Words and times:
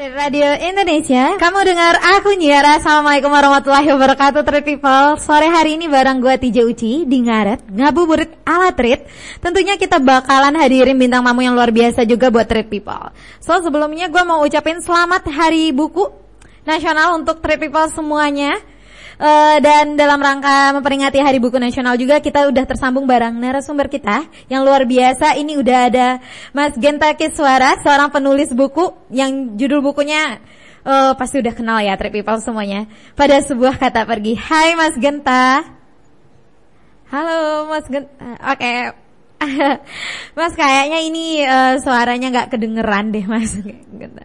dari 0.00 0.16
Radio 0.16 0.48
Indonesia. 0.56 1.36
Kamu 1.36 1.60
dengar 1.60 1.92
aku 2.16 2.32
Nyiara. 2.32 2.80
Assalamualaikum 2.80 3.28
warahmatullahi 3.28 3.84
wabarakatuh, 3.84 4.48
Trip 4.48 4.64
People. 4.64 5.20
Sore 5.20 5.44
hari 5.44 5.76
ini 5.76 5.92
bareng 5.92 6.24
gue 6.24 6.40
Tija 6.40 6.64
Uci 6.64 7.04
di 7.04 7.20
Ngaret, 7.20 7.68
ngabuburit 7.68 8.32
ala 8.48 8.72
Trit. 8.72 9.04
Tentunya 9.44 9.76
kita 9.76 10.00
bakalan 10.00 10.56
hadirin 10.56 10.96
bintang 10.96 11.20
tamu 11.20 11.44
yang 11.44 11.52
luar 11.52 11.68
biasa 11.68 12.08
juga 12.08 12.32
buat 12.32 12.48
Trip 12.48 12.72
People. 12.72 13.12
So 13.44 13.60
sebelumnya 13.60 14.08
gue 14.08 14.24
mau 14.24 14.40
ucapin 14.40 14.80
selamat 14.80 15.28
Hari 15.28 15.68
Buku 15.76 16.08
Nasional 16.64 17.20
untuk 17.20 17.44
Trip 17.44 17.60
People 17.60 17.92
semuanya. 17.92 18.56
Uh, 19.20 19.60
dan 19.60 20.00
dalam 20.00 20.16
rangka 20.16 20.72
memperingati 20.72 21.20
Hari 21.20 21.44
Buku 21.44 21.60
Nasional 21.60 22.00
juga 22.00 22.24
kita 22.24 22.48
udah 22.48 22.64
tersambung 22.64 23.04
bareng 23.04 23.36
narasumber 23.36 23.92
kita 23.92 24.24
yang 24.48 24.64
luar 24.64 24.88
biasa. 24.88 25.36
Ini 25.36 25.60
udah 25.60 25.78
ada 25.92 26.08
Mas 26.56 26.72
Genta 26.80 27.12
Kiswara, 27.12 27.76
seorang 27.84 28.08
penulis 28.08 28.48
buku 28.56 28.88
yang 29.12 29.60
judul 29.60 29.84
bukunya 29.84 30.40
uh, 30.88 31.12
pasti 31.20 31.36
udah 31.36 31.52
kenal 31.52 31.84
ya 31.84 32.00
Trip 32.00 32.16
People 32.16 32.40
semuanya. 32.40 32.88
Pada 33.12 33.44
sebuah 33.44 33.76
kata 33.76 34.08
pergi. 34.08 34.40
Hai 34.40 34.72
Mas 34.72 34.96
Genta. 34.96 35.68
Halo 37.12 37.68
Mas 37.68 37.84
Genta. 37.92 38.40
Oke. 38.56 38.56
Okay. 38.56 38.78
mas 40.36 40.52
kayaknya 40.52 41.00
ini 41.00 41.40
uh, 41.44 41.80
suaranya 41.80 42.28
nggak 42.28 42.56
kedengeran 42.56 43.12
deh 43.12 43.24
Mas 43.28 43.52
Genta. 44.00 44.24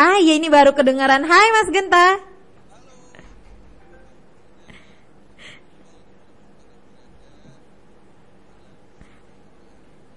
Ah 0.00 0.16
iya 0.16 0.40
ini 0.40 0.48
baru 0.48 0.72
kedengeran. 0.72 1.28
Hai 1.28 1.48
Mas 1.52 1.68
Genta. 1.76 2.37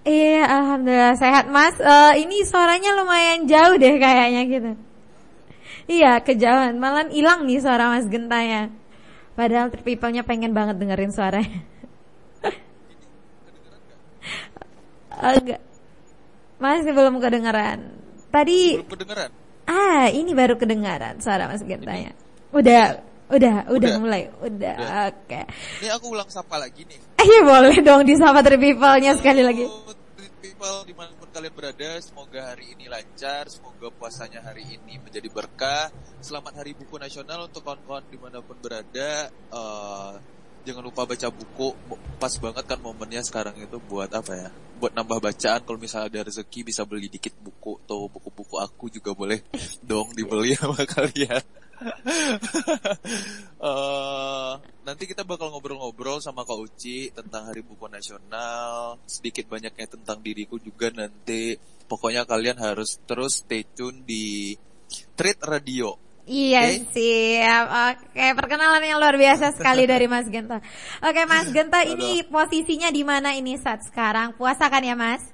Iya, 0.01 0.49
alhamdulillah 0.49 1.13
sehat 1.13 1.45
Mas. 1.53 1.77
Uh, 1.77 2.17
ini 2.17 2.41
suaranya 2.41 2.97
lumayan 2.97 3.45
jauh 3.45 3.77
deh 3.77 4.01
kayaknya 4.01 4.41
gitu. 4.49 4.71
Iya, 5.85 6.25
kejauhan. 6.25 6.81
Malah 6.81 7.13
hilang 7.13 7.45
nih 7.45 7.61
suara 7.61 7.93
Mas 7.93 8.09
Gentanya. 8.09 8.73
Padahal 9.37 9.69
people-nya 9.69 10.25
pengen 10.25 10.57
banget 10.57 10.81
dengerin 10.81 11.13
suaranya. 11.13 11.61
Enggak. 15.21 15.61
Masih 16.57 16.93
belum 16.93 17.21
kedengeran. 17.21 17.93
Tadi 18.33 18.81
belum 18.81 18.89
kedengeran. 18.89 19.29
Ah, 19.69 20.09
ini 20.09 20.33
baru 20.33 20.57
kedengaran 20.57 21.21
suara 21.21 21.45
Mas 21.45 21.61
Gentanya. 21.61 22.17
Udah, 22.49 23.05
udah, 23.31 23.55
udah, 23.71 23.79
udah 23.79 23.91
mulai. 23.97 24.21
Udah, 24.43 24.75
udah. 24.75 25.07
oke. 25.09 25.27
Okay. 25.27 25.43
Ini 25.81 25.87
aku 25.95 26.05
ulang 26.11 26.29
sapa 26.29 26.59
lagi 26.59 26.83
nih. 26.83 26.99
Iya 27.21 27.41
boleh 27.45 27.75
dong 27.85 28.03
disapa 28.03 28.43
Trip 28.43 28.59
People-nya 28.59 29.15
sekali 29.15 29.41
lagi. 29.45 29.65
Trip 30.17 30.33
People 30.41 30.77
di 30.89 30.93
mana 30.93 31.13
pun 31.15 31.29
kalian 31.31 31.53
berada, 31.55 31.89
semoga 32.03 32.53
hari 32.53 32.75
ini 32.75 32.91
lancar, 32.91 33.47
semoga 33.47 33.87
puasanya 33.93 34.43
hari 34.43 34.67
ini 34.67 34.99
menjadi 34.99 35.29
berkah. 35.31 35.89
Selamat 36.19 36.59
Hari 36.59 36.75
Buku 36.75 36.99
Nasional 36.99 37.47
untuk 37.47 37.63
kawan-kawan 37.63 38.03
di 38.11 38.17
mana 38.19 38.43
pun 38.43 38.57
berada. 38.59 39.31
Uh, 39.49 40.19
jangan 40.61 40.83
lupa 40.85 41.09
baca 41.09 41.27
buku, 41.33 41.73
pas 42.21 42.33
banget 42.37 42.63
kan 42.69 42.79
momennya 42.81 43.21
sekarang 43.25 43.57
itu 43.57 43.77
buat 43.85 44.09
apa 44.13 44.33
ya? 44.33 44.49
Buat 44.77 44.93
nambah 44.97 45.21
bacaan. 45.21 45.61
Kalau 45.61 45.79
misalnya 45.81 46.09
ada 46.09 46.29
rezeki 46.29 46.73
bisa 46.73 46.85
beli 46.85 47.09
dikit 47.09 47.33
buku, 47.37 47.81
atau 47.85 48.09
buku-buku 48.09 48.57
aku 48.61 48.89
juga 48.89 49.13
boleh 49.13 49.41
dong 49.85 50.13
dibeli 50.13 50.57
sama 50.57 50.85
kalian. 50.85 51.41
Uh, 53.61 54.53
nanti 54.87 55.03
kita 55.09 55.25
bakal 55.25 55.49
ngobrol-ngobrol 55.49 56.21
sama 56.21 56.45
Kak 56.45 56.59
Uci 56.61 57.09
tentang 57.11 57.49
Hari 57.49 57.65
Buku 57.65 57.89
Nasional, 57.89 59.01
sedikit 59.09 59.49
banyaknya 59.49 59.87
tentang 59.89 60.21
diriku 60.21 60.61
juga 60.61 60.93
nanti. 60.93 61.57
Pokoknya 61.89 62.23
kalian 62.23 62.55
harus 62.61 63.01
terus 63.03 63.43
stay 63.43 63.67
tune 63.67 64.05
di 64.07 64.55
Treat 65.17 65.41
Radio. 65.43 66.11
Iya 66.29 66.63
okay? 66.63 66.85
siap. 66.93 67.65
Oke, 67.97 68.25
perkenalan 68.37 68.85
yang 68.85 69.01
luar 69.01 69.17
biasa 69.17 69.57
sekali 69.57 69.89
dari 69.89 70.05
Mas 70.05 70.29
Genta. 70.29 70.61
Oke, 71.01 71.21
Mas 71.25 71.49
Genta 71.49 71.81
ini 71.81 72.21
posisinya 72.29 72.93
di 72.93 73.01
mana 73.01 73.33
ini 73.33 73.57
saat 73.57 73.83
sekarang? 73.83 74.37
Puasa 74.37 74.69
kan 74.69 74.85
ya, 74.85 74.93
Mas? 74.93 75.25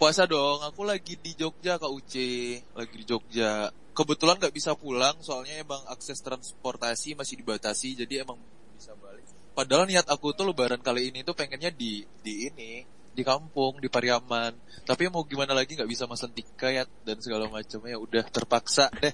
Puasa 0.00 0.24
dong. 0.24 0.64
Aku 0.64 0.86
lagi 0.86 1.18
di 1.20 1.36
Jogja, 1.36 1.76
Kak 1.76 1.92
Uci. 1.92 2.56
Lagi 2.72 2.94
di 2.94 3.04
Jogja 3.04 3.68
kebetulan 4.00 4.40
nggak 4.40 4.56
bisa 4.56 4.72
pulang 4.72 5.12
soalnya 5.20 5.60
emang 5.60 5.84
akses 5.92 6.24
transportasi 6.24 7.12
masih 7.12 7.36
dibatasi 7.36 8.00
jadi 8.00 8.24
emang 8.24 8.40
bisa 8.72 8.96
balik. 8.96 9.28
Padahal 9.52 9.84
niat 9.84 10.08
aku 10.08 10.32
tuh 10.32 10.48
lebaran 10.48 10.80
kali 10.80 11.12
ini 11.12 11.20
tuh 11.20 11.36
pengennya 11.36 11.68
di 11.68 12.08
di 12.24 12.48
ini 12.48 12.80
di 13.12 13.20
kampung 13.20 13.76
di 13.76 13.92
Pariaman. 13.92 14.56
Tapi 14.88 15.12
mau 15.12 15.20
gimana 15.28 15.52
lagi 15.52 15.76
nggak 15.76 15.90
bisa 15.90 16.08
mesen 16.08 16.32
tiket 16.32 16.88
dan 17.04 17.16
segala 17.20 17.44
macamnya 17.52 18.00
udah 18.00 18.24
terpaksa 18.24 18.88
deh 18.96 19.12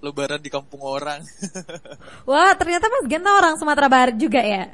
lebaran 0.00 0.40
di 0.40 0.48
kampung 0.48 0.80
orang. 0.80 1.20
Wah 2.30 2.56
ternyata 2.56 2.88
mas 2.88 3.04
Genta 3.04 3.36
orang 3.36 3.60
Sumatera 3.60 3.92
Barat 3.92 4.16
juga 4.16 4.40
ya? 4.40 4.64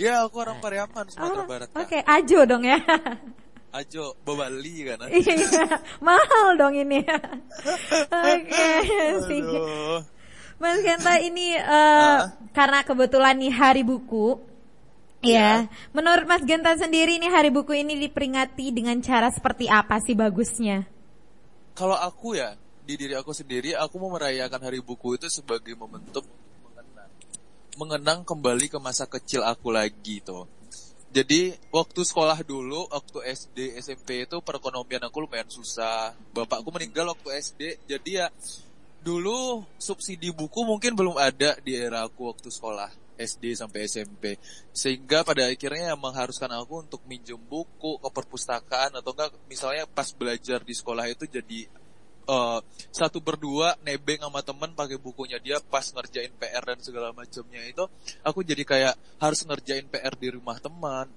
Iya 0.00 0.26
aku 0.26 0.40
orang 0.40 0.58
Pariaman 0.64 1.06
Sumatera 1.12 1.44
oh, 1.44 1.46
Barat 1.46 1.68
oke 1.70 1.86
okay. 1.86 2.00
Ajo 2.02 2.40
dong 2.48 2.64
ya 2.66 2.80
Ajo 3.74 4.14
Bali 4.22 4.86
kan? 4.86 5.10
Iya 5.10 5.66
mahal 5.98 6.54
dong 6.54 6.78
ini. 6.78 7.02
Oke 8.22 8.46
okay, 8.46 9.50
Mas 10.62 10.78
Genta 10.86 11.18
ini 11.18 11.58
uh, 11.58 11.66
uh. 11.66 12.18
karena 12.54 12.86
kebetulan 12.86 13.34
nih 13.34 13.50
hari 13.50 13.82
buku 13.82 14.38
ya. 15.26 15.66
ya 15.66 15.68
menurut 15.90 16.22
Mas 16.30 16.46
Genta 16.46 16.78
sendiri 16.78 17.18
nih 17.18 17.26
hari 17.26 17.50
buku 17.50 17.74
ini 17.74 17.98
diperingati 17.98 18.70
dengan 18.70 18.94
cara 19.02 19.34
seperti 19.34 19.66
apa 19.66 19.98
sih 19.98 20.14
bagusnya? 20.14 20.86
Kalau 21.74 21.98
aku 21.98 22.38
ya 22.38 22.54
di 22.86 22.94
diri 22.94 23.18
aku 23.18 23.34
sendiri 23.34 23.74
aku 23.74 23.98
mau 23.98 24.14
merayakan 24.14 24.62
hari 24.62 24.78
buku 24.78 25.18
itu 25.18 25.26
sebagai 25.26 25.74
momentum 25.74 26.22
mengenang 26.62 27.10
mengenang 27.74 28.20
kembali 28.22 28.70
ke 28.70 28.78
masa 28.78 29.10
kecil 29.10 29.42
aku 29.42 29.74
lagi 29.74 30.22
tuh 30.22 30.46
jadi 31.14 31.54
waktu 31.70 32.02
sekolah 32.02 32.42
dulu, 32.42 32.90
waktu 32.90 33.22
SD, 33.30 33.78
SMP 33.78 34.26
itu 34.26 34.42
perekonomian 34.42 35.06
aku 35.06 35.22
lumayan 35.22 35.46
susah. 35.46 36.10
Bapakku 36.34 36.74
meninggal 36.74 37.14
waktu 37.14 37.38
SD, 37.38 37.86
jadi 37.86 38.10
ya 38.10 38.26
dulu 38.98 39.62
subsidi 39.78 40.34
buku 40.34 40.66
mungkin 40.66 40.98
belum 40.98 41.14
ada 41.14 41.54
di 41.62 41.78
era 41.78 42.02
aku 42.02 42.34
waktu 42.34 42.50
sekolah 42.50 42.90
SD 43.14 43.54
sampai 43.54 43.86
SMP. 43.86 44.42
Sehingga 44.74 45.22
pada 45.22 45.46
akhirnya 45.46 45.94
yang 45.94 46.02
mengharuskan 46.02 46.50
aku 46.50 46.82
untuk 46.82 46.98
minjem 47.06 47.38
buku 47.38 48.02
ke 48.02 48.08
perpustakaan 48.10 48.98
atau 48.98 49.14
enggak 49.14 49.30
misalnya 49.46 49.86
pas 49.86 50.10
belajar 50.10 50.66
di 50.66 50.74
sekolah 50.74 51.06
itu 51.06 51.30
jadi 51.30 51.70
uh, 52.28 52.60
satu 52.90 53.18
berdua 53.20 53.76
nebeng 53.82 54.20
sama 54.22 54.40
temen 54.40 54.70
pakai 54.72 54.98
bukunya 55.00 55.38
dia 55.40 55.58
pas 55.60 55.84
ngerjain 55.84 56.32
PR 56.36 56.64
dan 56.64 56.78
segala 56.80 57.10
macamnya 57.12 57.62
itu 57.64 57.84
aku 58.22 58.40
jadi 58.44 58.62
kayak 58.64 58.94
harus 59.20 59.40
ngerjain 59.44 59.86
PR 59.88 60.14
di 60.16 60.28
rumah 60.32 60.58
teman. 60.60 61.08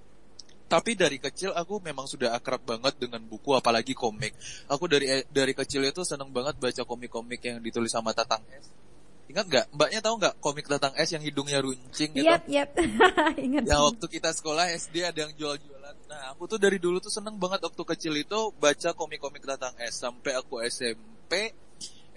Tapi 0.68 0.92
dari 0.92 1.16
kecil 1.16 1.56
aku 1.56 1.80
memang 1.80 2.04
sudah 2.04 2.36
akrab 2.36 2.60
banget 2.60 3.00
dengan 3.00 3.24
buku 3.24 3.56
apalagi 3.56 3.96
komik. 3.96 4.36
Aku 4.68 4.84
dari 4.84 5.24
dari 5.32 5.56
kecil 5.56 5.88
itu 5.88 6.04
seneng 6.04 6.28
banget 6.28 6.60
baca 6.60 6.82
komik-komik 6.84 7.40
yang 7.40 7.64
ditulis 7.64 7.88
sama 7.88 8.12
Tatang 8.12 8.44
S 8.52 8.87
Ingat 9.28 9.44
nggak? 9.48 9.66
Mbaknya 9.76 10.00
tahu 10.00 10.14
nggak 10.18 10.34
komik 10.40 10.66
Tatang 10.66 10.96
S 10.96 11.12
yang 11.12 11.24
hidungnya 11.24 11.60
runcing 11.60 12.10
gitu? 12.16 12.24
Yep, 12.24 12.42
yep. 12.48 12.68
Ingat. 13.46 13.62
Yang 13.68 13.82
waktu 13.92 14.06
kita 14.08 14.30
sekolah 14.32 14.72
SD 14.72 15.04
ada 15.04 15.18
yang 15.28 15.32
jual-jualan. 15.36 15.94
Nah, 16.08 16.22
aku 16.32 16.48
tuh 16.48 16.58
dari 16.58 16.80
dulu 16.80 16.98
tuh 16.98 17.12
seneng 17.12 17.36
banget 17.36 17.60
waktu 17.60 17.82
kecil 17.84 18.16
itu 18.16 18.50
baca 18.56 18.90
komik-komik 18.96 19.44
Tatang 19.44 19.76
S 19.78 20.00
sampai 20.00 20.32
aku 20.34 20.64
SMP. 20.64 21.52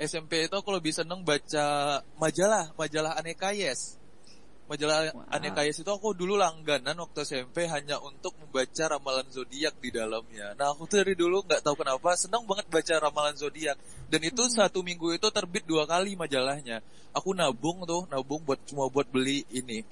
SMP 0.02 0.50
itu 0.50 0.56
aku 0.58 0.74
lebih 0.74 0.96
seneng 0.96 1.22
baca 1.22 2.00
majalah, 2.18 2.74
majalah 2.74 3.14
Aneka 3.20 3.54
Yes 3.54 4.01
majalah 4.70 5.12
wow. 5.12 5.36
Aneka 5.36 5.62
Yes 5.68 5.82
itu 5.82 5.92
aku 5.92 6.14
dulu 6.14 6.38
langganan 6.38 6.96
waktu 6.98 7.24
SMP 7.24 7.66
hanya 7.68 7.98
untuk 8.02 8.36
membaca 8.40 8.84
ramalan 8.88 9.28
zodiak 9.30 9.76
di 9.80 9.90
dalamnya. 9.94 10.54
Nah 10.56 10.74
aku 10.74 10.88
tuh 10.90 11.04
dari 11.04 11.16
dulu 11.16 11.44
nggak 11.44 11.62
tahu 11.64 11.80
kenapa 11.82 12.16
senang 12.16 12.44
banget 12.46 12.68
baca 12.68 12.94
ramalan 13.02 13.36
zodiak 13.36 13.76
dan 14.08 14.22
itu 14.22 14.44
hmm. 14.44 14.54
satu 14.58 14.80
minggu 14.84 15.16
itu 15.16 15.28
terbit 15.32 15.64
dua 15.68 15.84
kali 15.88 16.16
majalahnya. 16.20 16.80
Aku 17.12 17.36
nabung 17.36 17.84
tuh 17.84 18.08
nabung 18.08 18.44
buat 18.44 18.60
cuma 18.68 18.88
buat 18.88 19.08
beli 19.08 19.44
ini 19.52 19.84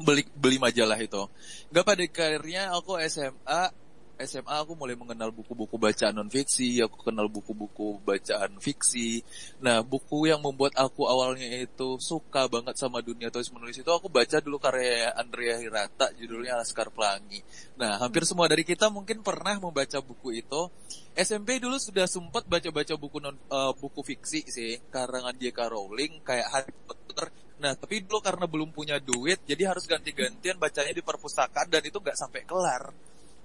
beli 0.00 0.26
beli 0.34 0.58
majalah 0.58 0.98
itu. 0.98 1.22
Gak 1.70 1.84
pada 1.86 2.02
akhirnya 2.02 2.74
aku 2.74 2.98
SMA 3.06 3.83
SMA 4.14 4.62
aku 4.62 4.78
mulai 4.78 4.94
mengenal 4.94 5.34
buku-buku 5.34 5.74
bacaan 5.74 6.14
non 6.14 6.30
fiksi, 6.30 6.78
aku 6.78 7.02
kenal 7.10 7.26
buku-buku 7.26 7.98
bacaan 7.98 8.62
fiksi. 8.62 9.26
Nah, 9.58 9.82
buku 9.82 10.30
yang 10.30 10.38
membuat 10.38 10.78
aku 10.78 11.10
awalnya 11.10 11.50
itu 11.50 11.98
suka 11.98 12.46
banget 12.46 12.78
sama 12.78 13.02
dunia 13.02 13.26
tulis 13.34 13.50
menulis 13.50 13.82
itu 13.82 13.90
aku 13.90 14.06
baca 14.06 14.38
dulu 14.38 14.62
karya 14.62 15.10
Andrea 15.18 15.58
Hirata 15.58 16.14
judulnya 16.14 16.54
Laskar 16.54 16.94
Pelangi. 16.94 17.42
Nah, 17.74 17.98
hampir 17.98 18.22
semua 18.22 18.46
dari 18.46 18.62
kita 18.62 18.86
mungkin 18.86 19.26
pernah 19.26 19.58
membaca 19.58 19.98
buku 19.98 20.38
itu. 20.38 20.70
SMP 21.14 21.58
dulu 21.58 21.78
sudah 21.78 22.06
sempat 22.06 22.46
baca-baca 22.46 22.94
buku 22.94 23.18
non 23.18 23.34
uh, 23.50 23.74
buku 23.74 24.02
fiksi 24.02 24.46
sih, 24.46 24.78
karangan 24.94 25.34
J.K. 25.34 25.58
Rowling 25.70 26.22
kayak 26.22 26.46
Harry 26.54 26.74
Potter 26.86 27.34
Nah, 27.54 27.72
tapi 27.78 28.02
dulu 28.02 28.18
karena 28.18 28.50
belum 28.50 28.74
punya 28.74 28.98
duit, 28.98 29.38
jadi 29.46 29.70
harus 29.70 29.86
ganti-gantian 29.86 30.58
bacanya 30.58 30.90
di 30.90 31.00
perpustakaan 31.00 31.70
dan 31.70 31.86
itu 31.86 32.02
nggak 32.02 32.18
sampai 32.18 32.42
kelar 32.42 32.90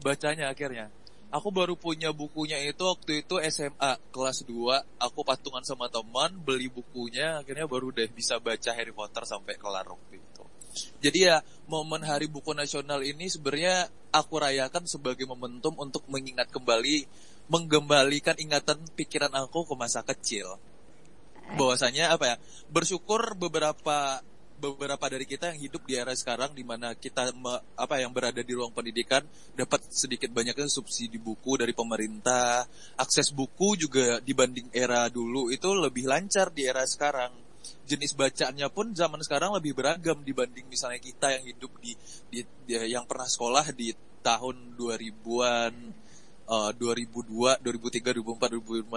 bacanya 0.02 0.52
akhirnya. 0.52 0.92
Aku 1.30 1.54
baru 1.54 1.78
punya 1.78 2.10
bukunya 2.10 2.58
itu 2.66 2.82
waktu 2.82 3.22
itu 3.22 3.38
SMA 3.54 4.02
kelas 4.10 4.50
2. 4.50 4.98
Aku 4.98 5.22
patungan 5.22 5.62
sama 5.62 5.86
teman 5.86 6.34
beli 6.42 6.74
bukunya, 6.74 7.38
akhirnya 7.38 7.70
baru 7.70 7.94
deh 7.94 8.10
bisa 8.10 8.42
baca 8.42 8.74
Harry 8.74 8.90
Potter 8.90 9.30
sampai 9.30 9.54
kelar 9.54 9.86
waktu 9.86 10.18
itu. 10.18 10.44
Jadi 11.00 11.30
ya 11.30 11.42
momen 11.70 12.02
Hari 12.02 12.26
Buku 12.30 12.54
Nasional 12.58 13.06
ini 13.06 13.30
sebenarnya 13.30 13.90
aku 14.10 14.42
rayakan 14.42 14.90
sebagai 14.90 15.26
momentum 15.30 15.78
untuk 15.78 16.06
mengingat 16.10 16.50
kembali, 16.50 17.06
menggembalikan 17.50 18.38
ingatan 18.42 18.82
pikiran 18.98 19.34
aku 19.38 19.70
ke 19.70 19.74
masa 19.78 20.02
kecil. 20.02 20.58
Bahwasanya 21.58 22.14
apa 22.14 22.26
ya? 22.26 22.36
Bersyukur 22.70 23.34
beberapa 23.34 24.22
beberapa 24.60 25.02
dari 25.08 25.24
kita 25.24 25.56
yang 25.56 25.60
hidup 25.72 25.88
di 25.88 25.96
era 25.96 26.12
sekarang 26.12 26.52
di 26.52 26.68
mana 26.68 26.92
kita 26.92 27.32
me, 27.32 27.64
apa 27.80 28.04
yang 28.04 28.12
berada 28.12 28.44
di 28.44 28.52
ruang 28.52 28.76
pendidikan 28.76 29.24
dapat 29.56 29.88
sedikit 29.88 30.28
banyaknya 30.36 30.68
subsidi 30.68 31.16
buku 31.16 31.56
dari 31.56 31.72
pemerintah, 31.72 32.68
akses 33.00 33.32
buku 33.32 33.80
juga 33.80 34.20
dibanding 34.20 34.68
era 34.76 35.08
dulu 35.08 35.48
itu 35.50 35.72
lebih 35.72 36.06
lancar 36.06 36.52
di 36.52 36.68
era 36.68 36.84
sekarang. 36.84 37.32
Jenis 37.88 38.14
bacaannya 38.14 38.68
pun 38.70 38.92
zaman 38.92 39.24
sekarang 39.24 39.56
lebih 39.56 39.74
beragam 39.74 40.20
dibanding 40.22 40.68
misalnya 40.68 41.00
kita 41.00 41.40
yang 41.40 41.44
hidup 41.56 41.72
di, 41.80 41.96
di, 42.30 42.40
di 42.68 42.74
yang 42.92 43.08
pernah 43.08 43.26
sekolah 43.26 43.72
di 43.74 43.96
tahun 44.20 44.76
2000-an 44.76 45.74
uh, 46.50 46.72
2002, 46.76 47.62
2003, 47.62 48.20
2004, 48.20 48.84
2005, 48.84 48.90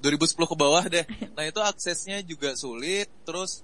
2006, 0.00 0.02
2010 0.02 0.52
ke 0.52 0.56
bawah 0.56 0.84
deh. 0.88 1.06
Nah 1.36 1.44
itu 1.44 1.60
aksesnya 1.60 2.24
juga 2.24 2.56
sulit, 2.56 3.12
terus 3.28 3.60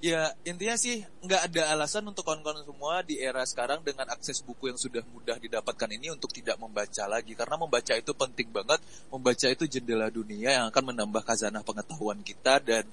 ya 0.00 0.32
intinya 0.48 0.80
sih 0.80 1.04
nggak 1.20 1.52
ada 1.52 1.76
alasan 1.76 2.08
untuk 2.08 2.24
kawan-kawan 2.24 2.64
semua 2.64 3.04
di 3.04 3.20
era 3.20 3.44
sekarang 3.44 3.84
dengan 3.84 4.08
akses 4.08 4.40
buku 4.40 4.72
yang 4.72 4.80
sudah 4.80 5.04
mudah 5.12 5.36
didapatkan 5.36 5.90
ini 5.92 6.08
untuk 6.08 6.32
tidak 6.32 6.56
membaca 6.56 7.04
lagi. 7.04 7.36
Karena 7.36 7.60
membaca 7.60 7.92
itu 7.92 8.12
penting 8.16 8.48
banget. 8.48 8.80
Membaca 9.12 9.46
itu 9.46 9.64
jendela 9.68 10.08
dunia 10.08 10.56
yang 10.56 10.66
akan 10.72 10.96
menambah 10.96 11.22
khazanah 11.22 11.60
pengetahuan 11.60 12.24
kita 12.24 12.64
dan 12.64 12.88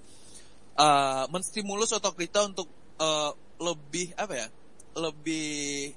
uh, 0.75 1.25
menstimulus 1.31 1.95
otak 1.95 2.19
kita 2.19 2.43
untuk 2.43 2.67
uh, 2.99 3.31
lebih 3.57 4.13
apa 4.19 4.33
ya 4.37 4.47
lebih 4.99 5.95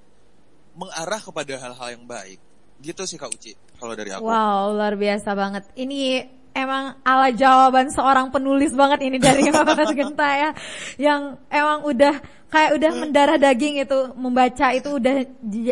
mengarah 0.78 1.20
kepada 1.20 1.54
hal-hal 1.58 1.88
yang 1.98 2.06
baik. 2.06 2.38
Gitu 2.80 3.02
sih 3.04 3.18
kak 3.18 3.34
Uci 3.34 3.52
kalau 3.76 3.98
dari 3.98 4.14
aku. 4.14 4.24
Wow 4.24 4.78
luar 4.78 4.94
biasa 4.94 5.34
banget. 5.34 5.66
Ini 5.74 6.39
emang 6.54 6.98
ala 7.06 7.30
jawaban 7.30 7.88
seorang 7.90 8.28
penulis 8.34 8.74
banget 8.74 9.06
ini 9.06 9.16
dari 9.18 9.48
Mas 9.54 9.92
Genta 9.94 10.28
ya. 10.34 10.50
Yang 10.98 11.22
emang 11.50 11.80
udah 11.86 12.14
kayak 12.50 12.74
udah 12.76 12.92
mendarah 12.98 13.38
daging 13.38 13.78
itu 13.78 13.98
membaca 14.18 14.74
itu 14.74 14.98
udah 14.98 15.22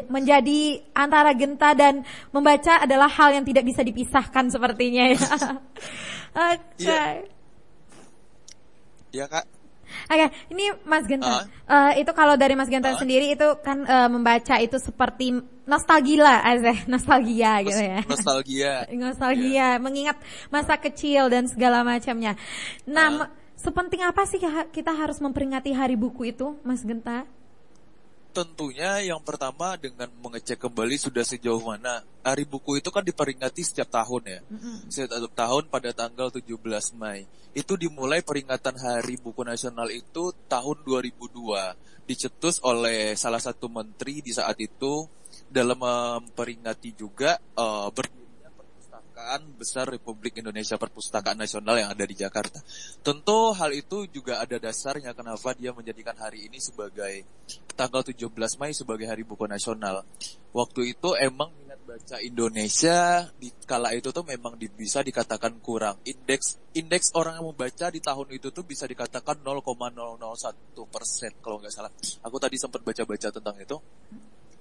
menjadi 0.06 0.60
antara 0.94 1.34
Genta 1.34 1.74
dan 1.74 2.06
membaca 2.30 2.86
adalah 2.86 3.10
hal 3.10 3.34
yang 3.34 3.44
tidak 3.44 3.66
bisa 3.66 3.82
dipisahkan 3.82 4.46
sepertinya 4.48 5.10
ya. 5.10 5.18
Oke. 6.54 6.60
Okay. 6.78 7.12
Iya. 9.10 9.26
Ya 9.26 9.26
kak. 9.26 9.57
Oke, 10.08 10.16
okay, 10.20 10.28
ini 10.52 10.64
Mas 10.84 11.04
Genta. 11.08 11.26
Uh. 11.26 11.44
Uh, 11.68 11.92
itu 12.00 12.12
kalau 12.12 12.34
dari 12.36 12.54
Mas 12.54 12.68
Genta 12.68 12.92
uh. 12.92 12.98
sendiri 12.98 13.32
itu 13.32 13.48
kan 13.64 13.84
uh, 13.84 14.08
membaca 14.08 14.56
itu 14.60 14.76
seperti 14.76 15.40
nostalgia 15.68 16.44
aja, 16.44 16.72
nostalgia 16.88 17.60
Nos 17.60 17.66
gitu 17.68 17.80
ya. 17.82 18.00
Nostalgia. 18.04 18.72
nostalgia, 19.04 19.48
yeah. 19.48 19.72
mengingat 19.80 20.16
masa 20.52 20.76
kecil 20.76 21.32
dan 21.32 21.48
segala 21.48 21.84
macamnya. 21.84 22.36
Nah, 22.88 23.24
uh. 23.24 23.28
sepenting 23.56 24.04
apa 24.04 24.24
sih 24.28 24.40
kita 24.72 24.92
harus 24.92 25.20
memperingati 25.20 25.72
Hari 25.72 25.96
Buku 25.96 26.28
itu, 26.28 26.56
Mas 26.64 26.84
Genta? 26.84 27.24
Tentunya 28.32 29.02
yang 29.02 29.20
pertama 29.24 29.74
dengan 29.80 30.06
mengecek 30.22 30.60
kembali 30.60 30.96
sudah 31.00 31.24
sejauh 31.26 31.60
mana 31.60 32.04
hari 32.22 32.44
buku 32.44 32.78
itu 32.78 32.92
kan 32.92 33.02
diperingati 33.02 33.64
setiap 33.64 33.88
tahun 33.88 34.22
ya. 34.28 34.40
Mm-hmm. 34.46 34.76
Setiap 34.92 35.32
tahun 35.32 35.64
pada 35.72 35.90
tanggal 35.96 36.28
17 36.28 36.44
Mei. 37.00 37.24
Itu 37.56 37.74
dimulai 37.74 38.20
peringatan 38.22 38.76
Hari 38.76 39.18
Buku 39.18 39.42
Nasional 39.42 39.88
itu 39.90 40.30
tahun 40.46 40.84
2002. 40.84 42.06
Dicetus 42.06 42.60
oleh 42.62 43.16
salah 43.16 43.40
satu 43.40 43.66
menteri 43.72 44.20
di 44.20 44.30
saat 44.30 44.60
itu 44.60 45.08
dalam 45.48 45.80
memperingati 45.80 46.92
juga 46.92 47.40
uh, 47.56 47.88
perpustakaan 49.18 49.58
besar 49.58 49.86
Republik 49.90 50.38
Indonesia 50.38 50.78
Perpustakaan 50.78 51.34
Nasional 51.34 51.74
yang 51.74 51.90
ada 51.90 52.06
di 52.06 52.14
Jakarta. 52.14 52.62
Tentu 53.02 53.50
hal 53.50 53.74
itu 53.74 54.06
juga 54.14 54.38
ada 54.38 54.62
dasarnya 54.62 55.10
kenapa 55.10 55.58
dia 55.58 55.74
menjadikan 55.74 56.14
hari 56.14 56.46
ini 56.46 56.62
sebagai 56.62 57.26
tanggal 57.74 58.06
17 58.06 58.30
Mei 58.62 58.70
sebagai 58.70 59.10
Hari 59.10 59.26
Buku 59.26 59.50
Nasional. 59.50 60.06
Waktu 60.54 60.94
itu 60.94 61.18
emang 61.18 61.50
minat 61.58 61.82
baca 61.82 62.22
Indonesia 62.22 63.26
di 63.34 63.50
kala 63.66 63.90
itu 63.98 64.14
tuh 64.14 64.22
memang 64.22 64.54
di, 64.54 64.70
bisa 64.70 65.02
dikatakan 65.02 65.58
kurang. 65.58 65.98
Indeks 66.06 66.62
indeks 66.78 67.10
orang 67.18 67.42
yang 67.42 67.50
membaca 67.50 67.90
di 67.90 67.98
tahun 67.98 68.38
itu 68.38 68.54
tuh 68.54 68.62
bisa 68.62 68.86
dikatakan 68.86 69.42
0,001 69.42 70.94
persen 70.94 71.34
kalau 71.42 71.58
nggak 71.58 71.74
salah. 71.74 71.90
Aku 72.22 72.38
tadi 72.38 72.54
sempat 72.54 72.86
baca-baca 72.86 73.34
tentang 73.34 73.58
itu. 73.58 73.82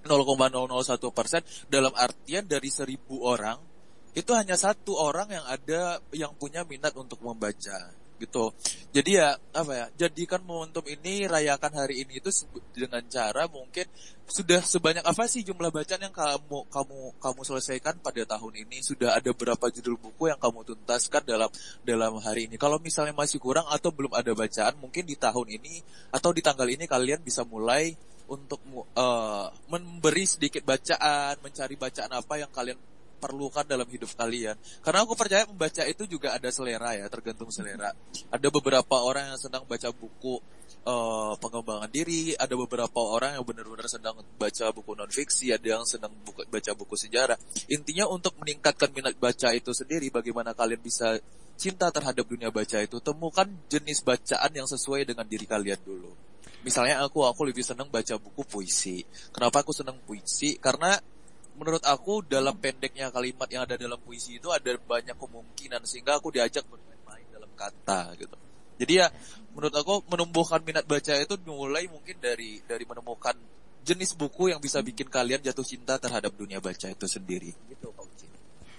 0,001 0.02 1.14
persen 1.14 1.42
dalam 1.70 1.94
artian 1.94 2.48
dari 2.48 2.72
seribu 2.74 3.22
orang 3.28 3.77
itu 4.14 4.32
hanya 4.36 4.56
satu 4.56 4.96
orang 4.96 5.32
yang 5.32 5.46
ada 5.46 6.00
yang 6.14 6.32
punya 6.36 6.64
minat 6.64 6.94
untuk 6.96 7.20
membaca 7.24 7.92
gitu. 8.18 8.50
Jadi 8.92 9.22
ya 9.22 9.38
apa 9.54 9.72
ya? 9.74 9.86
Jadikan 10.08 10.42
momentum 10.42 10.82
ini 10.90 11.30
rayakan 11.30 11.72
hari 11.78 12.02
ini 12.02 12.18
itu 12.18 12.34
dengan 12.74 13.06
cara 13.06 13.46
mungkin 13.46 13.86
sudah 14.28 14.60
sebanyak 14.66 15.06
apa 15.06 15.24
sih 15.30 15.46
jumlah 15.46 15.70
bacaan 15.70 16.02
yang 16.10 16.12
kamu 16.12 16.68
kamu 16.68 17.00
kamu 17.22 17.42
selesaikan 17.46 18.02
pada 18.02 18.26
tahun 18.26 18.68
ini? 18.68 18.82
Sudah 18.82 19.16
ada 19.16 19.30
berapa 19.32 19.70
judul 19.70 20.02
buku 20.02 20.34
yang 20.34 20.42
kamu 20.42 20.66
tuntaskan 20.66 21.24
dalam 21.24 21.50
dalam 21.86 22.18
hari 22.20 22.50
ini? 22.50 22.58
Kalau 22.58 22.82
misalnya 22.82 23.14
masih 23.14 23.38
kurang 23.38 23.70
atau 23.70 23.94
belum 23.94 24.18
ada 24.18 24.34
bacaan, 24.34 24.74
mungkin 24.82 25.06
di 25.06 25.16
tahun 25.16 25.48
ini 25.62 25.86
atau 26.10 26.34
di 26.34 26.42
tanggal 26.42 26.68
ini 26.68 26.90
kalian 26.90 27.22
bisa 27.22 27.46
mulai 27.46 27.94
untuk 28.28 28.60
uh, 28.98 29.48
memberi 29.72 30.28
sedikit 30.28 30.60
bacaan, 30.68 31.40
mencari 31.40 31.80
bacaan 31.80 32.12
apa 32.12 32.34
yang 32.36 32.52
kalian 32.52 32.76
perlukan 33.18 33.66
dalam 33.66 33.86
hidup 33.90 34.14
kalian. 34.14 34.56
Karena 34.86 35.04
aku 35.04 35.18
percaya 35.18 35.44
membaca 35.50 35.84
itu 35.84 36.06
juga 36.06 36.38
ada 36.38 36.50
selera 36.54 36.94
ya, 36.94 37.06
tergantung 37.10 37.50
selera. 37.50 37.92
Ada 38.30 38.48
beberapa 38.54 39.02
orang 39.02 39.34
yang 39.36 39.40
sedang 39.42 39.66
baca 39.66 39.90
buku 39.92 40.40
uh, 40.88 41.34
pengembangan 41.42 41.90
diri, 41.92 42.38
ada 42.38 42.56
beberapa 42.56 43.00
orang 43.04 43.36
yang 43.36 43.44
benar-benar 43.44 43.92
sedang 43.92 44.16
baca 44.40 44.66
buku 44.72 44.92
non 44.96 45.12
fiksi, 45.12 45.52
ada 45.52 45.68
yang 45.68 45.84
sedang 45.84 46.14
buku, 46.24 46.48
baca 46.48 46.72
buku 46.78 46.96
sejarah. 46.96 47.36
Intinya 47.68 48.08
untuk 48.08 48.38
meningkatkan 48.40 48.94
minat 48.96 49.20
baca 49.20 49.52
itu 49.52 49.76
sendiri, 49.76 50.08
bagaimana 50.08 50.56
kalian 50.56 50.80
bisa 50.80 51.20
cinta 51.58 51.90
terhadap 51.90 52.24
dunia 52.24 52.54
baca 52.54 52.78
itu, 52.80 52.98
temukan 53.04 53.50
jenis 53.68 54.06
bacaan 54.06 54.52
yang 54.54 54.70
sesuai 54.70 55.10
dengan 55.10 55.26
diri 55.26 55.44
kalian 55.44 55.82
dulu. 55.84 56.14
Misalnya 56.62 57.00
aku, 57.06 57.24
aku 57.24 57.48
lebih 57.48 57.64
senang 57.64 57.88
baca 57.88 58.20
buku 58.20 58.44
puisi. 58.44 59.00
Kenapa 59.32 59.64
aku 59.64 59.72
senang 59.72 59.98
puisi? 60.04 60.60
Karena 60.60 61.00
menurut 61.58 61.84
aku 61.84 62.22
dalam 62.22 62.54
pendeknya 62.62 63.10
kalimat 63.10 63.50
yang 63.50 63.66
ada 63.66 63.76
dalam 63.76 63.98
puisi 63.98 64.38
itu 64.38 64.54
ada 64.54 64.78
banyak 64.78 65.18
kemungkinan 65.18 65.82
sehingga 65.84 66.22
aku 66.22 66.30
diajak 66.30 66.64
bermain-main 66.70 67.26
dalam 67.34 67.50
kata 67.58 68.14
gitu. 68.16 68.38
Jadi 68.78 68.94
ya 68.94 69.10
menurut 69.58 69.74
aku 69.74 70.06
menumbuhkan 70.08 70.62
minat 70.62 70.86
baca 70.86 71.18
itu 71.18 71.34
mulai 71.50 71.90
mungkin 71.90 72.22
dari 72.22 72.62
dari 72.62 72.86
menemukan 72.86 73.34
jenis 73.82 74.14
buku 74.14 74.54
yang 74.54 74.62
bisa 74.62 74.86
bikin 74.86 75.10
kalian 75.10 75.42
jatuh 75.42 75.66
cinta 75.66 75.98
terhadap 75.98 76.30
dunia 76.38 76.62
baca 76.62 76.88
itu 76.88 77.06
sendiri. 77.10 77.52
Gitu 77.68 77.88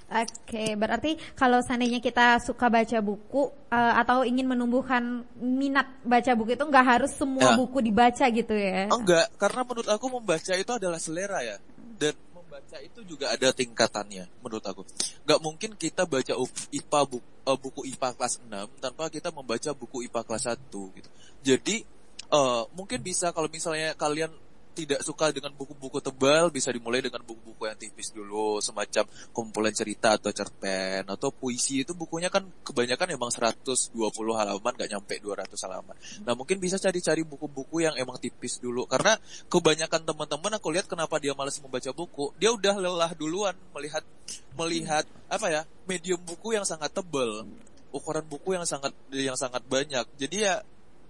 Oke, 0.08 0.32
okay, 0.48 0.70
berarti 0.72 1.20
kalau 1.36 1.60
seandainya 1.60 2.00
kita 2.00 2.40
suka 2.40 2.72
baca 2.72 2.96
buku 3.04 3.52
uh, 3.68 3.92
atau 4.00 4.24
ingin 4.24 4.48
menumbuhkan 4.48 5.20
minat 5.36 5.84
baca 6.00 6.32
buku 6.32 6.56
itu 6.56 6.64
nggak 6.64 6.86
harus 6.96 7.12
semua 7.12 7.52
ya. 7.52 7.56
buku 7.60 7.84
dibaca 7.84 8.24
gitu 8.32 8.56
ya? 8.56 8.88
Enggak, 8.88 9.28
karena 9.36 9.68
menurut 9.68 9.84
aku 9.92 10.08
membaca 10.08 10.52
itu 10.56 10.72
adalah 10.72 10.96
selera 10.96 11.44
ya. 11.44 11.60
Dan 12.00 12.16
baca 12.58 12.76
itu 12.82 13.00
juga 13.06 13.30
ada 13.30 13.54
tingkatannya 13.54 14.26
menurut 14.42 14.66
aku. 14.66 14.82
Gak 15.22 15.38
mungkin 15.38 15.78
kita 15.78 16.02
baca 16.10 16.34
IPA 16.74 17.00
buku, 17.06 17.28
eh, 17.46 17.58
buku 17.58 17.80
IPA 17.94 18.08
kelas 18.18 18.34
6 18.42 18.82
tanpa 18.82 19.06
kita 19.06 19.30
membaca 19.30 19.70
buku 19.78 20.10
IPA 20.10 20.20
kelas 20.26 20.44
1 20.50 20.98
gitu. 20.98 21.08
Jadi 21.46 21.86
uh, 22.34 22.66
mungkin 22.74 22.98
bisa 22.98 23.30
kalau 23.30 23.46
misalnya 23.46 23.94
kalian 23.94 24.34
tidak 24.78 25.02
suka 25.02 25.34
dengan 25.34 25.50
buku-buku 25.58 25.98
tebal 25.98 26.54
bisa 26.54 26.70
dimulai 26.70 27.02
dengan 27.02 27.18
buku-buku 27.26 27.66
yang 27.66 27.74
tipis 27.74 28.14
dulu 28.14 28.62
semacam 28.62 29.10
kumpulan 29.34 29.74
cerita 29.74 30.14
atau 30.14 30.30
cerpen 30.30 31.02
atau 31.02 31.34
puisi. 31.34 31.82
Itu 31.82 31.98
bukunya 31.98 32.30
kan 32.30 32.46
kebanyakan 32.62 33.18
emang 33.18 33.34
120 33.34 33.90
halaman 34.38 34.72
gak 34.78 34.90
nyampe 34.94 35.18
200 35.18 35.50
halaman. 35.66 35.98
Nah 36.22 36.38
mungkin 36.38 36.62
bisa 36.62 36.78
cari-cari 36.78 37.26
buku-buku 37.26 37.82
yang 37.82 37.98
emang 37.98 38.22
tipis 38.22 38.62
dulu. 38.62 38.86
Karena 38.86 39.18
kebanyakan 39.50 40.06
teman-teman 40.06 40.52
aku 40.62 40.70
lihat 40.70 40.86
kenapa 40.86 41.18
dia 41.18 41.34
malas 41.34 41.58
membaca 41.58 41.90
buku 41.90 42.30
dia 42.38 42.54
udah 42.54 42.78
lelah 42.78 43.10
duluan 43.18 43.58
melihat 43.74 44.06
melihat 44.54 45.04
apa 45.26 45.46
ya 45.50 45.62
medium 45.90 46.22
buku 46.22 46.54
yang 46.54 46.62
sangat 46.62 46.94
tebal 46.94 47.42
ukuran 47.90 48.24
buku 48.28 48.54
yang 48.54 48.68
sangat 48.68 48.92
yang 49.10 49.34
sangat 49.34 49.64
banyak. 49.66 50.04
Jadi 50.20 50.36
ya 50.44 50.60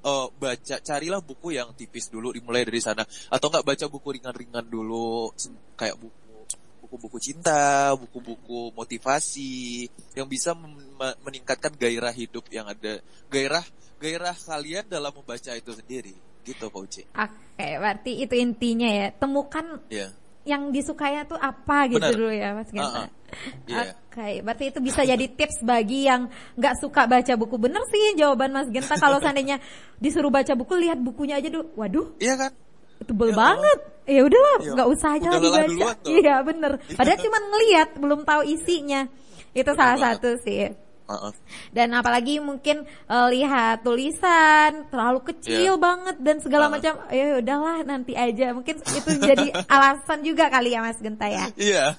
uh, 0.05 0.27
baca 0.35 0.77
carilah 0.83 1.23
buku 1.23 1.57
yang 1.57 1.73
tipis 1.75 2.11
dulu 2.13 2.35
dimulai 2.35 2.67
dari 2.67 2.81
sana 2.83 3.03
atau 3.33 3.47
enggak 3.51 3.67
baca 3.67 3.85
buku 3.91 4.09
ringan-ringan 4.21 4.67
dulu 4.67 5.33
kayak 5.75 5.97
buku 5.99 6.19
buku-buku 6.89 7.21
cinta, 7.21 7.93
buku-buku 8.01 8.73
motivasi 8.73 9.85
yang 10.17 10.25
bisa 10.25 10.57
meningkatkan 11.21 11.77
gairah 11.77 12.17
hidup 12.17 12.49
yang 12.49 12.65
ada, 12.65 13.05
gairah 13.29 13.61
gairah 14.01 14.33
kalian 14.33 14.89
dalam 14.89 15.13
membaca 15.13 15.53
itu 15.53 15.73
sendiri. 15.77 16.17
Gitu, 16.49 16.65
Pak 16.73 16.81
Uci. 16.81 17.03
Oke, 17.13 17.69
berarti 17.77 18.25
itu 18.25 18.35
intinya 18.41 18.89
ya. 18.89 19.13
Temukan 19.13 19.85
yeah. 19.93 20.09
yang 20.49 20.73
disukainya 20.73 21.29
tuh 21.29 21.37
apa 21.37 21.93
gitu 21.93 22.01
Bener. 22.01 22.17
dulu 22.17 22.33
ya, 22.33 22.49
Mas 22.57 22.73
Genta. 22.73 22.89
Uh 22.89 22.97
-uh. 23.05 23.09
Yeah. 23.69 23.93
Oke, 23.93 24.08
okay, 24.19 24.35
berarti 24.43 24.65
itu 24.75 24.79
bisa 24.83 25.01
jadi 25.07 25.27
tips 25.31 25.63
bagi 25.63 26.11
yang 26.11 26.27
nggak 26.59 26.75
suka 26.83 27.07
baca 27.07 27.33
buku. 27.39 27.57
Bener 27.57 27.83
sih 27.89 28.19
jawaban 28.19 28.51
Mas 28.51 28.69
Genta 28.69 28.99
kalau 28.99 29.23
seandainya 29.23 29.63
disuruh 30.03 30.29
baca 30.29 30.53
buku, 30.59 30.75
lihat 30.77 30.99
bukunya 30.99 31.39
aja 31.39 31.49
dulu. 31.49 31.71
Waduh. 31.79 32.19
Iya 32.19 32.35
kan? 32.37 32.53
Tebel 32.99 33.31
ya, 33.31 33.37
banget. 33.39 33.79
Ya 34.09 34.21
udahlah, 34.25 34.57
iya. 34.59 34.71
nggak 34.75 34.89
usah 34.91 35.11
aja 35.21 35.29
lagi 35.31 35.49
baca. 35.53 35.93
Iya 36.09 36.35
bener. 36.43 36.73
Iya. 36.83 36.97
Padahal 36.99 37.19
cuma 37.23 37.39
ngelihat, 37.39 37.89
belum 38.01 38.21
tahu 38.27 38.43
isinya. 38.49 39.01
Itu 39.55 39.71
salah 39.79 39.97
satu 40.01 40.35
sih. 40.43 40.75
Dan 41.73 41.97
apalagi 41.97 42.37
mungkin 42.37 42.85
uh, 43.09 43.29
lihat 43.33 43.81
tulisan 43.81 44.85
terlalu 44.93 45.25
kecil 45.33 45.77
yeah. 45.77 45.81
banget 45.81 46.17
dan 46.21 46.37
segala 46.45 46.69
macam. 46.69 47.01
Ya 47.09 47.41
udahlah 47.41 47.81
nanti 47.89 48.13
aja. 48.13 48.53
Mungkin 48.53 48.77
itu 48.77 49.11
jadi 49.17 49.47
alasan 49.73 50.21
juga 50.21 50.53
kali 50.53 50.77
ya 50.77 50.85
Mas 50.85 51.01
Genta 51.01 51.25
ya. 51.33 51.49
Iya. 51.57 51.97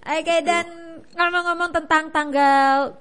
Oke 0.00 0.24
okay, 0.24 0.40
dan 0.40 0.66
ngomong-ngomong 1.12 1.70
tentang 1.76 2.08
tanggal 2.08 2.96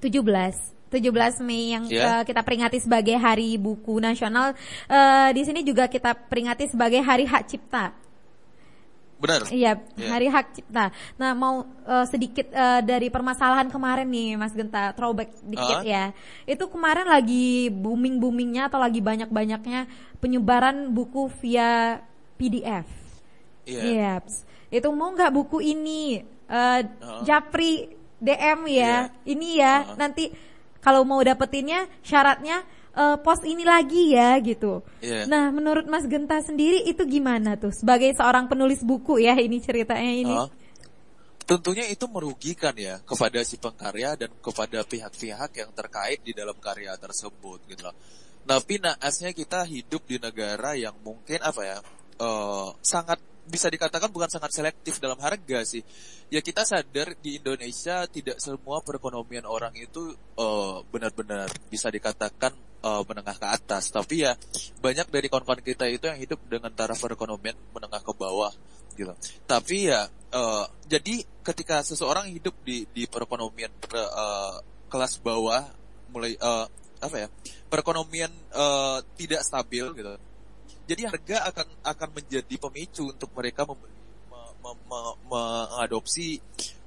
17 0.00 0.72
17 0.92 1.40
Mei 1.40 1.72
yang 1.72 1.84
yeah. 1.88 2.20
uh, 2.20 2.22
kita 2.24 2.44
peringati 2.44 2.76
sebagai 2.76 3.16
Hari 3.16 3.56
Buku 3.56 3.96
Nasional. 3.96 4.52
Uh, 4.84 5.32
di 5.32 5.40
sini 5.48 5.64
juga 5.64 5.88
kita 5.88 6.12
peringati 6.12 6.68
sebagai 6.68 7.00
Hari 7.00 7.24
Hak 7.24 7.48
Cipta. 7.48 7.96
Benar. 9.16 9.48
Iya, 9.48 9.80
yeah. 9.96 10.10
Hari 10.12 10.28
Hak 10.28 10.46
Cipta. 10.52 10.92
Nah, 11.16 11.32
mau 11.32 11.64
uh, 11.88 12.04
sedikit 12.04 12.44
uh, 12.52 12.84
dari 12.84 13.08
permasalahan 13.08 13.72
kemarin 13.72 14.04
nih, 14.04 14.36
Mas 14.36 14.52
Genta, 14.52 14.92
throwback 14.92 15.32
dikit 15.46 15.80
uh. 15.80 15.86
ya. 15.86 16.12
Itu 16.44 16.68
kemarin 16.68 17.08
lagi 17.08 17.72
booming-boomingnya 17.72 18.68
atau 18.68 18.76
lagi 18.82 19.00
banyak-banyaknya 19.00 19.88
penyebaran 20.20 20.92
buku 20.92 21.32
via 21.40 22.02
PDF. 22.36 22.84
Iya. 23.64 23.80
Yeah. 23.80 24.16
Yep. 24.20 24.51
Itu 24.72 24.88
mau 24.96 25.12
nggak 25.12 25.30
buku 25.36 25.60
ini? 25.60 26.24
Uh, 26.48 26.80
uh. 26.80 27.22
Japri 27.28 27.92
DM 28.16 28.60
ya. 28.72 28.80
Yeah. 28.80 29.00
Ini 29.28 29.48
ya, 29.60 29.74
uh. 29.84 29.96
nanti 30.00 30.32
kalau 30.80 31.04
mau 31.04 31.20
dapetinnya 31.20 31.86
syaratnya 32.00 32.64
uh, 32.96 33.16
post 33.20 33.44
ini 33.44 33.62
lagi 33.62 34.16
ya 34.16 34.36
gitu. 34.40 34.80
Yeah. 35.04 35.28
Nah, 35.28 35.52
menurut 35.52 35.84
Mas 35.88 36.08
Genta 36.08 36.40
sendiri 36.40 36.84
itu 36.88 37.04
gimana 37.04 37.60
tuh 37.60 37.70
sebagai 37.70 38.12
seorang 38.16 38.48
penulis 38.48 38.80
buku 38.80 39.20
ya 39.20 39.36
ini 39.36 39.60
ceritanya 39.60 40.12
ini? 40.12 40.34
Uh, 40.34 40.48
tentunya 41.44 41.84
itu 41.90 42.06
merugikan 42.08 42.72
ya 42.76 43.02
kepada 43.02 43.42
si 43.42 43.58
pengkarya 43.58 44.16
dan 44.16 44.30
kepada 44.40 44.86
pihak-pihak 44.86 45.50
yang 45.52 45.70
terkait 45.74 46.20
di 46.22 46.32
dalam 46.32 46.56
karya 46.56 46.94
tersebut 46.96 47.60
gitu 47.68 47.82
loh. 47.84 47.96
Tapi 48.42 48.82
naasnya 48.82 49.30
kita 49.30 49.62
hidup 49.62 50.02
di 50.02 50.18
negara 50.18 50.74
yang 50.74 50.98
mungkin 50.98 51.38
apa 51.38 51.62
ya 51.62 51.78
uh, 52.18 52.74
sangat 52.82 53.22
bisa 53.46 53.66
dikatakan 53.66 54.10
bukan 54.14 54.30
sangat 54.30 54.54
selektif 54.54 55.02
dalam 55.02 55.18
harga 55.18 55.66
sih. 55.66 55.82
Ya 56.30 56.38
kita 56.40 56.62
sadar 56.62 57.18
di 57.18 57.42
Indonesia 57.42 58.06
tidak 58.06 58.38
semua 58.38 58.80
perekonomian 58.80 59.44
orang 59.44 59.74
itu 59.74 60.14
uh, 60.38 60.80
benar-benar 60.88 61.50
bisa 61.66 61.90
dikatakan 61.90 62.54
uh, 62.86 63.02
menengah 63.02 63.36
ke 63.36 63.46
atas. 63.50 63.90
Tapi 63.90 64.24
ya 64.24 64.32
banyak 64.78 65.10
dari 65.10 65.26
kawan-kawan 65.26 65.60
kita 65.60 65.90
itu 65.90 66.06
yang 66.06 66.18
hidup 66.18 66.38
dengan 66.46 66.70
taraf 66.70 66.98
perekonomian 67.02 67.58
menengah 67.74 68.00
ke 68.00 68.12
bawah 68.14 68.52
gitu. 68.94 69.12
Tapi 69.44 69.90
ya 69.90 70.06
uh, 70.32 70.66
jadi 70.86 71.24
ketika 71.42 71.82
seseorang 71.82 72.30
hidup 72.30 72.54
di 72.62 72.86
di 72.94 73.10
perekonomian 73.10 73.72
uh, 73.92 74.62
kelas 74.86 75.18
bawah 75.18 75.66
mulai 76.12 76.36
uh, 76.38 76.68
apa 77.02 77.26
ya 77.26 77.28
perekonomian 77.66 78.30
uh, 78.54 79.02
tidak 79.18 79.42
stabil 79.42 79.90
gitu 79.98 80.14
jadi 80.92 81.02
harga 81.08 81.36
akan 81.48 81.66
akan 81.88 82.08
menjadi 82.12 82.54
pemicu 82.60 83.08
untuk 83.08 83.32
mereka 83.32 83.64
membeli 83.64 84.00
mengadopsi 85.26 86.38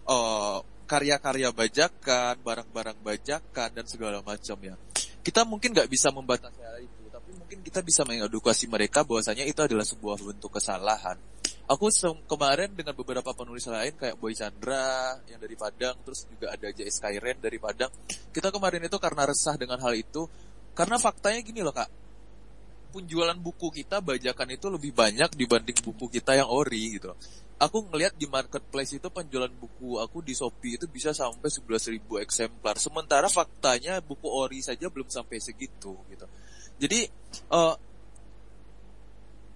uh, 0.07 0.63
karya-karya 0.87 1.51
bajakan, 1.51 2.39
barang-barang 2.39 2.97
bajakan 3.03 3.69
dan 3.73 3.85
segala 3.89 4.23
macam 4.23 4.55
ya 4.63 4.77
kita 5.25 5.41
mungkin 5.41 5.73
nggak 5.73 5.89
bisa 5.89 6.13
membatasi 6.13 6.61
hal 6.61 6.77
itu, 6.85 7.01
tapi 7.09 7.33
mungkin 7.33 7.65
kita 7.65 7.81
bisa 7.81 8.05
mengedukasi 8.05 8.69
mereka 8.69 9.01
bahwasanya 9.01 9.41
itu 9.49 9.57
adalah 9.57 9.81
sebuah 9.81 10.21
bentuk 10.21 10.53
kesalahan. 10.53 11.17
Aku 11.65 11.89
kemarin 12.29 12.69
dengan 12.77 12.93
beberapa 12.93 13.33
penulis 13.33 13.65
lain 13.65 13.97
kayak 13.97 14.21
Boy 14.21 14.37
Chandra 14.37 15.17
yang 15.25 15.41
dari 15.41 15.57
Padang, 15.57 15.97
terus 16.05 16.29
juga 16.29 16.53
ada 16.53 16.69
J.S. 16.69 17.01
Kairen 17.01 17.41
dari 17.41 17.57
Padang. 17.57 17.89
Kita 18.29 18.53
kemarin 18.53 18.85
itu 18.85 19.01
karena 19.01 19.25
resah 19.25 19.57
dengan 19.57 19.81
hal 19.81 19.97
itu, 19.97 20.29
karena 20.77 21.01
faktanya 21.01 21.41
gini 21.41 21.65
loh 21.65 21.73
kak, 21.73 21.89
penjualan 22.95 23.35
buku 23.35 23.67
kita 23.83 23.99
bajakan 23.99 24.55
itu 24.55 24.71
lebih 24.71 24.95
banyak 24.95 25.35
dibanding 25.35 25.75
buku 25.83 26.07
kita 26.07 26.39
yang 26.39 26.47
ori 26.47 26.95
gitu 26.95 27.11
aku 27.55 27.87
ngelihat 27.91 28.15
di 28.19 28.27
marketplace 28.27 28.99
itu 28.99 29.07
penjualan 29.07 29.51
buku 29.51 29.99
aku 29.99 30.19
di 30.19 30.35
Shopee 30.35 30.75
itu 30.75 30.85
bisa 30.91 31.15
sampai 31.15 31.47
11.000 31.47 32.03
eksemplar. 32.23 32.75
Sementara 32.75 33.31
faktanya 33.31 34.03
buku 34.03 34.27
ori 34.27 34.59
saja 34.59 34.91
belum 34.91 35.07
sampai 35.07 35.39
segitu 35.39 35.95
gitu. 36.11 36.25
Jadi 36.75 37.07
uh, 37.55 37.75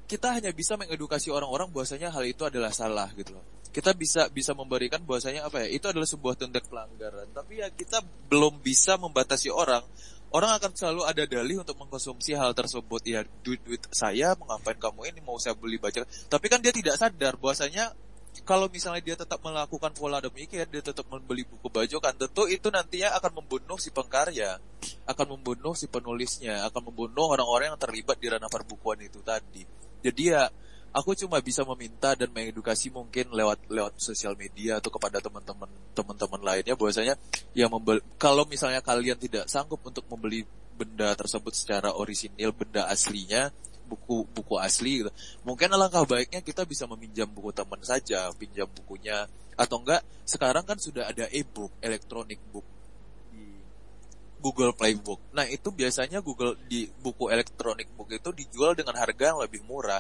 kita 0.10 0.40
hanya 0.40 0.50
bisa 0.56 0.80
mengedukasi 0.80 1.30
orang-orang 1.30 1.70
bahwasanya 1.70 2.10
hal 2.10 2.26
itu 2.26 2.48
adalah 2.48 2.72
salah 2.72 3.12
gitu 3.14 3.36
loh. 3.36 3.46
Kita 3.70 3.94
bisa 3.94 4.26
bisa 4.34 4.58
memberikan 4.58 5.06
bahwasanya 5.06 5.46
apa 5.46 5.62
ya? 5.62 5.68
Itu 5.70 5.92
adalah 5.92 6.10
sebuah 6.10 6.40
tindak 6.40 6.66
pelanggaran. 6.66 7.30
Tapi 7.36 7.62
ya 7.62 7.70
kita 7.70 8.02
belum 8.32 8.64
bisa 8.66 8.98
membatasi 8.98 9.54
orang 9.54 9.86
orang 10.30 10.58
akan 10.62 10.72
selalu 10.74 11.02
ada 11.06 11.24
dalih 11.26 11.62
untuk 11.62 11.78
mengkonsumsi 11.78 12.38
hal 12.38 12.54
tersebut. 12.54 13.02
Ya 13.06 13.26
duit 13.42 13.62
duit 13.66 13.82
saya 13.90 14.34
mengapain 14.38 14.78
kamu 14.78 15.10
ini 15.14 15.20
mau 15.26 15.38
saya 15.42 15.58
beli 15.58 15.82
baca 15.82 16.06
tapi 16.30 16.46
kan 16.48 16.62
dia 16.62 16.74
tidak 16.74 16.96
sadar 16.98 17.36
bahwasanya 17.38 17.94
kalau 18.46 18.70
misalnya 18.70 19.02
dia 19.02 19.16
tetap 19.18 19.42
melakukan 19.42 19.92
pola 19.98 20.22
demikian 20.22 20.70
dia 20.70 20.82
tetap 20.86 21.06
membeli 21.10 21.44
buku 21.46 21.68
baju 21.68 21.98
kan 21.98 22.14
tentu 22.14 22.46
itu 22.46 22.70
nantinya 22.70 23.18
akan 23.18 23.42
membunuh 23.42 23.78
si 23.82 23.90
pengkarya 23.90 24.62
akan 25.10 25.26
membunuh 25.38 25.74
si 25.74 25.90
penulisnya 25.90 26.64
akan 26.70 26.94
membunuh 26.94 27.34
orang-orang 27.34 27.74
yang 27.74 27.82
terlibat 27.82 28.18
di 28.22 28.28
ranah 28.30 28.50
perbukuan 28.50 29.02
itu 29.02 29.20
tadi. 29.26 29.66
Jadi 30.00 30.24
ya 30.32 30.48
aku 30.90 31.14
cuma 31.14 31.38
bisa 31.40 31.62
meminta 31.66 32.18
dan 32.18 32.30
mengedukasi 32.34 32.90
mungkin 32.90 33.30
lewat 33.30 33.70
lewat 33.70 33.94
sosial 34.02 34.34
media 34.34 34.82
atau 34.82 34.90
kepada 34.90 35.22
teman-teman 35.22 35.70
teman-teman 35.94 36.42
lainnya 36.42 36.74
bahwasanya 36.74 37.16
ya 37.54 37.70
membeli, 37.70 38.02
kalau 38.18 38.46
misalnya 38.50 38.82
kalian 38.82 39.18
tidak 39.18 39.46
sanggup 39.46 39.80
untuk 39.86 40.06
membeli 40.10 40.46
benda 40.80 41.12
tersebut 41.14 41.52
secara 41.52 41.92
orisinil 41.92 42.56
benda 42.56 42.88
aslinya 42.88 43.52
buku 43.90 44.24
buku 44.32 44.56
asli 44.62 45.02
gitu. 45.04 45.12
Mungkin 45.44 45.68
alangkah 45.74 46.06
baiknya 46.06 46.46
kita 46.46 46.64
bisa 46.64 46.86
meminjam 46.86 47.26
buku 47.26 47.50
teman 47.50 47.82
saja, 47.82 48.30
pinjam 48.38 48.70
bukunya 48.70 49.26
atau 49.60 49.82
enggak 49.82 50.06
sekarang 50.24 50.64
kan 50.64 50.78
sudah 50.80 51.10
ada 51.10 51.28
e-book, 51.34 51.74
electronic 51.84 52.40
book 52.54 52.64
di 53.34 53.60
Google 54.40 54.72
Play 54.72 54.96
Book. 54.96 55.20
Nah, 55.36 55.44
itu 55.50 55.74
biasanya 55.74 56.24
Google 56.24 56.56
di 56.70 56.88
buku 56.88 57.28
electronic 57.28 57.92
book 57.98 58.08
itu 58.14 58.30
dijual 58.32 58.78
dengan 58.78 58.96
harga 58.96 59.36
yang 59.36 59.42
lebih 59.44 59.66
murah 59.68 60.00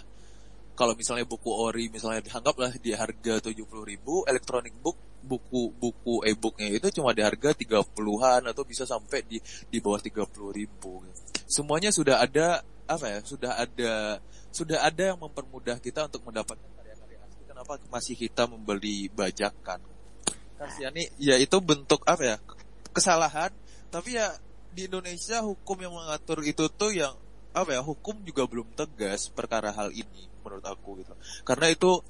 kalau 0.79 0.95
misalnya 0.95 1.27
buku 1.27 1.51
ori 1.51 1.91
misalnya 1.91 2.24
dianggaplah 2.24 2.71
di 2.79 2.95
harga 2.95 3.43
70 3.43 3.67
ribu, 3.83 4.24
elektronik 4.24 4.71
book 4.79 4.95
buku 5.19 5.75
buku 5.75 6.24
e-booknya 6.24 6.79
itu 6.79 6.88
cuma 6.95 7.12
di 7.12 7.19
harga 7.19 7.51
30-an 7.51 8.48
atau 8.48 8.63
bisa 8.63 8.88
sampai 8.88 9.27
di 9.27 9.43
di 9.67 9.83
bawah 9.83 10.00
30 10.00 10.24
ribu. 10.55 11.03
Semuanya 11.43 11.91
sudah 11.91 12.24
ada 12.24 12.63
apa 12.88 13.05
ya? 13.12 13.19
Sudah 13.27 13.59
ada 13.59 14.24
sudah 14.55 14.79
ada 14.79 15.03
yang 15.12 15.19
mempermudah 15.19 15.83
kita 15.83 16.07
untuk 16.07 16.24
mendapatkan 16.24 16.71
karya-karya 16.79 17.19
asli. 17.27 17.43
Kenapa 17.43 17.75
masih 17.91 18.15
kita 18.15 18.48
membeli 18.48 19.12
bajakan? 19.12 19.83
Kasihan 20.55 20.95
nih, 20.95 21.12
ya 21.19 21.36
itu 21.36 21.59
bentuk 21.59 22.07
apa 22.07 22.24
ya? 22.24 22.38
Kesalahan. 22.95 23.51
Tapi 23.91 24.15
ya 24.15 24.31
di 24.71 24.88
Indonesia 24.88 25.43
hukum 25.43 25.75
yang 25.75 25.91
mengatur 25.91 26.39
itu 26.48 26.71
tuh 26.71 26.95
yang 26.95 27.12
apa 27.51 27.75
ya 27.75 27.81
hukum 27.81 28.21
juga 28.24 28.45
belum 28.45 28.71
tegas 28.77 29.27
perkara 29.33 29.74
hal 29.74 29.89
ini 29.89 30.29
menurut 30.50 30.65
aku 30.65 31.06
gitu. 31.06 31.13
Karena 31.46 31.70
itu 31.70 32.01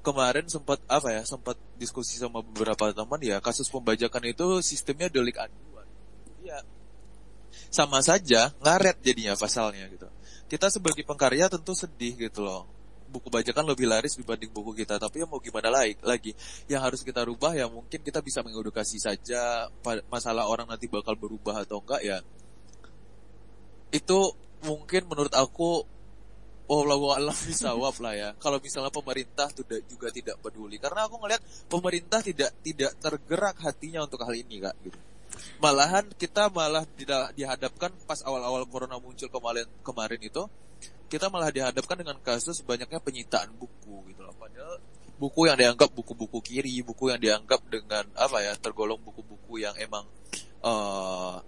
kemarin 0.00 0.46
sempat 0.46 0.78
apa 0.86 1.10
ya 1.10 1.22
sempat 1.26 1.58
diskusi 1.76 2.16
sama 2.16 2.40
beberapa 2.40 2.94
teman 2.94 3.20
ya 3.20 3.42
kasus 3.42 3.68
pembajakan 3.68 4.30
itu 4.30 4.62
sistemnya 4.62 5.10
delik 5.10 5.36
aduan. 5.42 5.84
Ya 6.46 6.62
sama 7.70 8.02
saja 8.02 8.50
ngaret 8.62 8.98
jadinya 9.02 9.34
pasalnya 9.34 9.86
gitu. 9.90 10.06
Kita 10.50 10.66
sebagai 10.70 11.06
pengkarya 11.06 11.46
tentu 11.46 11.74
sedih 11.74 12.18
gitu 12.18 12.42
loh. 12.42 12.66
Buku 13.10 13.26
bajakan 13.26 13.66
lebih 13.66 13.90
laris 13.90 14.14
dibanding 14.14 14.54
buku 14.54 14.70
kita 14.86 14.94
tapi 14.98 15.22
ya 15.22 15.26
mau 15.26 15.42
gimana 15.42 15.70
lagi 15.70 15.98
lagi? 16.02 16.32
Yang 16.70 16.82
harus 16.82 17.00
kita 17.02 17.26
rubah 17.26 17.54
ya 17.54 17.66
mungkin 17.66 18.02
kita 18.02 18.22
bisa 18.22 18.42
mengedukasi 18.42 19.02
saja 19.02 19.66
masalah 20.10 20.46
orang 20.46 20.70
nanti 20.70 20.86
bakal 20.86 21.18
berubah 21.18 21.62
atau 21.62 21.82
enggak 21.82 22.02
ya. 22.02 22.18
Itu 23.90 24.34
mungkin 24.62 25.10
menurut 25.10 25.34
aku 25.34 25.86
wallahu 26.70 27.10
alam 27.10 27.34
bisawab 27.34 27.98
lah 27.98 28.14
ya. 28.14 28.28
Kalau 28.38 28.62
misalnya 28.62 28.94
pemerintah 28.94 29.50
tidak 29.50 29.82
juga 29.90 30.14
tidak 30.14 30.38
peduli 30.38 30.78
karena 30.78 31.10
aku 31.10 31.18
ngelihat 31.18 31.42
pemerintah 31.66 32.22
tidak 32.22 32.54
tidak 32.62 32.94
tergerak 33.02 33.58
hatinya 33.58 34.06
untuk 34.06 34.22
hal 34.22 34.34
ini 34.38 34.62
kak 34.62 34.74
gitu. 34.86 34.98
Malahan 35.58 36.06
kita 36.14 36.46
malah 36.54 36.86
tidak 36.94 37.34
dihadapkan 37.34 37.90
pas 38.06 38.22
awal-awal 38.22 38.62
corona 38.70 39.02
muncul 39.02 39.26
kemarin 39.26 39.66
kemarin 39.82 40.20
itu 40.22 40.46
kita 41.10 41.26
malah 41.26 41.50
dihadapkan 41.50 41.98
dengan 41.98 42.16
kasus 42.22 42.62
banyaknya 42.62 43.02
penyitaan 43.02 43.50
buku 43.58 44.14
gitu 44.14 44.22
loh. 44.22 44.34
Padahal 44.38 44.78
buku 45.18 45.50
yang 45.50 45.58
dianggap 45.58 45.90
buku-buku 45.90 46.38
kiri, 46.38 46.78
buku 46.86 47.10
yang 47.10 47.18
dianggap 47.18 47.66
dengan 47.66 48.06
apa 48.14 48.46
ya 48.46 48.54
tergolong 48.54 49.02
buku-buku 49.02 49.58
yang 49.58 49.74
emang 49.74 50.06
uh, 50.62 51.42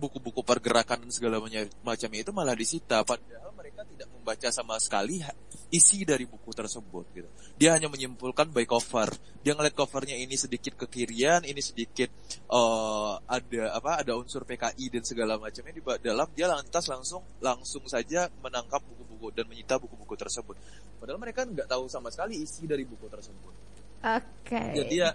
buku-buku 0.00 0.40
pergerakan 0.40 1.04
segala 1.12 1.36
macam 1.84 2.10
itu 2.16 2.30
malah 2.32 2.56
disita 2.56 3.04
padahal 3.04 3.49
mereka 3.80 3.96
tidak 3.96 4.08
membaca 4.12 4.48
sama 4.52 4.76
sekali 4.76 5.24
isi 5.72 6.04
dari 6.04 6.28
buku 6.28 6.52
tersebut 6.52 7.04
gitu. 7.16 7.28
Dia 7.56 7.72
hanya 7.78 7.88
menyimpulkan 7.88 8.52
by 8.52 8.68
cover. 8.68 9.08
Dia 9.40 9.56
ngeliat 9.56 9.72
covernya 9.72 10.20
ini 10.20 10.36
sedikit 10.36 10.76
kekirian, 10.76 11.48
ini 11.48 11.64
sedikit 11.64 12.12
uh, 12.52 13.16
ada 13.24 13.72
apa 13.72 14.04
ada 14.04 14.12
unsur 14.20 14.44
PKI 14.44 14.92
dan 14.92 15.02
segala 15.06 15.40
macamnya 15.40 15.72
di 15.72 15.82
dalam 16.04 16.28
dia 16.36 16.50
lantas 16.50 16.84
langsung 16.92 17.24
langsung 17.40 17.88
saja 17.88 18.28
menangkap 18.44 18.84
buku-buku 18.84 19.32
dan 19.32 19.48
menyita 19.48 19.80
buku-buku 19.80 20.12
tersebut. 20.18 20.56
Padahal 21.00 21.16
mereka 21.16 21.48
nggak 21.48 21.68
tahu 21.70 21.88
sama 21.88 22.12
sekali 22.12 22.44
isi 22.44 22.68
dari 22.68 22.84
buku 22.84 23.08
tersebut. 23.08 23.54
Oke. 24.00 24.20
Okay. 24.44 24.76
Jadi 24.76 24.94
ya 25.00 25.10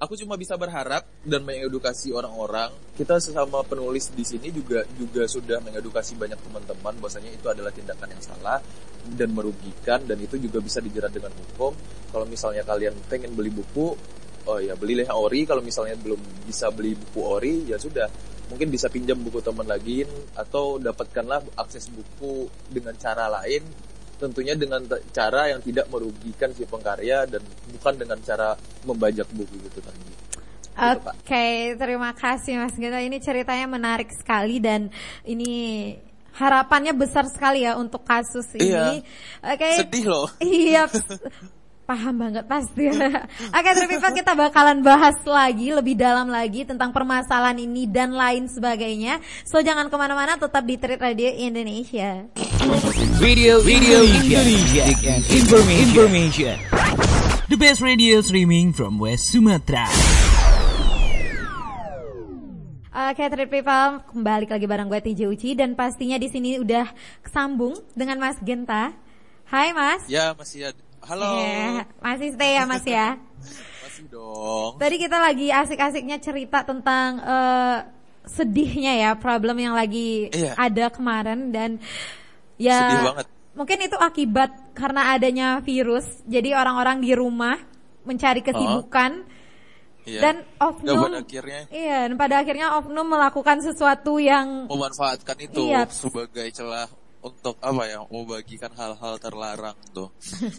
aku 0.00 0.16
cuma 0.16 0.34
bisa 0.40 0.56
berharap 0.56 1.04
dan 1.22 1.44
mengedukasi 1.44 2.10
orang-orang. 2.16 2.72
Kita 2.96 3.20
sesama 3.20 3.60
penulis 3.62 4.08
di 4.16 4.24
sini 4.24 4.48
juga 4.48 4.82
juga 4.96 5.28
sudah 5.28 5.60
mengedukasi 5.60 6.16
banyak 6.16 6.40
teman-teman 6.40 6.96
bahwasanya 6.98 7.30
itu 7.36 7.46
adalah 7.52 7.68
tindakan 7.68 8.08
yang 8.16 8.24
salah 8.24 8.58
dan 9.12 9.28
merugikan 9.36 10.00
dan 10.08 10.16
itu 10.16 10.40
juga 10.40 10.64
bisa 10.64 10.80
dijerat 10.80 11.12
dengan 11.12 11.30
hukum. 11.36 11.76
Kalau 12.10 12.24
misalnya 12.24 12.64
kalian 12.64 12.96
pengen 13.12 13.36
beli 13.36 13.52
buku, 13.52 13.92
oh 14.48 14.58
ya 14.58 14.72
belilah 14.74 15.12
ori. 15.12 15.44
Kalau 15.44 15.60
misalnya 15.60 16.00
belum 16.00 16.48
bisa 16.48 16.72
beli 16.72 16.96
buku 16.96 17.20
ori, 17.20 17.54
ya 17.68 17.76
sudah 17.76 18.08
mungkin 18.48 18.72
bisa 18.72 18.90
pinjam 18.90 19.20
buku 19.20 19.38
teman 19.44 19.68
lagi 19.68 20.02
atau 20.34 20.80
dapatkanlah 20.82 21.54
akses 21.54 21.86
buku 21.92 22.50
dengan 22.66 22.98
cara 22.98 23.30
lain 23.30 23.62
tentunya 24.20 24.52
dengan 24.52 24.84
cara 25.10 25.48
yang 25.48 25.64
tidak 25.64 25.88
merugikan 25.88 26.52
si 26.52 26.68
pengkarya 26.68 27.24
dan 27.24 27.40
bukan 27.72 27.94
dengan 27.96 28.20
cara 28.20 28.52
membajak 28.84 29.26
buku 29.32 29.56
gitu 29.64 29.80
tadi. 29.80 29.96
Gitu, 30.04 30.16
Oke, 30.80 31.12
okay, 31.24 31.52
terima 31.76 32.12
kasih 32.12 32.60
Mas 32.60 32.76
Gita. 32.76 33.00
Ini 33.00 33.18
ceritanya 33.20 33.66
menarik 33.68 34.12
sekali 34.12 34.60
dan 34.60 34.92
ini 35.24 35.92
harapannya 36.36 36.96
besar 36.96 37.28
sekali 37.28 37.64
ya 37.64 37.76
untuk 37.76 38.04
kasus 38.04 38.48
iya. 38.56 38.96
ini. 38.96 39.04
Oke. 39.44 39.56
Okay. 39.56 39.74
Sedih 39.80 40.04
loh. 40.08 40.28
Iya. 40.40 40.84
Paham 41.90 42.22
banget 42.22 42.46
pasti. 42.46 42.86
Oke, 43.58 43.70
Tripipa 43.74 44.14
kita 44.14 44.38
bakalan 44.38 44.78
bahas 44.78 45.18
lagi 45.26 45.74
lebih 45.74 45.98
dalam 45.98 46.30
lagi 46.30 46.62
tentang 46.62 46.94
permasalahan 46.94 47.58
ini 47.58 47.90
dan 47.90 48.14
lain 48.14 48.46
sebagainya. 48.46 49.18
So 49.42 49.58
jangan 49.58 49.90
ke 49.90 49.96
mana-mana, 49.98 50.38
tetap 50.38 50.62
di 50.62 50.78
Trade 50.78 51.02
Radio 51.02 51.34
Indonesia. 51.34 52.30
Radio 53.18 53.58
Radio 53.66 54.06
Indonesia, 54.06 54.86
and 54.86 55.22
information. 55.34 55.82
information. 55.90 56.54
The 57.50 57.58
best 57.58 57.82
radio 57.82 58.22
streaming 58.22 58.70
from 58.70 59.02
West 59.02 59.34
Sumatra. 59.34 59.90
Oke, 62.94 63.22
Trade 63.26 63.50
People, 63.50 64.06
kembali 64.14 64.46
lagi 64.46 64.66
bareng 64.70 64.86
gue 64.86 65.00
TJ 65.10 65.20
Uci 65.26 65.58
dan 65.58 65.74
pastinya 65.74 66.22
di 66.22 66.30
sini 66.30 66.62
udah 66.62 66.86
kesambung 67.26 67.74
dengan 67.98 68.22
Mas 68.22 68.38
Genta. 68.46 68.94
Hai 69.50 69.74
Mas. 69.74 70.06
Ya, 70.06 70.30
masih 70.38 70.70
ada 70.70 70.89
Halo. 71.00 71.40
Yeah, 71.40 71.88
masih 72.04 72.28
stay 72.36 72.60
ya 72.60 72.64
Mas 72.68 72.84
ya? 72.84 73.16
masih 73.84 74.04
dong. 74.12 74.76
Tadi 74.76 74.96
kita 75.00 75.16
lagi 75.16 75.48
asik-asiknya 75.48 76.20
cerita 76.20 76.60
tentang 76.60 77.20
uh, 77.24 77.76
sedihnya 78.28 79.00
ya 79.00 79.10
problem 79.16 79.56
yang 79.56 79.72
lagi 79.72 80.28
iya. 80.28 80.52
ada 80.60 80.92
kemarin 80.92 81.50
dan 81.50 81.80
ya 82.60 82.76
Sedih 82.76 83.00
banget. 83.10 83.26
mungkin 83.56 83.78
itu 83.80 83.96
akibat 83.96 84.50
karena 84.76 85.16
adanya 85.16 85.48
virus. 85.64 86.20
Jadi 86.28 86.52
orang-orang 86.52 87.00
di 87.00 87.16
rumah 87.16 87.56
mencari 88.04 88.44
kesibukan. 88.44 89.24
Oh. 89.24 89.38
Iya. 90.00 90.20
Dan 90.24 90.36
oknum, 90.56 91.12
akhirnya, 91.12 91.68
iya, 91.68 92.08
dan 92.08 92.16
pada 92.16 92.40
akhirnya 92.40 92.72
oknum 92.80 93.04
melakukan 93.04 93.60
sesuatu 93.60 94.16
yang 94.16 94.64
memanfaatkan 94.64 95.36
itu 95.44 95.68
iya. 95.68 95.84
sebagai 95.92 96.48
celah 96.56 96.88
untuk 97.20 97.60
apa 97.60 97.84
ya 97.84 98.00
membagikan 98.08 98.72
hal-hal 98.72 99.20
terlarang 99.20 99.76
tuh. 99.92 100.08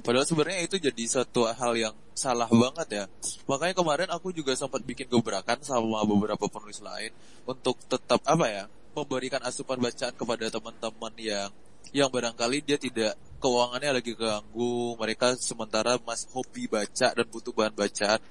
Padahal 0.06 0.26
sebenarnya 0.26 0.62
itu 0.66 0.78
jadi 0.78 1.04
satu 1.10 1.50
hal 1.50 1.74
yang 1.74 1.96
salah 2.14 2.50
banget 2.50 2.88
ya. 2.90 3.06
Makanya 3.50 3.74
kemarin 3.74 4.10
aku 4.14 4.30
juga 4.30 4.54
sempat 4.54 4.86
bikin 4.86 5.10
gebrakan 5.10 5.58
sama 5.66 6.06
beberapa 6.06 6.46
penulis 6.46 6.82
lain 6.82 7.10
untuk 7.50 7.78
tetap 7.90 8.22
apa 8.30 8.46
ya 8.46 8.64
memberikan 8.94 9.42
asupan 9.42 9.80
bacaan 9.80 10.14
kepada 10.14 10.46
teman-teman 10.52 11.14
yang 11.18 11.50
yang 11.90 12.08
barangkali 12.08 12.64
dia 12.64 12.78
tidak 12.78 13.18
keuangannya 13.42 13.98
lagi 14.00 14.14
keganggu, 14.14 14.96
mereka 15.02 15.34
sementara 15.42 15.98
mas 16.06 16.30
hobi 16.30 16.70
baca 16.70 17.10
dan 17.12 17.26
butuh 17.26 17.52
bahan 17.52 17.74
bacaan. 17.74 18.22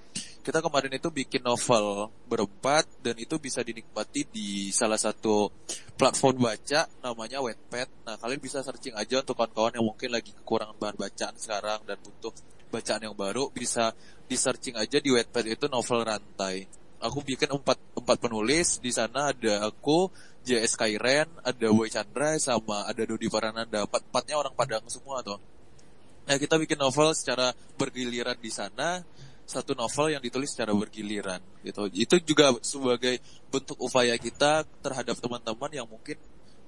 Kita 0.41 0.65
kemarin 0.65 0.97
itu 0.97 1.13
bikin 1.13 1.45
novel 1.45 2.09
berempat 2.25 2.89
dan 3.05 3.13
itu 3.21 3.37
bisa 3.37 3.61
dinikmati 3.61 4.25
di 4.25 4.73
salah 4.73 4.97
satu 4.97 5.53
platform 6.01 6.49
baca 6.49 6.89
namanya 7.05 7.45
Wattpad. 7.45 8.09
Nah, 8.09 8.17
kalian 8.17 8.41
bisa 8.41 8.65
searching 8.65 8.97
aja 8.97 9.21
untuk 9.21 9.37
kawan-kawan 9.37 9.77
yang 9.77 9.85
mungkin 9.85 10.09
lagi 10.09 10.33
kekurangan 10.33 10.81
bahan 10.81 10.97
bacaan 10.97 11.35
sekarang 11.37 11.85
dan 11.85 12.01
butuh 12.01 12.33
bacaan 12.73 13.03
yang 13.05 13.13
baru 13.19 13.53
bisa 13.53 13.93
di 14.25 14.39
searching 14.39 14.79
aja 14.79 14.97
di 15.03 15.13
Wattpad 15.13 15.45
itu 15.45 15.67
novel 15.69 16.07
rantai. 16.07 16.80
Aku 17.01 17.25
bikin 17.25 17.49
empat 17.49 17.81
empat 17.97 18.17
penulis 18.21 18.77
di 18.77 18.93
sana 18.93 19.33
ada 19.33 19.65
aku, 19.65 20.13
JS 20.45 20.77
Kairen, 20.77 21.29
ada 21.41 21.67
Boy 21.73 21.89
Chandra, 21.89 22.37
sama 22.37 22.85
ada 22.85 23.03
Dodi 23.09 23.33
Parananda. 23.33 23.89
Empat-empatnya 23.89 24.37
orang 24.37 24.53
Padang 24.53 24.85
semua 24.93 25.25
tuh. 25.25 25.41
Nah, 26.29 26.37
kita 26.37 26.61
bikin 26.61 26.77
novel 26.77 27.17
secara 27.17 27.57
bergiliran 27.81 28.37
di 28.37 28.53
sana, 28.53 29.01
satu 29.49 29.75
novel 29.75 30.15
yang 30.15 30.23
ditulis 30.23 30.55
secara 30.55 30.71
bergiliran 30.71 31.43
gitu. 31.67 31.91
Itu 31.91 32.21
juga 32.23 32.55
sebagai 32.63 33.19
bentuk 33.51 33.81
upaya 33.83 34.15
kita 34.15 34.63
terhadap 34.85 35.19
teman-teman 35.19 35.71
yang 35.75 35.89
mungkin 35.91 36.21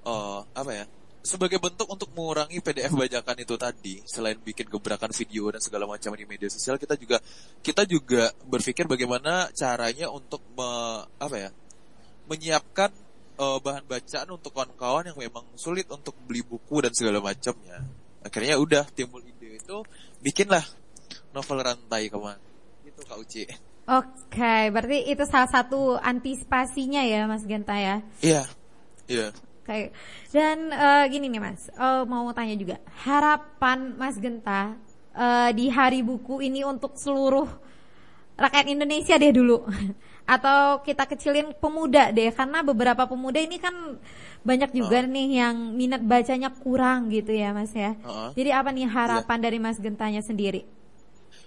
uh, 0.03 0.43
apa 0.51 0.83
ya? 0.83 0.85
Sebagai 1.23 1.55
bentuk 1.55 1.87
untuk 1.87 2.11
mengurangi 2.11 2.59
PDF 2.59 2.91
bajakan 2.99 3.37
itu 3.39 3.55
tadi, 3.55 3.95
selain 4.03 4.35
bikin 4.35 4.67
gebrakan 4.67 5.07
video 5.15 5.55
dan 5.55 5.63
segala 5.63 5.87
macam 5.87 6.11
di 6.19 6.27
media 6.27 6.51
sosial, 6.51 6.75
kita 6.75 6.99
juga 6.99 7.23
kita 7.63 7.87
juga 7.87 8.27
berpikir 8.43 8.91
bagaimana 8.91 9.47
caranya 9.55 10.11
untuk 10.11 10.43
me, 10.51 10.67
apa 11.15 11.35
ya? 11.39 11.49
menyiapkan 12.27 12.91
uh, 13.39 13.59
bahan 13.63 13.87
bacaan 13.87 14.27
untuk 14.35 14.51
kawan-kawan 14.51 15.11
yang 15.11 15.17
memang 15.19 15.47
sulit 15.55 15.87
untuk 15.87 16.11
beli 16.27 16.43
buku 16.43 16.83
dan 16.83 16.91
segala 16.91 17.23
macamnya. 17.23 17.83
Akhirnya 18.23 18.59
udah 18.59 18.83
timbul 18.91 19.23
ide 19.23 19.59
itu 19.59 19.77
bikinlah 20.19 20.63
novel 21.31 21.59
rantai 21.63 22.07
ke 22.07 22.19
mana. 22.19 22.39
Itu 22.83 22.99
Kak 23.03 23.19
Uci. 23.19 23.43
Oke, 23.83 24.39
okay, 24.39 24.71
berarti 24.71 25.11
itu 25.11 25.23
salah 25.27 25.51
satu 25.51 25.99
antisipasinya 25.99 27.03
ya 27.03 27.27
Mas 27.27 27.43
Genta 27.43 27.75
ya? 27.75 27.99
Iya, 28.23 28.47
iya. 29.11 29.27
Okay. 29.63 29.89
dan 30.29 30.69
uh, 30.69 31.03
gini 31.07 31.31
nih 31.31 31.41
Mas, 31.41 31.71
uh, 31.79 32.03
mau 32.05 32.27
tanya 32.35 32.53
juga, 32.59 32.77
harapan 33.07 33.95
Mas 33.95 34.19
Genta 34.19 34.75
uh, 35.15 35.49
di 35.55 35.71
Hari 35.71 36.03
Buku 36.03 36.43
ini 36.43 36.67
untuk 36.67 36.99
seluruh 36.99 37.47
rakyat 38.37 38.65
Indonesia 38.69 39.15
deh 39.17 39.33
dulu. 39.33 39.63
atau 40.23 40.79
kita 40.87 41.03
kecilin 41.03 41.51
pemuda 41.59 42.07
deh 42.15 42.31
karena 42.31 42.63
beberapa 42.63 43.03
pemuda 43.03 43.43
ini 43.43 43.59
kan 43.59 43.99
banyak 44.43 44.71
juga 44.71 45.03
uh. 45.03 45.07
nih 45.07 45.43
yang 45.43 45.55
minat 45.75 45.99
bacanya 45.99 46.47
kurang 46.47 47.11
gitu 47.11 47.35
ya 47.35 47.51
Mas 47.51 47.75
ya. 47.75 47.95
Uh 48.03 48.07
-uh. 48.07 48.29
Jadi 48.31 48.49
apa 48.55 48.71
nih 48.71 48.87
harapan 48.87 49.37
yeah. 49.39 49.43
dari 49.43 49.57
Mas 49.59 49.77
Gentanya 49.83 50.23
sendiri? 50.23 50.63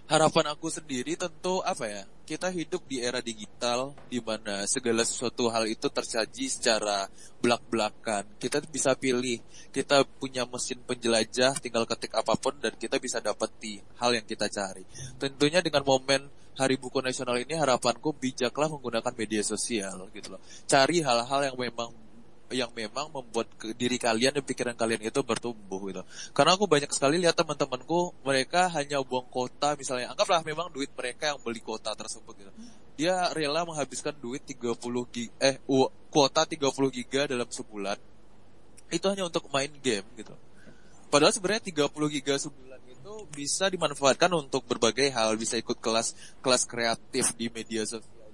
Harapan 0.07 0.55
aku 0.55 0.71
sendiri 0.71 1.19
tentu 1.19 1.59
apa 1.67 1.91
ya? 1.91 2.07
Kita 2.23 2.47
hidup 2.55 2.87
di 2.87 3.03
era 3.03 3.19
digital 3.19 3.91
di 4.07 4.23
mana 4.23 4.63
segala 4.71 5.03
sesuatu 5.03 5.51
hal 5.51 5.67
itu 5.67 5.91
tersaji 5.91 6.47
secara 6.47 7.11
belak-belakan. 7.43 8.23
Kita 8.39 8.63
bisa 8.71 8.95
pilih, 8.95 9.43
kita 9.75 10.07
punya 10.07 10.47
mesin 10.47 10.79
penjelajah, 10.87 11.59
tinggal 11.59 11.91
ketik 11.91 12.15
apa 12.15 12.39
pun 12.39 12.55
dan 12.63 12.79
kita 12.79 13.03
bisa 13.03 13.19
dapati 13.19 13.83
hal 13.99 14.15
yang 14.15 14.23
kita 14.23 14.47
cari. 14.47 14.87
Tentunya 15.19 15.59
dengan 15.59 15.83
momen 15.83 16.31
Hari 16.55 16.79
Buku 16.79 17.03
Nasional 17.03 17.43
ini 17.43 17.59
harapanku 17.59 18.15
bijaklah 18.15 18.71
menggunakan 18.71 19.11
media 19.19 19.43
sosial 19.43 20.07
gitu 20.15 20.39
loh. 20.39 20.41
Cari 20.71 21.03
hal-hal 21.03 21.53
yang 21.53 21.57
memang 21.59 22.06
yang 22.55 22.71
memang 22.75 23.11
membuat 23.11 23.51
ke 23.59 23.75
diri 23.75 23.99
kalian 23.99 24.39
dan 24.39 24.45
pikiran 24.47 24.77
kalian 24.79 25.03
itu 25.03 25.21
bertumbuh 25.27 25.81
gitu. 25.91 26.03
Karena 26.31 26.55
aku 26.55 26.71
banyak 26.71 26.91
sekali 26.95 27.19
lihat 27.19 27.35
teman-temanku 27.35 28.15
mereka 28.23 28.71
hanya 28.71 29.03
buang 29.03 29.27
kota 29.27 29.75
misalnya 29.75 30.15
anggaplah 30.15 30.47
memang 30.47 30.71
duit 30.71 30.91
mereka 30.95 31.35
yang 31.35 31.39
beli 31.43 31.59
kota 31.59 31.91
tersebut 31.99 32.35
gitu. 32.39 32.53
Dia 32.97 33.29
rela 33.35 33.67
menghabiskan 33.67 34.15
duit 34.17 34.47
30 34.47 34.79
gig 35.11 35.31
eh 35.43 35.59
kuota 36.11 36.43
30 36.47 36.65
giga 36.95 37.27
dalam 37.27 37.49
sebulan. 37.51 37.99
Itu 38.89 39.07
hanya 39.11 39.27
untuk 39.27 39.51
main 39.51 39.71
game 39.83 40.07
gitu. 40.15 40.35
Padahal 41.11 41.35
sebenarnya 41.35 41.67
30 41.71 41.91
giga 42.15 42.35
sebulan 42.39 42.81
itu 42.87 43.15
bisa 43.35 43.67
dimanfaatkan 43.71 44.31
untuk 44.35 44.67
berbagai 44.67 45.11
hal, 45.15 45.35
bisa 45.39 45.59
ikut 45.59 45.79
kelas 45.79 46.15
kelas 46.43 46.63
kreatif 46.67 47.35
di 47.35 47.47
media 47.51 47.83
sosial 47.87 48.26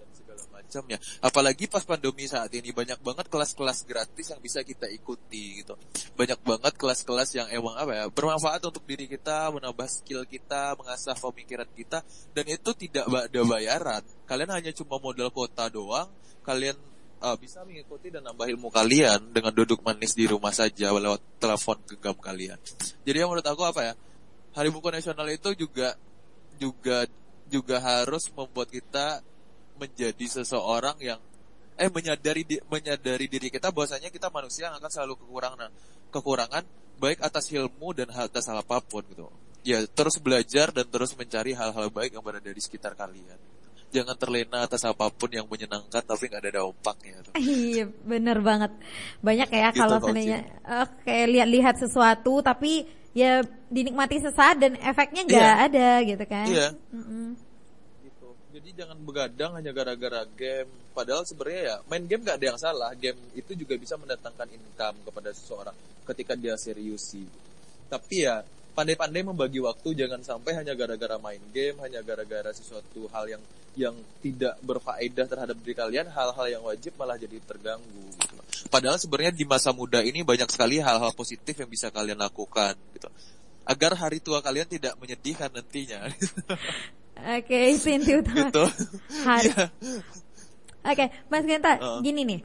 macamnya. 0.72 0.96
Apalagi 1.20 1.68
pas 1.68 1.84
pandemi 1.84 2.24
saat 2.24 2.48
ini 2.56 2.72
banyak 2.72 2.96
banget 3.04 3.28
kelas-kelas 3.28 3.84
gratis 3.84 4.32
yang 4.32 4.40
bisa 4.40 4.64
kita 4.64 4.88
ikuti 4.88 5.60
gitu. 5.60 5.76
Banyak 6.16 6.40
banget 6.40 6.72
kelas-kelas 6.80 7.28
yang 7.36 7.52
emang 7.52 7.76
apa 7.76 7.92
ya, 7.92 8.04
bermanfaat 8.08 8.64
untuk 8.64 8.80
diri 8.88 9.04
kita, 9.04 9.52
menambah 9.52 9.84
skill 9.92 10.24
kita, 10.24 10.72
mengasah 10.80 11.12
pemikiran 11.12 11.68
kita 11.76 12.00
dan 12.32 12.44
itu 12.48 12.70
tidak 12.72 13.04
ada 13.04 13.40
bayaran. 13.44 14.02
Kalian 14.24 14.50
hanya 14.56 14.72
cuma 14.72 14.96
modal 14.96 15.28
kuota 15.28 15.68
doang, 15.68 16.08
kalian 16.40 16.80
uh, 17.20 17.36
bisa 17.36 17.60
mengikuti 17.68 18.08
dan 18.08 18.24
nambah 18.24 18.48
ilmu 18.48 18.72
kalian 18.72 19.28
dengan 19.28 19.52
duduk 19.52 19.84
manis 19.84 20.16
di 20.16 20.24
rumah 20.24 20.56
saja 20.56 20.88
lewat 20.88 21.20
telepon 21.36 21.76
genggam 21.84 22.16
kalian. 22.16 22.56
Jadi 23.04 23.16
yang 23.20 23.28
menurut 23.28 23.44
aku 23.44 23.68
apa 23.68 23.92
ya? 23.92 23.94
Hari 24.56 24.68
Buku 24.72 24.88
Nasional 24.88 25.28
itu 25.28 25.52
juga 25.52 25.96
juga 26.56 27.04
juga 27.48 27.76
harus 27.84 28.32
membuat 28.32 28.72
kita 28.72 29.20
menjadi 29.78 30.26
seseorang 30.28 30.96
yang 31.00 31.20
eh 31.80 31.88
menyadari 31.88 32.44
di, 32.44 32.56
menyadari 32.68 33.26
diri 33.26 33.48
kita 33.48 33.72
bahwasanya 33.72 34.12
kita 34.12 34.28
manusia 34.28 34.68
yang 34.68 34.76
akan 34.76 34.90
selalu 34.92 35.14
kekurangan 35.24 35.70
kekurangan 36.12 36.64
baik 37.00 37.18
atas 37.24 37.48
ilmu 37.50 37.96
dan 37.96 38.12
atas 38.12 38.46
hal 38.46 38.60
apa 38.60 38.78
pun 38.84 39.02
gitu. 39.08 39.26
Ya, 39.62 39.78
terus 39.86 40.18
belajar 40.18 40.74
dan 40.74 40.86
terus 40.90 41.14
mencari 41.14 41.54
hal-hal 41.54 41.86
baik 41.86 42.18
yang 42.18 42.24
berada 42.26 42.50
di 42.50 42.58
sekitar 42.58 42.98
kalian 42.98 43.38
jangan 43.92 44.16
terlena 44.16 44.64
atas 44.64 44.82
apa 44.88 45.12
pun 45.12 45.28
yang 45.28 45.44
menyenangkan 45.44 46.00
tapi 46.00 46.32
nggak 46.32 46.42
ada 46.48 46.52
dampaknya. 46.64 47.20
Iya, 47.36 47.92
bener 48.08 48.40
banget. 48.40 48.72
Banyak 49.20 49.48
ya 49.52 49.68
gitu, 49.70 49.78
kalau 49.84 49.96
seandainya 50.00 50.40
oke 50.64 51.16
lihat-lihat 51.28 51.76
sesuatu 51.76 52.40
tapi 52.40 52.88
ya 53.12 53.44
dinikmati 53.68 54.16
sesaat 54.24 54.56
dan 54.56 54.72
efeknya 54.80 55.22
nggak 55.28 55.54
iya. 55.54 55.64
ada 55.68 55.88
gitu 56.08 56.24
kan. 56.24 56.46
Iya. 56.48 56.68
Mm 56.90 57.04
-mm. 57.04 57.26
Jadi 58.62 58.78
jangan 58.78 58.94
begadang 59.02 59.58
hanya 59.58 59.74
gara-gara 59.74 60.22
game. 60.38 60.70
Padahal 60.94 61.26
sebenarnya 61.26 61.62
ya 61.66 61.76
main 61.90 62.06
game 62.06 62.22
nggak 62.22 62.38
ada 62.38 62.46
yang 62.54 62.60
salah. 62.62 62.94
Game 62.94 63.18
itu 63.34 63.58
juga 63.58 63.74
bisa 63.74 63.98
mendatangkan 63.98 64.46
income 64.54 65.02
kepada 65.02 65.34
seseorang 65.34 65.74
ketika 66.06 66.38
dia 66.38 66.54
serius 66.54 67.10
sih. 67.10 67.26
Tapi 67.90 68.22
ya 68.22 68.46
pandai-pandai 68.72 69.26
membagi 69.26 69.60
waktu 69.60 69.98
jangan 69.98 70.24
sampai 70.24 70.56
hanya 70.56 70.72
gara-gara 70.72 71.20
main 71.20 71.42
game 71.52 71.76
hanya 71.84 72.00
gara-gara 72.00 72.54
sesuatu 72.56 73.04
hal 73.12 73.28
yang 73.28 73.42
yang 73.72 73.96
tidak 74.22 74.56
berfaedah 74.64 75.26
terhadap 75.28 75.56
diri 75.60 75.76
kalian 75.76 76.08
hal-hal 76.08 76.46
yang 76.48 76.62
wajib 76.64 76.92
malah 76.96 77.20
jadi 77.20 77.36
terganggu 77.44 78.04
gitu 78.16 78.36
padahal 78.72 78.96
sebenarnya 78.96 79.32
di 79.36 79.44
masa 79.44 79.76
muda 79.76 80.00
ini 80.00 80.24
banyak 80.24 80.48
sekali 80.48 80.80
hal-hal 80.80 81.12
positif 81.12 81.52
yang 81.56 81.68
bisa 81.68 81.92
kalian 81.92 82.20
lakukan 82.20 82.76
gitu 82.96 83.08
agar 83.68 83.92
hari 83.96 84.24
tua 84.24 84.40
kalian 84.40 84.68
tidak 84.68 84.96
menyedihkan 84.96 85.52
nantinya 85.52 86.08
oke 87.18 87.44
okay, 87.46 87.76
inti 87.76 88.12
utama 88.16 88.48
gitu. 88.50 88.64
hari 89.26 89.50
yeah. 89.52 89.68
oke 90.82 90.94
okay, 90.96 91.08
mas 91.28 91.44
Genta 91.44 91.72
uh. 91.78 92.00
gini 92.00 92.22
nih 92.24 92.40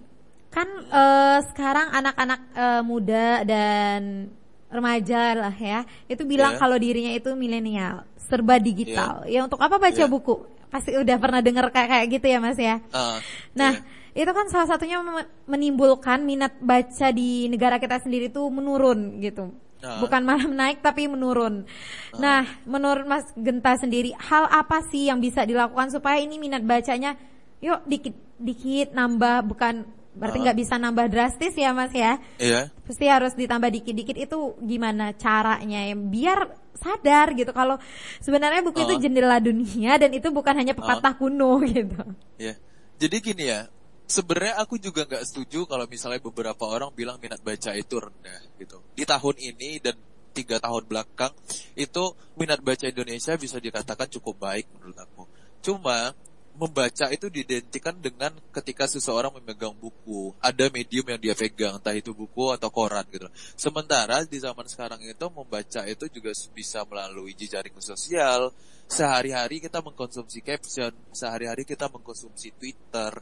kan 0.52 0.68
uh, 0.90 1.40
sekarang 1.54 1.92
anak-anak 1.94 2.42
uh, 2.56 2.82
muda 2.82 3.44
dan 3.46 4.32
remaja 4.68 5.36
lah 5.38 5.56
ya 5.56 5.88
itu 6.12 6.24
bilang 6.28 6.56
yeah. 6.56 6.62
kalau 6.62 6.76
dirinya 6.76 7.12
itu 7.16 7.32
milenial 7.38 8.04
serba 8.20 8.60
digital 8.60 9.24
yeah. 9.24 9.44
ya 9.44 9.48
untuk 9.48 9.60
apa 9.64 9.80
baca 9.80 9.96
yeah. 9.96 10.10
buku 10.10 10.36
pasti 10.68 10.92
udah 10.92 11.16
pernah 11.16 11.40
dengar 11.40 11.72
kayak 11.72 11.88
kayak 11.88 12.08
gitu 12.20 12.26
ya 12.28 12.40
mas 12.44 12.60
ya 12.60 12.84
uh, 12.92 13.20
nah 13.56 13.80
yeah. 13.80 14.24
itu 14.24 14.32
kan 14.36 14.52
salah 14.52 14.68
satunya 14.68 15.00
menimbulkan 15.48 16.28
minat 16.28 16.60
baca 16.60 17.08
di 17.16 17.48
negara 17.48 17.80
kita 17.80 18.04
sendiri 18.04 18.28
itu 18.28 18.44
menurun 18.52 19.24
gitu 19.24 19.56
uh. 19.84 20.02
bukan 20.02 20.22
malah 20.24 20.48
naik 20.48 20.80
tapi 20.82 21.10
menurun 21.10 21.64
uh. 21.64 22.18
nah 22.18 22.46
menurut 22.64 23.06
mas 23.06 23.26
Genta 23.38 23.78
sendiri 23.78 24.14
hal 24.18 24.48
apa 24.50 24.82
sih 24.90 25.10
yang 25.10 25.22
bisa 25.22 25.44
dilakukan 25.44 25.94
supaya 25.94 26.22
ini 26.22 26.38
minat 26.42 26.64
bacanya 26.64 27.18
yuk 27.62 27.82
dikit 27.90 28.14
dikit 28.38 28.94
nambah 28.94 29.50
bukan 29.50 29.98
Berarti 30.18 30.38
nggak 30.42 30.58
uh. 30.58 30.62
bisa 30.66 30.76
nambah 30.82 31.06
drastis 31.14 31.54
ya 31.54 31.72
Mas 31.78 31.94
ya? 31.94 32.18
Iya. 32.42 32.74
Pasti 32.84 33.06
harus 33.06 33.38
ditambah 33.38 33.70
dikit-dikit 33.70 34.18
itu 34.18 34.58
gimana 34.66 35.14
caranya 35.14 35.86
ya 35.86 35.94
biar 35.94 36.50
sadar 36.78 37.34
gitu 37.34 37.54
kalau 37.54 37.78
sebenarnya 38.22 38.66
buku 38.66 38.82
uh. 38.82 38.86
itu 38.90 38.94
jendela 39.08 39.38
dunia 39.38 39.98
dan 40.02 40.10
itu 40.14 40.34
bukan 40.34 40.58
hanya 40.58 40.74
pepatah 40.74 41.14
uh. 41.14 41.18
kuno 41.22 41.62
gitu. 41.70 42.02
Iya. 42.42 42.58
Jadi 42.98 43.16
gini 43.22 43.46
ya, 43.46 43.70
sebenarnya 44.08 44.56
aku 44.64 44.80
juga 44.80 45.04
nggak 45.04 45.24
setuju 45.28 45.68
kalau 45.68 45.86
misalnya 45.86 46.24
beberapa 46.24 46.64
orang 46.64 46.90
bilang 46.96 47.20
minat 47.20 47.44
baca 47.44 47.76
itu 47.76 47.96
rendah 48.00 48.42
gitu. 48.58 48.80
Di 48.96 49.04
tahun 49.04 49.36
ini 49.38 49.84
dan 49.84 49.96
tiga 50.32 50.58
tahun 50.64 50.88
belakang 50.88 51.34
itu 51.76 52.04
minat 52.40 52.64
baca 52.64 52.88
Indonesia 52.88 53.36
bisa 53.36 53.60
dikatakan 53.60 54.08
cukup 54.08 54.40
baik 54.40 54.66
menurut 54.74 54.98
aku. 54.98 55.24
Cuma 55.62 56.16
membaca 56.58 57.06
itu 57.14 57.30
diidentikan 57.30 57.94
dengan 58.02 58.34
ketika 58.50 58.90
seseorang 58.90 59.30
memegang 59.38 59.78
buku. 59.78 60.34
Ada 60.42 60.74
medium 60.74 61.06
yang 61.06 61.22
dia 61.22 61.36
pegang, 61.38 61.78
entah 61.78 61.94
itu 61.94 62.18
buku 62.18 62.50
atau 62.50 62.74
koran 62.74 63.06
gitu. 63.14 63.30
Sementara 63.54 64.26
di 64.26 64.42
zaman 64.42 64.66
sekarang 64.66 64.98
itu 65.06 65.26
membaca 65.30 65.86
itu 65.86 66.06
juga 66.10 66.34
bisa 66.58 66.82
melalui 66.90 67.38
jejaring 67.38 67.78
sosial. 67.78 68.50
Sehari-hari 68.90 69.62
kita 69.62 69.86
mengkonsumsi 69.86 70.42
caption, 70.42 70.96
sehari-hari 71.14 71.62
kita 71.68 71.92
mengkonsumsi 71.94 72.56
Twitter, 72.58 73.14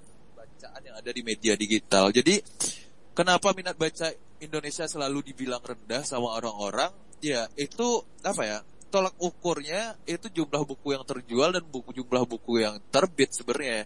bacaan 0.66 0.82
yang 0.82 0.98
ada 0.98 1.12
di 1.14 1.22
media 1.22 1.54
digital. 1.54 2.10
Jadi 2.10 2.42
kenapa 3.14 3.54
minat 3.54 3.78
baca 3.78 4.10
Indonesia 4.42 4.90
selalu 4.90 5.30
dibilang 5.30 5.62
rendah 5.62 6.02
sama 6.02 6.34
orang-orang? 6.34 6.90
Ya, 7.22 7.46
itu 7.54 8.02
apa 8.26 8.44
ya? 8.44 8.60
tolak 8.86 9.18
ukurnya 9.20 9.92
itu 10.08 10.32
jumlah 10.32 10.64
buku 10.64 10.96
yang 10.96 11.04
terjual 11.04 11.52
dan 11.52 11.68
buku 11.68 11.92
jumlah 11.92 12.24
buku 12.24 12.64
yang 12.64 12.80
terbit 12.96 13.28
sebenarnya 13.28 13.84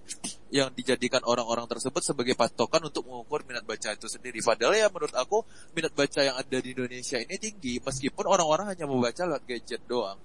yang 0.53 0.69
dijadikan 0.69 1.25
orang-orang 1.25 1.65
tersebut 1.65 2.03
sebagai 2.05 2.37
patokan 2.37 2.93
untuk 2.93 3.09
mengukur 3.09 3.41
minat 3.41 3.65
baca 3.65 3.89
itu 3.89 4.05
sendiri. 4.05 4.37
Padahal 4.45 4.77
ya 4.77 4.85
menurut 4.93 5.15
aku 5.17 5.41
minat 5.73 5.97
baca 5.97 6.21
yang 6.21 6.37
ada 6.37 6.57
di 6.61 6.77
Indonesia 6.77 7.17
ini 7.17 7.41
tinggi 7.41 7.81
meskipun 7.81 8.21
orang-orang 8.21 8.77
hanya 8.77 8.85
membaca 8.85 9.25
lewat 9.25 9.43
gadget 9.49 9.81
doang. 9.89 10.19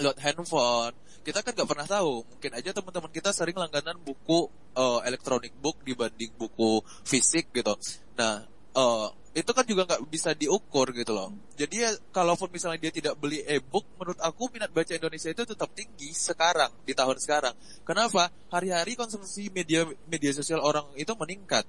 Lewat 0.00 0.16
handphone. 0.16 0.96
Kita 1.22 1.44
kan 1.44 1.52
nggak 1.54 1.68
pernah 1.68 1.88
tahu. 1.88 2.24
Mungkin 2.24 2.50
aja 2.54 2.70
teman-teman 2.72 3.10
kita 3.12 3.30
sering 3.34 3.56
langganan 3.56 3.96
buku 4.00 4.48
uh, 4.74 5.00
electronic 5.04 5.52
book 5.58 5.80
dibanding 5.84 6.32
buku 6.36 6.80
fisik 7.04 7.52
gitu. 7.52 7.74
Nah, 8.16 8.46
uh, 8.74 9.08
itu 9.38 9.50
kan 9.54 9.62
juga 9.62 9.86
nggak 9.86 10.02
bisa 10.10 10.34
diukur 10.34 10.90
gitu 10.90 11.14
loh. 11.14 11.30
Jadi 11.54 11.84
ya 11.86 11.94
kalaupun 12.10 12.50
misalnya 12.50 12.88
dia 12.88 12.92
tidak 12.94 13.14
beli 13.20 13.44
e-book, 13.46 13.86
menurut 13.94 14.18
aku 14.18 14.50
minat 14.50 14.74
baca 14.74 14.90
Indonesia 14.90 15.30
itu 15.30 15.44
tetap 15.46 15.70
tinggi 15.78 16.10
sekarang 16.10 16.74
di 16.82 16.90
tahun 16.90 17.22
sekarang. 17.22 17.54
Kenapa? 17.86 18.34
Hari-hari 18.50 18.98
konsumsi 18.98 19.46
media 19.54 19.86
media 20.10 20.34
sosial 20.34 20.58
orang 20.58 20.90
itu 20.98 21.14
meningkat, 21.14 21.62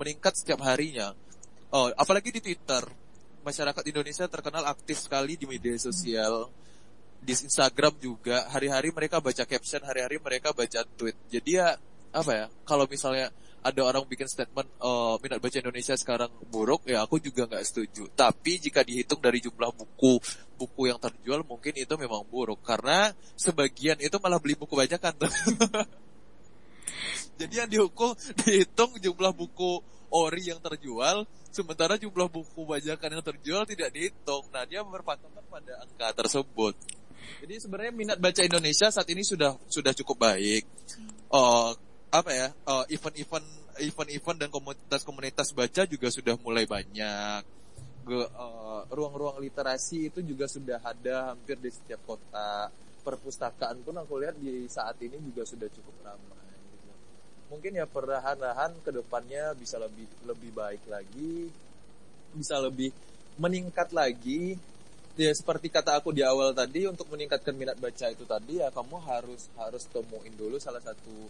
meningkat 0.00 0.32
setiap 0.38 0.64
harinya. 0.64 1.12
Oh, 1.70 1.92
apalagi 1.92 2.32
di 2.32 2.40
Twitter, 2.40 2.82
masyarakat 3.44 3.84
Indonesia 3.84 4.24
terkenal 4.30 4.64
aktif 4.64 5.04
sekali 5.04 5.36
di 5.36 5.44
media 5.44 5.76
sosial. 5.76 6.48
Di 7.20 7.36
Instagram 7.36 8.00
juga 8.00 8.48
hari-hari 8.48 8.90
mereka 8.90 9.20
baca 9.20 9.44
caption, 9.44 9.84
hari-hari 9.84 10.16
mereka 10.18 10.56
baca 10.56 10.80
tweet. 10.96 11.14
Jadi 11.28 11.60
ya 11.60 11.76
apa 12.10 12.32
ya? 12.32 12.46
Kalau 12.64 12.88
misalnya 12.88 13.28
ada 13.60 13.80
orang 13.84 14.08
bikin 14.08 14.24
statement 14.24 14.64
uh, 14.80 15.20
minat 15.20 15.36
baca 15.36 15.60
Indonesia 15.60 15.92
sekarang 15.92 16.32
buruk 16.48 16.88
ya 16.88 17.04
aku 17.04 17.20
juga 17.20 17.44
nggak 17.44 17.60
setuju 17.60 18.08
tapi 18.16 18.56
jika 18.56 18.80
dihitung 18.80 19.20
dari 19.20 19.44
jumlah 19.44 19.68
buku 19.76 20.16
buku 20.56 20.82
yang 20.88 20.96
terjual 20.96 21.44
mungkin 21.44 21.76
itu 21.76 21.92
memang 22.00 22.24
buruk 22.24 22.64
karena 22.64 23.12
sebagian 23.36 24.00
itu 24.00 24.16
malah 24.16 24.40
beli 24.40 24.56
buku 24.56 24.72
bajakan 24.72 25.12
jadi 27.40 27.64
yang 27.64 27.68
dihukum 27.68 28.16
dihitung 28.44 28.96
jumlah 28.96 29.32
buku 29.36 29.84
ori 30.08 30.48
yang 30.48 30.60
terjual 30.64 31.28
sementara 31.52 32.00
jumlah 32.00 32.32
buku 32.32 32.64
bajakan 32.64 33.20
yang 33.20 33.24
terjual 33.24 33.68
tidak 33.68 33.92
dihitung 33.92 34.48
nah 34.56 34.64
dia 34.64 34.80
berpatokan 34.80 35.44
pada 35.52 35.84
angka 35.84 36.24
tersebut 36.24 36.72
jadi 37.40 37.54
sebenarnya 37.56 37.92
minat 37.92 38.18
baca 38.20 38.40
Indonesia 38.44 38.92
saat 38.92 39.08
ini 39.08 39.24
sudah 39.24 39.56
sudah 39.66 39.92
cukup 39.96 40.28
baik. 40.28 40.64
Uh, 41.30 41.72
apa 42.10 42.30
ya 42.34 42.48
uh, 42.66 42.84
event-event 42.90 43.46
event-event 43.80 44.38
dan 44.42 44.50
komunitas-komunitas 44.50 45.54
baca 45.54 45.82
juga 45.86 46.08
sudah 46.12 46.34
mulai 46.42 46.68
banyak. 46.68 47.42
Uh, 48.10 48.82
ruang-ruang 48.90 49.38
literasi 49.38 50.10
itu 50.10 50.20
juga 50.24 50.50
sudah 50.50 50.82
ada 50.82 51.32
hampir 51.32 51.56
di 51.56 51.70
setiap 51.70 52.02
kota. 52.04 52.68
Perpustakaan 53.00 53.80
pun 53.80 53.96
aku 53.96 54.20
lihat 54.20 54.36
di 54.36 54.68
saat 54.68 55.00
ini 55.00 55.16
juga 55.24 55.48
sudah 55.48 55.68
cukup 55.72 56.04
ramai 56.04 56.52
gitu. 56.68 56.92
mungkin 57.48 57.72
ya 57.80 57.88
perlahan-lahan 57.88 58.76
ke 58.84 58.92
depannya 58.92 59.56
bisa 59.56 59.80
lebih 59.80 60.04
lebih 60.28 60.52
baik 60.52 60.84
lagi 60.84 61.48
bisa 62.36 62.60
lebih 62.60 62.92
meningkat 63.40 63.88
lagi 63.96 64.60
ya 65.20 65.32
seperti 65.36 65.68
kata 65.68 66.00
aku 66.00 66.16
di 66.16 66.24
awal 66.24 66.56
tadi 66.56 66.88
untuk 66.88 67.12
meningkatkan 67.12 67.52
minat 67.52 67.76
baca 67.76 68.08
itu 68.08 68.24
tadi 68.24 68.64
ya 68.64 68.72
kamu 68.72 68.96
harus 69.04 69.52
harus 69.60 69.84
temuin 69.92 70.32
dulu 70.32 70.56
salah 70.56 70.80
satu 70.80 71.28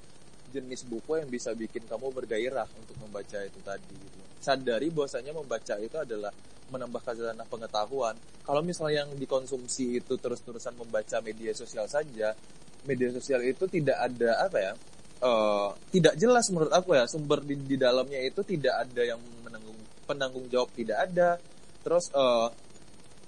jenis 0.50 0.87
buku 0.87 1.18
yang 1.18 1.31
bisa 1.31 1.55
bikin 1.55 1.87
kamu 1.87 2.11
bergairah 2.11 2.66
untuk 2.79 2.96
membaca 3.03 3.38
itu 3.42 3.59
tadi 3.62 3.94
gitu. 3.94 4.18
Sadari 4.42 4.90
bahwasanya 4.90 5.35
membaca 5.35 5.74
itu 5.79 5.96
adalah 5.98 6.35
menambah 6.70 7.03
khazanah 7.03 7.46
pengetahuan. 7.46 8.14
Kalau 8.46 8.62
misalnya 8.62 9.07
yang 9.07 9.11
dikonsumsi 9.14 10.03
itu 10.03 10.14
terus-terusan 10.18 10.74
membaca 10.79 11.18
media 11.22 11.55
sosial 11.55 11.87
saja, 11.87 12.35
media 12.87 13.11
sosial 13.14 13.42
itu 13.46 13.66
tidak 13.70 13.98
ada 13.98 14.46
apa 14.46 14.59
ya? 14.59 14.72
Uh, 15.20 15.70
tidak 15.92 16.16
jelas 16.16 16.48
menurut 16.48 16.72
aku 16.72 16.96
ya 16.96 17.05
sumber 17.05 17.44
di, 17.44 17.53
di 17.53 17.76
dalamnya 17.76 18.16
itu 18.24 18.40
tidak 18.40 18.88
ada 18.88 19.03
yang 19.05 19.20
menanggung 19.44 19.76
penanggung 20.09 20.48
jawab 20.48 20.72
tidak 20.72 20.96
ada 20.96 21.37
terus 21.85 22.09
uh, 22.16 22.48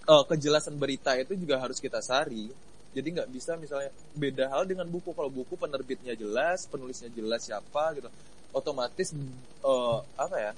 uh, 0.08 0.24
kejelasan 0.26 0.78
berita 0.78 1.14
itu 1.18 1.34
juga 1.38 1.58
harus 1.60 1.78
kita 1.78 2.00
sari. 2.02 2.50
Jadi 2.92 3.08
nggak 3.08 3.30
bisa 3.32 3.56
misalnya 3.56 3.88
beda 4.12 4.52
hal 4.52 4.68
dengan 4.68 4.84
buku. 4.88 5.16
Kalau 5.16 5.32
buku 5.32 5.56
penerbitnya 5.56 6.12
jelas 6.12 6.68
penulisnya 6.68 7.08
jelas 7.12 7.44
siapa 7.44 7.96
gitu 7.96 8.08
otomatis 8.52 9.16
uh, 9.64 10.04
apa 10.20 10.36
ya 10.36 10.52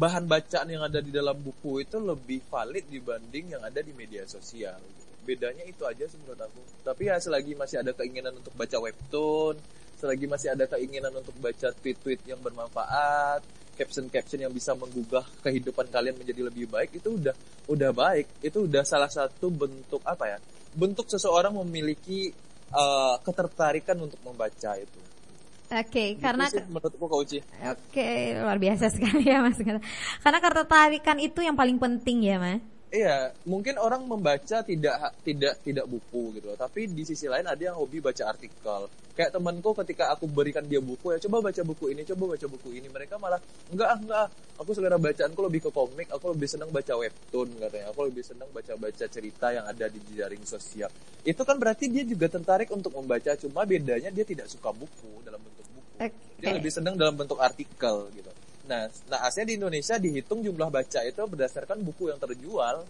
bahan 0.00 0.24
bacaan 0.24 0.68
yang 0.72 0.80
ada 0.88 1.04
di 1.04 1.12
dalam 1.12 1.36
buku 1.36 1.84
itu 1.84 2.00
lebih 2.00 2.40
valid 2.48 2.88
dibanding 2.88 3.52
yang 3.52 3.62
ada 3.62 3.84
di 3.84 3.92
media 3.92 4.24
sosial. 4.24 4.80
Bedanya 5.28 5.60
itu 5.68 5.84
aja 5.84 6.08
sih 6.08 6.16
menurut 6.24 6.40
aku. 6.40 6.60
Tapi 6.88 7.12
ya 7.12 7.20
selagi 7.20 7.52
masih 7.52 7.84
ada 7.84 7.92
keinginan 7.92 8.32
untuk 8.32 8.56
baca 8.56 8.80
webtoon 8.80 9.60
selagi 9.98 10.30
masih 10.30 10.54
ada 10.54 10.64
keinginan 10.70 11.10
untuk 11.10 11.34
baca 11.42 11.74
tweet-tweet 11.82 12.22
yang 12.30 12.38
bermanfaat 12.38 13.42
caption-caption 13.78 14.42
yang 14.42 14.50
bisa 14.50 14.74
menggugah 14.74 15.22
kehidupan 15.46 15.86
kalian 15.86 16.18
menjadi 16.18 16.50
lebih 16.50 16.66
baik 16.66 16.98
itu 16.98 17.14
udah 17.14 17.34
udah 17.70 17.90
baik 17.94 18.26
itu 18.42 18.66
udah 18.66 18.82
salah 18.82 19.06
satu 19.06 19.46
bentuk 19.54 20.02
apa 20.02 20.34
ya 20.34 20.38
bentuk 20.74 21.06
seseorang 21.06 21.54
memiliki 21.62 22.34
uh, 22.72 23.16
ketertarikan 23.22 23.96
untuk 23.98 24.20
membaca 24.26 24.76
itu. 24.76 25.00
Oke, 25.68 25.84
okay, 25.84 26.08
gitu 26.16 26.24
karena 26.24 26.48
sih, 26.48 26.64
menurutku 26.64 27.04
Kak 27.04 27.18
Uci. 27.28 27.38
Oke, 27.44 27.76
okay, 27.92 28.40
luar 28.40 28.56
biasa 28.56 28.88
sekali 28.94 29.28
ya 29.28 29.44
Mas. 29.44 29.60
Karena 30.24 30.38
ketertarikan 30.40 31.20
itu 31.20 31.44
yang 31.44 31.56
paling 31.60 31.76
penting 31.76 32.24
ya, 32.24 32.40
Mas. 32.40 32.64
Iya, 32.88 33.36
mungkin 33.44 33.76
orang 33.76 34.08
membaca 34.08 34.64
tidak 34.64 35.20
tidak 35.20 35.60
tidak 35.60 35.84
buku 35.84 36.40
gitu 36.40 36.48
loh. 36.48 36.56
Tapi 36.56 36.88
di 36.88 37.04
sisi 37.04 37.28
lain 37.28 37.44
ada 37.44 37.60
yang 37.60 37.76
hobi 37.76 38.00
baca 38.00 38.32
artikel. 38.32 38.88
Kayak 39.12 39.36
temanku 39.36 39.76
ketika 39.84 40.08
aku 40.08 40.24
berikan 40.24 40.64
dia 40.64 40.80
buku 40.80 41.12
ya, 41.12 41.20
coba 41.28 41.52
baca 41.52 41.60
buku 41.68 41.92
ini, 41.92 42.00
coba 42.08 42.32
baca 42.32 42.46
buku 42.48 42.80
ini. 42.80 42.88
Mereka 42.88 43.20
malah 43.20 43.36
enggak 43.68 43.88
ah, 43.92 43.98
enggak. 44.00 44.28
Aku 44.56 44.72
selera 44.72 44.96
bacaanku 44.96 45.40
lebih 45.44 45.68
ke 45.68 45.70
komik, 45.70 46.08
aku 46.08 46.32
lebih 46.32 46.48
senang 46.48 46.72
baca 46.72 46.92
webtoon 46.96 47.48
katanya. 47.60 47.86
Aku 47.92 48.00
lebih 48.08 48.24
senang 48.24 48.48
baca-baca 48.56 49.04
cerita 49.06 49.46
yang 49.52 49.68
ada 49.68 49.86
di 49.86 50.00
jaring 50.16 50.42
sosial. 50.48 50.88
Itu 51.28 51.44
kan 51.44 51.60
berarti 51.60 51.92
dia 51.92 52.08
juga 52.08 52.32
tertarik 52.32 52.72
untuk 52.72 52.96
membaca, 52.96 53.36
cuma 53.36 53.68
bedanya 53.68 54.08
dia 54.08 54.24
tidak 54.24 54.48
suka 54.48 54.72
buku 54.72 55.20
dalam 55.28 55.38
bentuk 55.44 55.66
buku. 55.76 55.92
Okay. 56.00 56.40
Dia 56.40 56.56
lebih 56.56 56.72
senang 56.72 56.96
dalam 56.96 57.14
bentuk 57.14 57.36
artikel 57.36 58.08
gitu. 58.16 58.32
Nah, 58.68 58.84
nah 59.08 59.24
asnya 59.24 59.48
di 59.48 59.56
Indonesia 59.56 59.96
dihitung 59.96 60.44
jumlah 60.44 60.68
baca 60.68 61.00
itu 61.00 61.16
berdasarkan 61.16 61.80
buku 61.80 62.12
yang 62.12 62.20
terjual. 62.20 62.84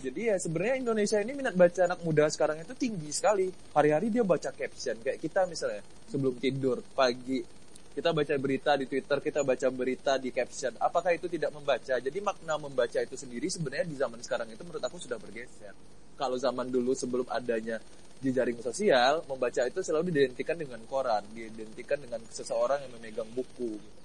Jadi 0.00 0.32
ya 0.32 0.36
sebenarnya 0.40 0.76
Indonesia 0.80 1.18
ini 1.20 1.32
minat 1.36 1.54
baca 1.54 1.80
anak 1.86 2.00
muda 2.02 2.26
sekarang 2.26 2.58
itu 2.58 2.74
tinggi 2.74 3.14
sekali. 3.14 3.46
Hari-hari 3.70 4.10
dia 4.10 4.26
baca 4.26 4.50
caption 4.50 4.98
kayak 4.98 5.22
kita 5.22 5.46
misalnya 5.46 5.84
sebelum 6.10 6.34
tidur 6.40 6.82
pagi 6.96 7.60
kita 7.90 8.14
baca 8.14 8.34
berita 8.38 8.78
di 8.78 8.86
Twitter, 8.86 9.18
kita 9.18 9.42
baca 9.42 9.66
berita 9.68 10.14
di 10.16 10.30
caption. 10.30 10.72
Apakah 10.78 11.10
itu 11.10 11.26
tidak 11.26 11.50
membaca? 11.50 11.98
Jadi 11.98 12.18
makna 12.22 12.54
membaca 12.54 12.98
itu 13.02 13.18
sendiri 13.18 13.50
sebenarnya 13.50 13.86
di 13.86 13.98
zaman 13.98 14.22
sekarang 14.22 14.48
itu 14.48 14.62
menurut 14.62 14.80
aku 14.80 14.96
sudah 14.96 15.18
bergeser. 15.18 15.74
Kalau 16.14 16.38
zaman 16.38 16.70
dulu 16.70 16.94
sebelum 16.94 17.26
adanya 17.28 17.82
jejaring 18.22 18.62
sosial, 18.62 19.26
membaca 19.26 19.66
itu 19.66 19.80
selalu 19.82 20.12
diidentikan 20.12 20.56
dengan 20.56 20.80
koran, 20.86 21.24
diidentikan 21.34 21.98
dengan 21.98 22.22
seseorang 22.30 22.78
yang 22.88 22.92
memegang 22.94 23.28
buku. 23.36 23.76
Gitu. 23.76 23.99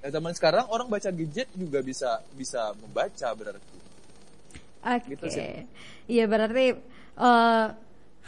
Nah, 0.00 0.08
zaman 0.08 0.32
sekarang 0.32 0.64
orang 0.72 0.88
baca 0.88 1.12
gadget 1.12 1.48
juga 1.52 1.84
bisa 1.84 2.24
bisa 2.32 2.72
membaca 2.80 3.28
berarti. 3.36 3.78
Oke. 4.80 5.12
Okay. 5.12 5.12
Gitu 5.12 5.26
Iya 6.10 6.24
berarti 6.24 6.66
uh, 7.20 7.66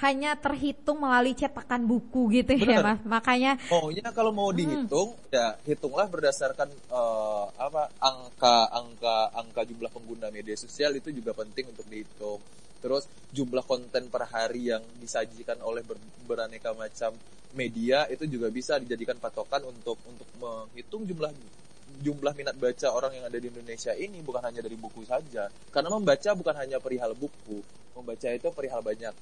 hanya 0.05 0.35
terhitung 0.37 1.01
melalui 1.01 1.33
cetakan 1.33 1.87
buku 1.87 2.43
gitu 2.43 2.59
Bener. 2.61 2.77
ya 2.77 2.79
mas. 2.85 3.01
Makanya. 3.09 3.57
Oh 3.73 3.89
ya 3.89 4.13
kalau 4.13 4.37
mau 4.37 4.53
hmm. 4.53 4.59
dihitung 4.59 5.17
hmm. 5.17 5.33
ya 5.33 5.57
hitunglah 5.65 6.07
berdasarkan 6.13 6.69
uh, 6.93 7.49
apa 7.57 7.89
angka 8.03 8.69
angka 8.69 9.17
angka 9.33 9.61
jumlah 9.65 9.89
pengguna 9.89 10.29
media 10.29 10.59
sosial 10.61 10.93
itu 10.99 11.09
juga 11.09 11.33
penting 11.33 11.73
untuk 11.73 11.89
dihitung. 11.89 12.41
Terus 12.83 13.07
jumlah 13.31 13.63
konten 13.63 14.11
per 14.11 14.27
hari 14.27 14.75
yang 14.75 14.83
disajikan 14.99 15.57
oleh 15.63 15.87
ber, 15.87 15.97
beraneka 16.27 16.75
macam 16.75 17.15
media 17.55 18.09
itu 18.11 18.27
juga 18.27 18.51
bisa 18.51 18.81
dijadikan 18.83 19.17
patokan 19.23 19.63
untuk 19.71 20.01
untuk 20.09 20.27
menghitung 20.41 21.07
jumlah 21.07 21.31
jumlah 22.03 22.35
minat 22.35 22.59
baca 22.59 22.91
orang 22.91 23.15
yang 23.15 23.25
ada 23.31 23.39
di 23.39 23.47
Indonesia 23.47 23.95
ini 23.95 24.19
bukan 24.21 24.43
hanya 24.43 24.61
dari 24.61 24.75
buku 24.75 25.07
saja. 25.07 25.47
Karena 25.71 25.89
membaca 25.95 26.31
bukan 26.35 26.55
hanya 26.59 26.83
perihal 26.83 27.15
buku, 27.15 27.63
membaca 27.95 28.29
itu 28.29 28.49
perihal 28.51 28.83
banyak 28.83 29.15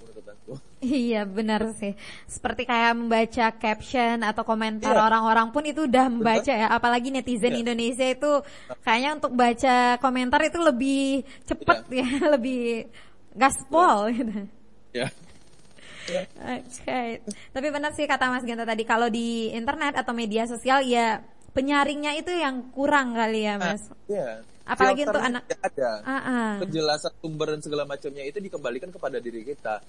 menurut 0.00 0.26
aku. 0.26 0.52
Iya 0.80 1.22
benar 1.28 1.60
sih. 1.76 1.92
Seperti 2.24 2.64
kayak 2.64 2.96
membaca 2.96 3.46
caption 3.56 4.24
atau 4.24 4.42
komentar 4.48 4.96
iya. 4.96 5.04
orang-orang 5.04 5.52
pun 5.52 5.64
itu 5.68 5.84
udah 5.84 6.06
membaca 6.08 6.52
ya. 6.52 6.68
Apalagi 6.72 7.12
netizen 7.12 7.52
yeah. 7.56 7.62
Indonesia 7.62 8.06
itu 8.08 8.32
kayaknya 8.84 9.10
untuk 9.20 9.32
baca 9.36 9.76
komentar 10.00 10.40
itu 10.44 10.58
lebih 10.60 11.24
cepet 11.44 11.78
yeah. 11.92 12.08
ya, 12.08 12.26
lebih 12.34 12.62
gaspol 13.36 14.08
yeah. 14.08 14.16
gitu. 14.16 14.32
Ya. 14.32 14.44
Yeah. 14.98 15.10
Oke, 16.10 16.66
okay. 16.66 17.08
tapi 17.54 17.70
benar 17.70 17.94
sih 17.94 18.02
kata 18.02 18.34
Mas 18.34 18.42
Genta 18.42 18.66
tadi 18.66 18.82
kalau 18.82 19.06
di 19.06 19.54
internet 19.54 19.94
atau 19.94 20.10
media 20.10 20.42
sosial 20.42 20.82
ya 20.82 21.22
penyaringnya 21.52 22.16
itu 22.18 22.30
yang 22.30 22.70
kurang 22.70 23.14
kali 23.14 23.46
ya 23.46 23.54
nah, 23.58 23.74
mas. 23.74 23.82
Iya. 24.06 24.42
Apalagi 24.70 25.02
untuk 25.02 25.22
anak. 25.22 25.42
Ada. 25.50 25.90
Uh 26.06 26.12
-uh. 26.14 26.50
Penjelasan 26.62 27.12
sumber 27.18 27.58
dan 27.58 27.60
segala 27.60 27.84
macamnya 27.90 28.22
itu 28.22 28.38
dikembalikan 28.38 28.90
kepada 28.94 29.18
diri 29.18 29.42
kita. 29.42 29.82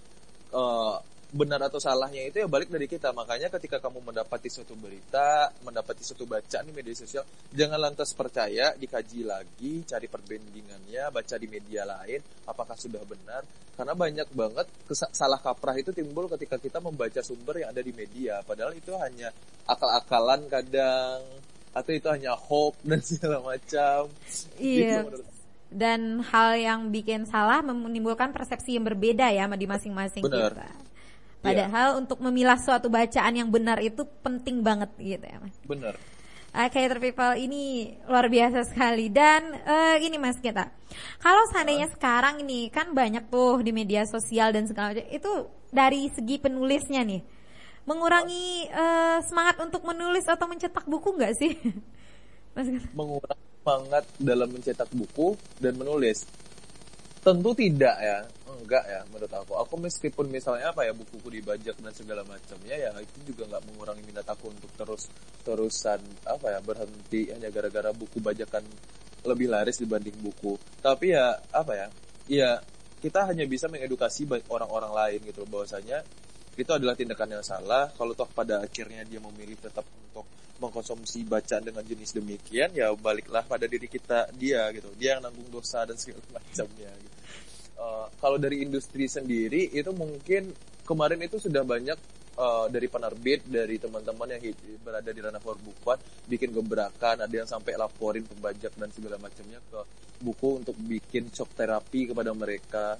Uh, 0.51 0.97
benar 1.31 1.63
atau 1.63 1.79
salahnya 1.79 2.27
itu 2.27 2.43
ya 2.43 2.47
balik 2.49 2.67
dari 2.67 2.89
kita. 2.89 3.15
Makanya 3.15 3.47
ketika 3.53 3.79
kamu 3.79 4.03
mendapati 4.03 4.51
suatu 4.51 4.75
berita, 4.75 5.53
mendapati 5.63 6.03
suatu 6.03 6.27
bacaan 6.27 6.67
di 6.67 6.73
media 6.75 6.95
sosial, 6.97 7.23
jangan 7.55 7.79
lantas 7.79 8.11
percaya, 8.11 8.75
dikaji 8.75 9.23
lagi, 9.23 9.85
cari 9.87 10.07
perbandingannya, 10.11 11.07
baca 11.13 11.35
di 11.39 11.47
media 11.47 11.87
lain, 11.87 12.19
apakah 12.49 12.75
sudah 12.75 13.01
benar. 13.07 13.41
Karena 13.71 13.95
banyak 13.95 14.27
banget 14.35 14.67
salah 15.15 15.39
kaprah 15.39 15.73
itu 15.79 15.95
timbul 15.95 16.27
ketika 16.27 16.59
kita 16.59 16.83
membaca 16.83 17.23
sumber 17.23 17.63
yang 17.63 17.71
ada 17.71 17.81
di 17.81 17.95
media. 17.95 18.43
Padahal 18.43 18.75
itu 18.75 18.91
hanya 18.99 19.31
akal-akalan 19.65 20.51
kadang, 20.51 21.23
atau 21.71 21.91
itu 21.91 22.07
hanya 22.11 22.35
hope 22.35 22.77
dan 22.89 22.99
segala 23.03 23.39
macam. 23.43 24.11
Iya. 24.59 25.07
Gitu, 25.07 25.23
dan 25.71 26.19
hal 26.19 26.59
yang 26.59 26.91
bikin 26.91 27.23
salah 27.23 27.63
menimbulkan 27.63 28.35
persepsi 28.35 28.75
yang 28.75 28.83
berbeda 28.83 29.31
ya 29.31 29.47
di 29.55 29.65
masing-masing 29.65 30.27
kita. 30.27 30.67
Padahal 31.41 31.95
yeah. 31.95 31.99
untuk 31.99 32.21
memilah 32.21 32.59
suatu 32.59 32.91
bacaan 32.91 33.33
yang 33.33 33.49
benar 33.49 33.81
itu 33.81 34.05
penting 34.21 34.61
banget 34.61 34.91
gitu 34.99 35.25
ya 35.25 35.37
mas. 35.41 35.55
Benar. 35.65 35.95
Oke, 36.51 36.83
okay, 36.83 36.99
people 36.99 37.33
ini 37.39 37.95
luar 38.11 38.27
biasa 38.27 38.67
sekali 38.67 39.07
dan 39.07 39.55
uh, 39.63 39.95
gini 40.03 40.19
mas 40.19 40.35
kita, 40.43 40.67
kalau 41.23 41.47
seandainya 41.55 41.87
uh. 41.87 41.93
sekarang 41.95 42.43
ini 42.43 42.67
kan 42.67 42.91
banyak 42.91 43.31
tuh 43.31 43.63
di 43.63 43.71
media 43.71 44.03
sosial 44.03 44.51
dan 44.51 44.67
segala 44.67 44.91
macam 44.91 45.07
itu 45.07 45.31
dari 45.71 46.11
segi 46.11 46.43
penulisnya 46.43 47.07
nih, 47.07 47.23
mengurangi 47.85 48.69
uh, 48.69 49.19
semangat 49.25 49.57
untuk 49.61 49.81
menulis 49.85 50.25
atau 50.29 50.45
mencetak 50.45 50.85
buku 50.85 51.17
nggak 51.17 51.33
sih? 51.37 51.53
Mengurangi 52.99 53.47
semangat 53.63 54.03
dalam 54.19 54.49
mencetak 54.51 54.89
buku 54.91 55.39
dan 55.63 55.79
menulis, 55.79 56.27
tentu 57.23 57.55
tidak 57.55 57.95
ya. 58.01 58.19
Enggak 58.51 58.83
ya 58.85 59.01
menurut 59.07 59.31
aku. 59.31 59.53
Aku 59.55 59.75
meskipun 59.79 60.27
misalnya 60.27 60.75
apa 60.75 60.83
ya 60.83 60.91
bukuku 60.91 61.41
dibajak 61.41 61.79
dan 61.79 61.93
segala 61.95 62.21
macamnya 62.27 62.75
ya 62.75 62.91
itu 62.99 63.31
juga 63.31 63.47
nggak 63.47 63.63
mengurangi 63.71 64.03
minat 64.03 64.27
aku 64.27 64.51
untuk 64.51 64.69
terus 64.75 65.07
terusan 65.41 66.03
apa 66.27 66.51
ya 66.51 66.59
berhenti 66.59 67.31
hanya 67.31 67.47
gara-gara 67.49 67.89
buku 67.95 68.19
bajakan 68.19 68.61
lebih 69.23 69.47
laris 69.47 69.79
dibanding 69.79 70.17
buku. 70.19 70.59
Tapi 70.83 71.15
ya 71.15 71.39
apa 71.55 71.73
ya 71.73 71.87
ya 72.27 72.51
kita 73.01 73.25
hanya 73.31 73.49
bisa 73.49 73.65
mengedukasi 73.65 74.29
orang-orang 74.51 74.93
lain 74.93 75.19
gitu 75.25 75.47
bahwasanya 75.49 76.05
itu 76.61 76.71
adalah 76.71 76.93
tindakan 76.93 77.41
yang 77.41 77.45
salah. 77.45 77.89
Kalau 77.97 78.13
toh 78.13 78.29
pada 78.29 78.61
akhirnya 78.61 79.01
dia 79.03 79.17
memilih 79.17 79.57
tetap 79.57 79.83
untuk 79.83 80.25
mengkonsumsi 80.61 81.25
bacaan 81.25 81.65
dengan 81.65 81.81
jenis 81.81 82.13
demikian 82.13 82.69
ya 82.77 82.93
baliklah 82.93 83.41
pada 83.41 83.65
diri 83.65 83.89
kita 83.89 84.29
dia 84.37 84.69
gitu. 84.71 84.93
Dia 84.95 85.17
yang 85.17 85.25
nanggung 85.25 85.49
dosa 85.49 85.83
dan 85.83 85.97
segala 85.97 86.21
macamnya 86.37 86.91
gitu. 86.93 87.17
Uh, 87.81 88.05
kalau 88.21 88.37
dari 88.37 88.61
industri 88.61 89.09
sendiri 89.09 89.73
itu 89.73 89.89
mungkin 89.89 90.53
kemarin 90.85 91.17
itu 91.25 91.41
sudah 91.41 91.65
banyak 91.65 91.97
uh, 92.37 92.69
dari 92.69 92.85
penerbit 92.85 93.41
dari 93.49 93.81
teman-teman 93.81 94.37
yang 94.37 94.41
berada 94.85 95.09
di 95.09 95.17
ranah 95.17 95.41
perbukuan 95.41 95.97
bikin 96.29 96.53
gebrakan 96.53 97.25
ada 97.25 97.33
yang 97.33 97.49
sampai 97.49 97.73
laporin 97.75 98.21
pembajak 98.25 98.77
dan 98.77 98.89
segala 98.93 99.17
macamnya 99.17 99.57
ke 99.65 99.79
buku 100.21 100.61
untuk 100.61 100.77
bikin 100.77 101.33
shock 101.33 101.57
terapi 101.57 102.13
kepada 102.13 102.31
mereka 102.37 102.95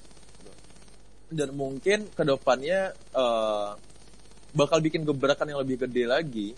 dan 1.31 1.55
mungkin 1.55 2.11
ke 2.11 2.23
depannya 2.27 2.91
uh, 3.15 3.73
bakal 4.51 4.83
bikin 4.83 5.07
gebrakan 5.07 5.47
yang 5.47 5.63
lebih 5.63 5.87
gede 5.87 6.03
lagi 6.03 6.49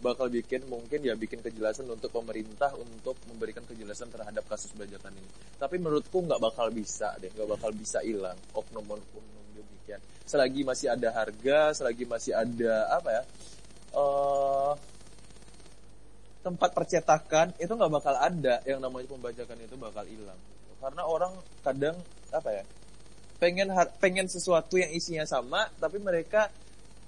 bakal 0.00 0.32
bikin 0.32 0.64
mungkin 0.64 1.04
ya 1.04 1.12
bikin 1.12 1.44
kejelasan 1.44 1.84
untuk 1.84 2.08
pemerintah 2.08 2.72
untuk 2.72 3.20
memberikan 3.28 3.60
kejelasan 3.68 4.08
terhadap 4.08 4.48
kasus 4.48 4.72
bajakan 4.72 5.12
ini. 5.12 5.28
Tapi 5.60 5.76
menurutku 5.76 6.24
nggak 6.24 6.40
bakal 6.40 6.72
bisa 6.72 7.12
deh, 7.20 7.28
nggak 7.28 7.48
bakal 7.60 7.70
bisa 7.76 8.00
hilang 8.00 8.36
oknum-oknum 8.56 9.24
demikian. 9.52 10.00
Selagi 10.24 10.64
masih 10.64 10.96
ada 10.96 11.12
harga, 11.12 11.76
selagi 11.76 12.08
masih 12.08 12.32
ada 12.32 12.88
apa 12.96 13.08
ya 13.12 13.22
uh, 13.92 14.72
tempat 16.40 16.72
percetakan 16.72 17.52
itu 17.60 17.68
nggak 17.68 17.92
bakal 17.92 18.16
ada 18.16 18.64
yang 18.64 18.80
namanya 18.80 19.04
pembajakan 19.12 19.58
itu 19.60 19.76
bakal 19.76 20.04
hilang. 20.08 20.40
Karena 20.80 21.04
orang 21.04 21.32
kadang 21.60 21.96
apa 22.32 22.48
ya 22.48 22.64
pengen 23.40 23.72
pengen 23.98 24.28
sesuatu 24.28 24.76
yang 24.76 24.92
isinya 24.92 25.24
sama, 25.24 25.66
tapi 25.80 25.96
mereka 25.96 26.52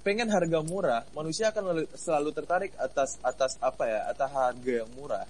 pengen 0.02 0.26
harga 0.32 0.58
murah, 0.64 1.06
manusia 1.14 1.54
akan 1.54 1.86
selalu 1.94 2.34
tertarik 2.34 2.72
atas 2.80 3.20
atas 3.22 3.54
apa 3.62 3.86
ya, 3.86 4.00
atas 4.10 4.28
harga 4.32 4.72
yang 4.82 4.90
murah. 4.98 5.28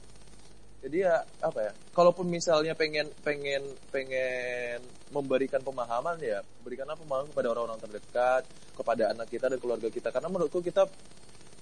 Jadi 0.83 1.07
ya 1.07 1.23
apa 1.38 1.71
ya, 1.71 1.73
kalaupun 1.95 2.27
misalnya 2.27 2.75
pengen 2.75 3.07
pengen 3.23 3.62
pengen 3.95 4.83
memberikan 5.15 5.62
pemahaman 5.62 6.19
ya, 6.19 6.43
berikanlah 6.65 6.99
pemahaman 6.99 7.31
kepada 7.31 7.49
orang-orang 7.55 7.79
terdekat, 7.83 8.43
kepada 8.75 9.15
anak 9.15 9.29
kita 9.31 9.47
dan 9.53 9.59
keluarga 9.62 9.87
kita. 9.93 10.09
Karena 10.11 10.27
menurutku 10.27 10.59
kita 10.59 10.88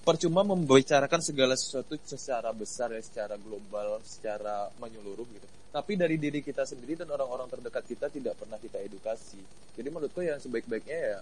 percuma 0.01 0.41
membicarakan 0.41 1.21
segala 1.21 1.53
sesuatu 1.53 1.93
secara 2.01 2.49
besar 2.51 2.89
ya, 2.93 3.01
secara 3.01 3.37
global, 3.37 4.01
secara 4.01 4.69
menyeluruh 4.81 5.27
gitu. 5.29 5.47
Tapi 5.71 5.95
dari 5.95 6.19
diri 6.19 6.43
kita 6.43 6.67
sendiri 6.67 6.99
dan 6.99 7.07
orang-orang 7.07 7.47
terdekat 7.47 7.87
kita 7.87 8.07
tidak 8.11 8.35
pernah 8.35 8.59
kita 8.59 8.81
edukasi. 8.83 9.39
Jadi 9.71 9.87
menurutku 9.87 10.19
yang 10.19 10.35
sebaik-baiknya 10.41 10.99
ya 10.99 11.19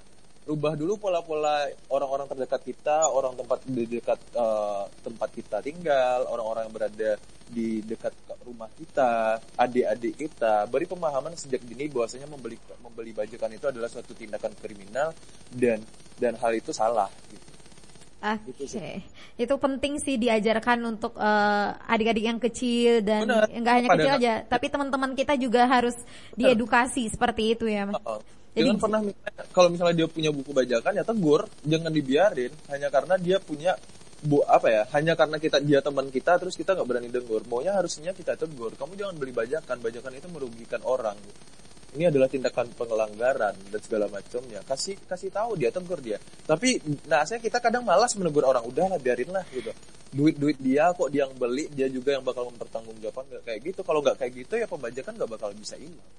rubah 0.49 0.73
dulu 0.73 0.97
pola-pola 0.97 1.69
orang-orang 1.93 2.25
terdekat 2.25 2.61
kita, 2.65 3.05
orang 3.05 3.37
tempat 3.37 3.61
di 3.69 3.85
dekat 3.85 4.17
uh, 4.33 4.89
tempat 5.05 5.29
kita 5.29 5.61
tinggal, 5.61 6.25
orang-orang 6.25 6.65
yang 6.65 6.73
berada 6.73 7.11
di 7.49 7.85
dekat 7.85 8.13
rumah 8.41 8.65
kita, 8.73 9.37
adik-adik 9.53 10.17
kita, 10.17 10.65
beri 10.65 10.89
pemahaman 10.89 11.37
sejak 11.37 11.61
dini 11.61 11.85
bahwasanya 11.93 12.25
membeli 12.25 12.57
membeli 12.81 13.13
bajakan 13.13 13.53
itu 13.53 13.65
adalah 13.69 13.89
suatu 13.93 14.17
tindakan 14.17 14.57
kriminal 14.57 15.13
dan 15.53 15.85
dan 16.17 16.33
hal 16.41 16.49
itu 16.57 16.73
salah. 16.73 17.13
Gitu. 17.29 17.48
Oke, 18.19 18.67
okay. 18.67 18.99
itu 19.39 19.55
penting 19.55 19.95
sih 20.03 20.19
diajarkan 20.19 20.83
untuk 20.83 21.15
uh, 21.15 21.71
adik-adik 21.87 22.25
yang 22.27 22.35
kecil 22.35 22.99
dan 22.99 23.23
enggak 23.47 23.73
hanya 23.79 23.89
kecil 23.95 24.11
aja, 24.19 24.33
tapi 24.43 24.67
teman-teman 24.67 25.15
kita 25.15 25.39
juga 25.39 25.63
harus 25.63 25.95
diedukasi 26.35 27.07
seperti 27.07 27.55
itu 27.55 27.71
ya, 27.71 27.87
Mas. 27.87 27.95
Uh, 28.03 28.19
Jangan 28.57 28.75
Jadi, 28.75 28.81
pernah 28.81 28.99
kalau 29.53 29.69
misalnya 29.69 29.95
dia 30.03 30.07
punya 30.09 30.31
buku 30.33 30.51
bajakan 30.51 30.91
ya 30.97 31.03
tegur, 31.05 31.45
jangan 31.63 31.91
dibiarin. 31.93 32.51
Hanya 32.67 32.87
karena 32.89 33.15
dia 33.21 33.37
punya 33.37 33.77
bu 34.19 34.43
apa 34.43 34.67
ya 34.67 34.83
hanya 34.99 35.15
karena 35.15 35.39
kita 35.39 35.63
dia 35.63 35.79
teman 35.79 36.11
kita 36.11 36.35
terus 36.35 36.59
kita 36.59 36.75
nggak 36.75 36.87
berani 36.91 37.07
dengur 37.07 37.39
maunya 37.47 37.71
harusnya 37.77 38.11
kita 38.11 38.35
tegur. 38.35 38.73
Kamu 38.73 38.97
jangan 38.97 39.15
beli 39.15 39.31
bajakan. 39.31 39.77
Bajakan 39.79 40.11
itu 40.17 40.27
merugikan 40.33 40.81
orang 40.83 41.15
ini 41.97 42.05
adalah 42.05 42.29
tindakan 42.29 42.69
pengelanggaran 42.77 43.55
dan 43.73 43.79
segala 43.81 44.05
macamnya. 44.11 44.61
Kasih 44.61 44.97
kasih 45.09 45.33
tahu 45.33 45.57
dia 45.57 45.73
tegur 45.73 45.97
dia. 45.97 46.21
Tapi 46.45 46.77
nah 47.09 47.25
saya 47.25 47.41
kita 47.41 47.57
kadang 47.57 47.81
malas 47.81 48.13
menegur 48.13 48.45
orang. 48.45 48.61
Udahlah 48.65 49.01
biarin 49.01 49.33
lah 49.33 49.41
gitu. 49.49 49.73
Duit 50.09 50.37
duit 50.37 50.57
dia 50.61 50.93
kok 50.93 51.09
dia 51.09 51.25
yang 51.25 51.33
beli 51.33 51.65
dia 51.73 51.89
juga 51.89 52.13
yang 52.13 52.21
bakal 52.21 52.49
mempertanggungjawabkan. 52.53 53.41
Kayak 53.41 53.59
gitu. 53.73 53.81
Kalau 53.81 54.05
nggak 54.05 54.21
kayak 54.21 54.31
gitu 54.37 54.53
ya 54.57 54.67
pembajakan 54.69 55.13
nggak 55.17 55.31
bakal 55.33 55.49
bisa 55.57 55.77
hilang 55.77 56.09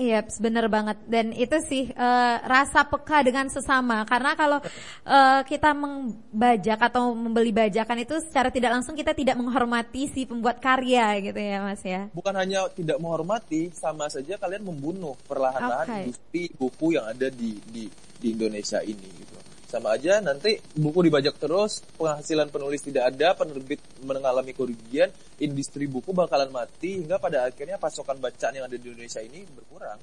Iya, 0.00 0.24
yep, 0.24 0.32
benar 0.40 0.64
banget. 0.72 0.96
Dan 1.04 1.36
itu 1.36 1.60
sih 1.68 1.92
uh, 1.92 2.36
rasa 2.48 2.88
peka 2.88 3.20
dengan 3.20 3.52
sesama. 3.52 4.08
Karena 4.08 4.32
kalau 4.32 4.64
uh, 5.04 5.40
kita 5.44 5.76
membajak 5.76 6.80
atau 6.80 7.12
membeli 7.12 7.52
bajakan 7.52 8.00
itu 8.00 8.16
secara 8.24 8.48
tidak 8.48 8.80
langsung 8.80 8.96
kita 8.96 9.12
tidak 9.12 9.36
menghormati 9.36 10.08
si 10.08 10.24
pembuat 10.24 10.56
karya 10.56 11.20
gitu 11.20 11.36
ya, 11.36 11.60
Mas 11.60 11.84
ya. 11.84 12.08
Bukan 12.16 12.32
hanya 12.32 12.64
tidak 12.72 12.96
menghormati, 12.96 13.68
sama 13.76 14.08
saja 14.08 14.40
kalian 14.40 14.64
membunuh 14.64 15.12
perlahan-lahan 15.28 15.84
okay. 15.84 16.02
industri 16.08 16.42
buku 16.56 16.96
yang 16.96 17.04
ada 17.04 17.28
di 17.28 17.60
di 17.68 17.84
di 18.20 18.26
Indonesia 18.32 18.80
ini 18.80 19.08
gitu 19.20 19.39
sama 19.70 19.94
aja 19.94 20.18
nanti 20.18 20.58
buku 20.74 21.06
dibajak 21.06 21.38
terus 21.38 21.86
penghasilan 21.94 22.50
penulis 22.50 22.82
tidak 22.82 23.14
ada 23.14 23.38
penerbit 23.38 23.78
mengalami 24.02 24.50
kerugian 24.50 25.14
industri 25.38 25.86
buku 25.86 26.10
bakalan 26.10 26.50
mati 26.50 26.98
hingga 26.98 27.22
pada 27.22 27.46
akhirnya 27.46 27.78
pasokan 27.78 28.18
bacaan 28.18 28.58
yang 28.58 28.66
ada 28.66 28.74
di 28.74 28.82
Indonesia 28.82 29.22
ini 29.22 29.46
berkurang 29.46 30.02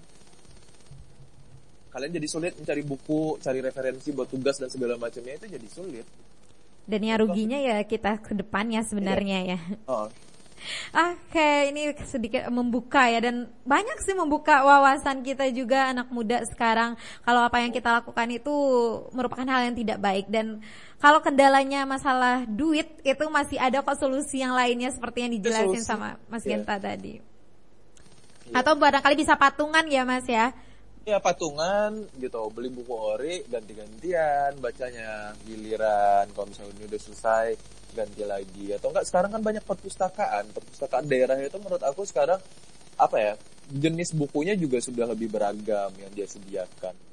kalian 1.92 2.12
jadi 2.16 2.28
sulit 2.32 2.54
mencari 2.56 2.84
buku 2.88 3.44
cari 3.44 3.60
referensi 3.60 4.16
buat 4.16 4.32
tugas 4.32 4.56
dan 4.56 4.72
segala 4.72 4.96
macamnya 4.96 5.36
itu 5.36 5.52
jadi 5.52 5.68
sulit 5.68 6.08
dan 6.88 7.04
yang 7.04 7.20
ruginya 7.20 7.60
ya 7.60 7.84
kita 7.84 8.24
ke 8.24 8.32
depannya 8.32 8.80
sebenarnya 8.88 9.38
iya. 9.44 9.60
ya. 9.60 9.92
Oh, 9.92 10.08
Oke, 10.92 11.70
ini 11.72 11.94
sedikit 12.04 12.50
membuka 12.50 13.08
ya 13.08 13.22
dan 13.22 13.48
banyak 13.64 13.98
sih 14.04 14.18
membuka 14.18 14.66
wawasan 14.66 15.22
kita 15.22 15.48
juga 15.54 15.94
anak 15.94 16.10
muda 16.10 16.44
sekarang. 16.50 16.98
Kalau 17.24 17.42
apa 17.46 17.62
yang 17.62 17.72
kita 17.72 18.02
lakukan 18.02 18.28
itu 18.34 18.56
merupakan 19.14 19.46
hal 19.48 19.72
yang 19.72 19.76
tidak 19.78 20.00
baik 20.02 20.28
dan 20.28 20.60
kalau 20.98 21.22
kendalanya 21.22 21.86
masalah 21.86 22.44
duit 22.50 22.90
itu 23.06 23.26
masih 23.30 23.62
ada 23.62 23.86
kok 23.86 24.02
solusi 24.02 24.42
yang 24.42 24.58
lainnya 24.58 24.90
seperti 24.90 25.30
yang 25.30 25.32
dijelasin 25.38 25.86
sama 25.86 26.18
Mas 26.26 26.42
yeah. 26.44 26.58
Genta 26.58 26.76
tadi. 26.82 27.22
Yeah. 28.50 28.58
Atau 28.58 28.74
barangkali 28.80 29.16
bisa 29.16 29.38
patungan 29.38 29.86
ya 29.86 30.04
Mas 30.04 30.26
ya. 30.26 30.52
Ya 31.08 31.24
patungan 31.24 32.04
gitu, 32.20 32.44
beli 32.52 32.68
buku 32.68 32.92
ori 32.92 33.40
ganti-gantian 33.48 34.60
bacanya 34.60 35.32
giliran 35.48 36.28
kalau 36.36 36.52
misalnya 36.52 36.76
ini 36.76 36.84
udah 36.92 37.00
selesai 37.00 37.48
ganti 37.98 38.22
lagi. 38.22 38.78
Atau 38.78 38.94
enggak 38.94 39.10
sekarang 39.10 39.34
kan 39.34 39.42
banyak 39.42 39.66
perpustakaan. 39.66 40.54
Perpustakaan 40.54 41.10
daerah 41.10 41.42
itu 41.42 41.58
menurut 41.58 41.82
aku 41.82 42.06
sekarang 42.06 42.38
apa 42.98 43.18
ya 43.18 43.34
jenis 43.74 44.14
bukunya 44.14 44.54
juga 44.54 44.78
sudah 44.78 45.10
lebih 45.10 45.34
beragam 45.34 45.90
yang 45.98 46.10
dia 46.14 46.26
sediakan 46.30 47.08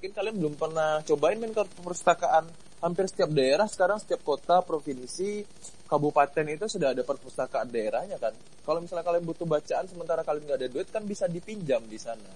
mungkin 0.00 0.16
kalian 0.16 0.36
belum 0.40 0.54
pernah 0.56 1.04
cobain 1.04 1.36
main 1.36 1.52
ke 1.52 1.60
perpustakaan 1.60 2.48
hampir 2.80 3.04
setiap 3.04 3.28
daerah. 3.36 3.68
Sekarang 3.68 4.00
setiap 4.00 4.24
kota 4.24 4.64
provinsi 4.64 5.44
kabupaten 5.84 6.56
itu 6.56 6.72
sudah 6.72 6.96
ada 6.96 7.04
perpustakaan 7.04 7.68
daerahnya 7.68 8.16
kan. 8.16 8.32
Kalau 8.64 8.80
misalnya 8.80 9.04
kalian 9.04 9.28
butuh 9.28 9.44
bacaan 9.44 9.84
sementara 9.84 10.24
kalian 10.24 10.48
nggak 10.48 10.56
ada 10.56 10.68
duit 10.72 10.88
kan 10.88 11.04
bisa 11.04 11.28
dipinjam 11.28 11.84
di 11.84 12.00
sana 12.00 12.32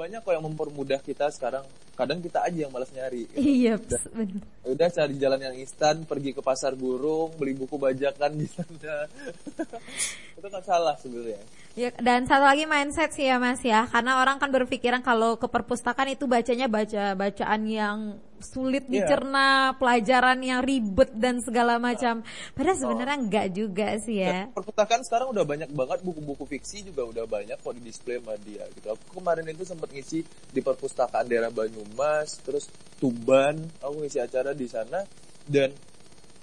banyak 0.00 0.24
kok 0.24 0.32
yang 0.32 0.46
mempermudah 0.48 1.00
kita 1.04 1.28
sekarang. 1.28 1.64
Kadang 1.92 2.24
kita 2.24 2.40
aja 2.40 2.64
yang 2.64 2.72
malas 2.72 2.88
nyari 2.96 3.28
gitu. 3.28 3.36
iya 3.36 3.76
udah, 3.76 4.02
udah 4.72 4.88
cari 4.88 5.20
jalan 5.20 5.36
yang 5.36 5.52
instan 5.60 6.08
pergi 6.08 6.32
ke 6.32 6.40
pasar 6.40 6.72
burung 6.72 7.28
beli 7.36 7.52
buku 7.52 7.76
bajakan 7.76 8.40
di 8.40 8.48
sana 8.56 9.04
itu 10.40 10.48
kan 10.48 10.62
salah 10.64 10.96
sebenarnya. 10.96 11.44
Ya, 11.76 11.92
dan 12.00 12.24
satu 12.24 12.48
lagi 12.48 12.64
mindset 12.64 13.12
sih 13.12 13.28
ya 13.28 13.36
Mas 13.36 13.60
ya, 13.60 13.84
karena 13.92 14.16
orang 14.16 14.40
kan 14.40 14.48
berpikiran 14.48 15.04
kalau 15.04 15.36
ke 15.36 15.44
perpustakaan 15.44 16.16
itu 16.16 16.24
bacanya 16.24 16.72
baca 16.72 17.12
bacaan 17.12 17.60
yang 17.68 18.16
sulit 18.42 18.84
yeah. 18.88 19.04
dicerna, 19.04 19.76
pelajaran 19.76 20.38
yang 20.42 20.60
ribet 20.64 21.12
dan 21.16 21.40
segala 21.40 21.76
macam. 21.76 22.24
Padahal 22.56 22.76
oh. 22.76 22.82
sebenarnya 22.82 23.16
oh. 23.16 23.22
enggak 23.24 23.46
juga 23.52 23.88
sih 24.00 24.20
ya. 24.20 24.28
ya. 24.28 24.42
Perpustakaan 24.52 25.02
sekarang 25.06 25.32
udah 25.32 25.44
banyak 25.44 25.70
banget 25.72 25.98
buku-buku 26.02 26.44
fiksi 26.48 26.84
juga 26.88 27.06
udah 27.06 27.24
banyak 27.24 27.56
kok 27.60 27.74
di 27.76 27.82
display 27.84 28.18
sama 28.18 28.34
dia 28.40 28.64
gitu. 28.74 28.92
Aku 28.92 29.20
kemarin 29.20 29.46
itu 29.48 29.62
sempat 29.64 29.88
ngisi 29.92 30.24
di 30.50 30.60
perpustakaan 30.60 31.28
daerah 31.28 31.52
Banyumas, 31.52 32.40
terus 32.42 32.66
Tuban, 33.00 33.56
aku 33.80 34.04
ngisi 34.04 34.20
acara 34.20 34.52
di 34.52 34.68
sana 34.68 35.00
dan 35.48 35.72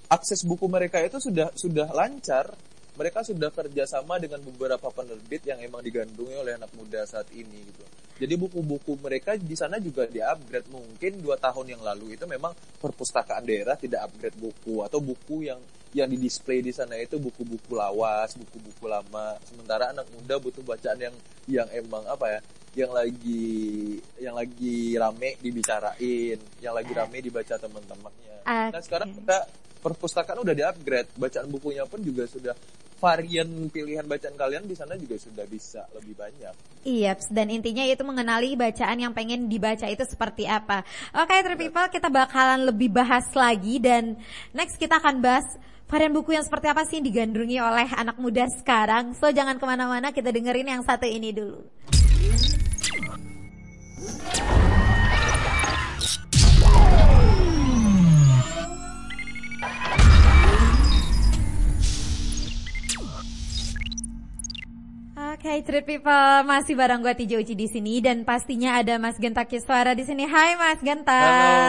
akses 0.07 0.47
buku 0.47 0.65
mereka 0.71 1.03
itu 1.03 1.19
sudah 1.19 1.51
sudah 1.53 1.91
lancar 1.91 2.55
mereka 2.97 3.21
sudah 3.21 3.53
kerjasama 3.53 4.17
dengan 4.17 4.41
beberapa 4.41 4.89
penerbit 4.89 5.45
yang 5.45 5.61
emang 5.61 5.85
digandrungi 5.85 6.33
oleh 6.33 6.57
anak 6.57 6.73
muda 6.73 7.05
saat 7.05 7.29
ini 7.29 7.61
gitu. 7.61 7.85
Jadi 8.17 8.33
buku-buku 8.33 8.97
mereka 8.97 9.37
di 9.37 9.53
sana 9.53 9.77
juga 9.77 10.09
di-upgrade. 10.09 10.73
Mungkin 10.73 11.21
dua 11.21 11.37
tahun 11.37 11.77
yang 11.77 11.81
lalu 11.85 12.17
itu 12.17 12.25
memang 12.25 12.57
perpustakaan 12.81 13.45
daerah 13.45 13.77
tidak 13.77 14.09
upgrade 14.09 14.41
buku 14.41 14.81
atau 14.81 14.97
buku 14.97 15.45
yang 15.45 15.61
yang 15.93 16.09
di 16.09 16.17
display 16.17 16.65
di 16.65 16.73
sana 16.73 16.97
itu 16.97 17.21
buku-buku 17.21 17.77
lawas, 17.77 18.33
buku-buku 18.33 18.89
lama. 18.89 19.37
Sementara 19.45 19.93
anak 19.93 20.09
muda 20.17 20.41
butuh 20.41 20.65
bacaan 20.65 20.97
yang 20.97 21.15
yang 21.45 21.69
emang 21.69 22.03
apa 22.09 22.37
ya? 22.37 22.41
yang 22.77 22.93
lagi 22.93 23.97
yang 24.21 24.37
lagi 24.37 24.93
rame 24.93 25.33
dibicarain, 25.41 26.37
yang 26.61 26.77
lagi 26.77 26.91
rame 26.93 27.17
dibaca 27.25 27.57
teman-temannya. 27.57 28.37
Okay. 28.45 28.69
Nah 28.69 28.81
sekarang 28.85 29.09
kita 29.17 29.49
perpustakaan 29.79 30.41
udah 30.41 30.53
di-upgrade, 30.53 31.09
bacaan 31.15 31.47
bukunya 31.47 31.83
pun 31.87 32.01
juga 32.01 32.25
sudah 32.25 32.53
varian 32.97 33.69
pilihan 33.69 34.03
bacaan 34.09 34.33
kalian 34.33 34.65
di 34.65 34.73
sana 34.73 34.97
juga 34.97 35.21
sudah 35.21 35.45
bisa 35.45 35.85
lebih 35.93 36.17
banyak. 36.17 36.53
Iya, 36.81 37.13
dan 37.29 37.53
intinya 37.53 37.85
itu 37.85 38.01
mengenali 38.01 38.57
bacaan 38.57 38.97
yang 38.97 39.13
pengen 39.13 39.45
dibaca 39.45 39.85
itu 39.85 40.01
seperti 40.07 40.49
apa. 40.49 40.81
Oke, 41.13 41.37
okay, 41.37 41.55
People, 41.57 41.87
kita 41.93 42.09
bakalan 42.09 42.65
lebih 42.65 42.89
bahas 42.89 43.29
lagi 43.37 43.77
dan 43.77 44.17
next 44.55 44.81
kita 44.81 44.97
akan 44.97 45.21
bahas 45.21 45.45
varian 45.87 46.11
buku 46.11 46.35
yang 46.35 46.43
seperti 46.43 46.67
apa 46.67 46.83
sih 46.83 46.99
yang 46.99 47.05
digandrungi 47.07 47.57
oleh 47.61 47.87
anak 47.95 48.17
muda 48.19 48.49
sekarang. 48.59 49.15
So 49.15 49.29
jangan 49.29 49.61
ke 49.61 49.65
mana-mana, 49.65 50.11
kita 50.11 50.33
dengerin 50.33 50.79
yang 50.79 50.83
satu 50.83 51.05
ini 51.05 51.31
dulu. 51.31 51.63
Hai 65.37 65.61
Street 65.61 65.85
People, 65.85 66.09
masih 66.43 66.73
bareng 66.73 66.99
gue 66.99 67.13
Tijo 67.13 67.37
Uci 67.37 67.53
di 67.53 67.65
sini 67.65 68.01
dan 68.01 68.21
pastinya 68.21 68.75
ada 68.75 68.97
Mas 68.97 69.15
Genta 69.15 69.45
Kiswara 69.45 69.93
di 69.93 70.01
sini. 70.01 70.25
Hai 70.25 70.55
Mas 70.55 70.81
Genta. 70.81 71.13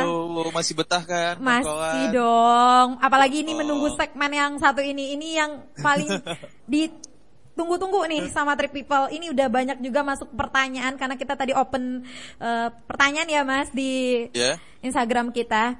Halo, 0.02 0.24
masih 0.50 0.72
betah 0.72 1.04
kan? 1.04 1.36
Masih 1.38 1.68
kawan? 1.68 2.08
dong. 2.10 2.88
Apalagi 2.98 3.44
ini 3.44 3.52
Oh. 3.52 3.60
menunggu 3.60 3.92
segmen 3.92 4.32
yang 4.32 4.56
satu 4.56 4.80
ini. 4.80 5.14
Ini 5.14 5.28
yang 5.36 5.50
paling 5.76 6.08
ditunggu-tunggu 6.72 8.08
nih 8.08 8.32
sama 8.32 8.56
Street 8.56 8.72
People. 8.72 9.12
Ini 9.12 9.30
udah 9.30 9.46
banyak 9.46 9.78
juga 9.78 10.00
masuk 10.02 10.32
pertanyaan 10.32 10.96
karena 10.96 11.14
kita 11.14 11.36
tadi 11.36 11.52
open 11.52 12.08
eh, 12.40 12.68
pertanyaan 12.88 13.28
ya 13.28 13.42
Mas 13.42 13.68
di 13.70 14.26
Ya. 14.32 14.56
Instagram 14.80 15.28
kita. 15.28 15.76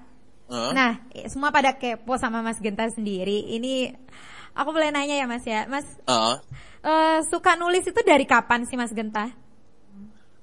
Heeh. 0.47 0.71
Nah, 0.71 0.93
semua 1.27 1.49
pada 1.49 1.73
kepo 1.73 2.15
sama 2.15 2.41
Mas 2.41 2.61
Genta 2.61 2.85
sendiri. 2.87 3.49
Ini 3.51 3.97
aku 4.59 4.75
boleh 4.75 4.91
nanya 4.91 5.15
ya 5.15 5.27
Mas 5.31 5.47
ya. 5.47 5.71
Mas 5.71 5.87
Heeh. 6.05 6.37
eh, 6.83 7.19
suka 7.31 7.55
nulis 7.55 7.87
itu 7.87 8.01
dari 8.03 8.27
kapan 8.27 8.67
sih 8.67 8.75
Mas 8.75 8.91
Genta? 8.91 9.31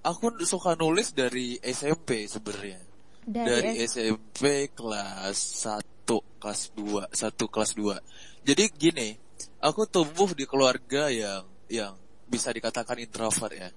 Aku 0.06 0.32
suka 0.46 0.78
nulis 0.80 1.12
dari 1.12 1.58
SMP 1.60 2.30
sebenarnya. 2.30 2.80
Dari 3.26 3.74
Dari, 3.74 3.82
SMP 3.82 4.70
kelas 4.70 5.66
1, 5.66 6.06
kelas 6.38 6.62
2, 6.78 7.10
1 7.10 7.50
kelas 7.50 7.72
2. 7.74 7.98
Jadi 8.46 8.64
gini, 8.70 9.10
aku 9.58 9.90
tumbuh 9.90 10.30
di 10.38 10.46
keluarga 10.46 11.10
yang 11.10 11.42
yang 11.66 11.98
bisa 12.30 12.54
dikatakan 12.54 13.02
introvert 13.02 13.50
ya. 13.50 13.70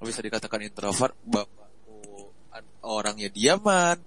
Bisa 0.00 0.24
dikatakan 0.24 0.64
introvert, 0.64 1.12
bapakku 1.20 2.32
an- 2.48 2.80
orangnya 2.80 3.28
diaman, 3.28 4.00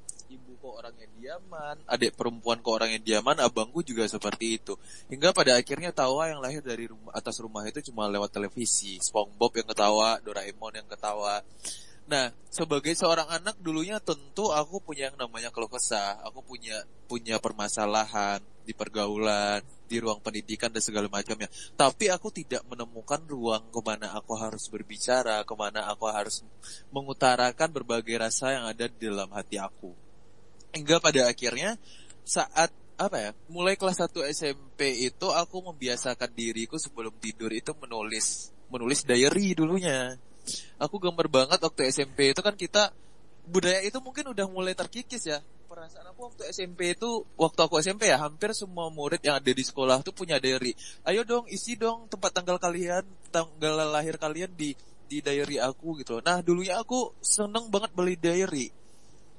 ibuku 0.61 0.77
orangnya 0.77 1.09
diaman, 1.17 1.75
adik 1.89 2.13
perempuanku 2.13 2.69
orangnya 2.69 3.01
diaman, 3.01 3.41
abangku 3.41 3.81
juga 3.81 4.05
seperti 4.05 4.61
itu. 4.61 4.77
Hingga 5.09 5.33
pada 5.33 5.57
akhirnya 5.57 5.89
tawa 5.89 6.29
yang 6.29 6.37
lahir 6.37 6.61
dari 6.61 6.85
rumah 6.85 7.09
atas 7.17 7.41
rumah 7.41 7.65
itu 7.65 7.81
cuma 7.89 8.05
lewat 8.05 8.29
televisi, 8.29 9.01
SpongeBob 9.01 9.57
yang 9.57 9.65
ketawa, 9.65 10.21
Doraemon 10.21 10.77
yang 10.77 10.85
ketawa. 10.85 11.41
Nah, 12.05 12.29
sebagai 12.53 12.93
seorang 12.93 13.25
anak 13.25 13.57
dulunya 13.57 13.97
tentu 13.97 14.53
aku 14.53 14.85
punya 14.85 15.09
yang 15.09 15.17
namanya 15.17 15.49
keluh 15.49 15.71
kesah. 15.71 16.21
Aku 16.29 16.45
punya 16.45 16.85
punya 17.09 17.41
permasalahan 17.41 18.43
di 18.61 18.77
pergaulan, 18.77 19.65
di 19.89 19.97
ruang 19.97 20.21
pendidikan 20.21 20.69
dan 20.69 20.83
segala 20.83 21.09
macamnya. 21.09 21.49
Tapi 21.73 22.13
aku 22.13 22.29
tidak 22.29 22.61
menemukan 22.69 23.25
ruang 23.25 23.65
ke 23.73 23.79
mana 23.81 24.13
aku 24.13 24.37
harus 24.37 24.69
berbicara, 24.69 25.41
ke 25.41 25.53
mana 25.57 25.89
aku 25.89 26.05
harus 26.05 26.45
mengutarakan 26.93 27.73
berbagai 27.73 28.13
rasa 28.21 28.59
yang 28.59 28.65
ada 28.69 28.85
di 28.91 29.09
dalam 29.09 29.31
hati 29.33 29.57
aku. 29.57 30.00
Hingga 30.71 31.03
pada 31.03 31.27
akhirnya 31.27 31.75
saat 32.23 32.71
apa 32.95 33.17
ya, 33.17 33.31
mulai 33.49 33.75
kelas 33.75 33.97
1 33.97 34.13
SMP 34.29 35.09
itu 35.09 35.27
aku 35.33 35.57
membiasakan 35.73 36.31
diriku 36.31 36.77
sebelum 36.77 37.11
tidur 37.17 37.49
itu 37.49 37.73
menulis 37.81 38.53
menulis 38.71 39.03
diary 39.03 39.51
dulunya 39.57 40.15
aku 40.81 40.97
gambar 40.97 41.27
banget 41.29 41.59
waktu 41.61 41.93
SMP 41.93 42.33
itu 42.33 42.41
kan 42.41 42.55
kita 42.57 42.89
budaya 43.45 43.81
itu 43.85 43.97
mungkin 44.01 44.33
udah 44.33 44.45
mulai 44.49 44.73
terkikis 44.73 45.29
ya. 45.29 45.39
Perasaan 45.71 46.11
aku 46.11 46.27
waktu 46.27 46.51
SMP 46.51 46.99
itu 46.99 47.23
waktu 47.39 47.59
aku 47.63 47.79
SMP 47.79 48.11
ya 48.11 48.19
hampir 48.19 48.51
semua 48.51 48.91
murid 48.91 49.23
yang 49.23 49.39
ada 49.39 49.51
di 49.51 49.63
sekolah 49.63 50.03
tuh 50.03 50.11
punya 50.11 50.35
diary. 50.35 50.75
Ayo 51.07 51.23
dong 51.23 51.47
isi 51.47 51.79
dong 51.79 52.11
tempat 52.11 52.35
tanggal 52.35 52.59
kalian, 52.59 53.07
tanggal 53.31 53.79
lahir 53.87 54.19
kalian 54.19 54.51
di 54.51 54.75
di 55.07 55.23
diary 55.23 55.63
aku 55.63 55.95
gitu. 56.03 56.19
Nah 56.19 56.43
dulunya 56.43 56.75
aku 56.79 57.15
seneng 57.23 57.71
banget 57.71 57.91
beli 57.95 58.19
diary. 58.19 58.67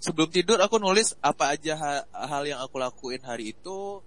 Sebelum 0.03 0.26
tidur 0.34 0.59
aku 0.59 0.82
nulis 0.82 1.14
apa 1.22 1.55
aja 1.55 1.78
ha- 1.78 2.07
hal 2.26 2.42
yang 2.42 2.59
aku 2.59 2.74
lakuin 2.82 3.22
hari 3.22 3.55
itu, 3.55 4.03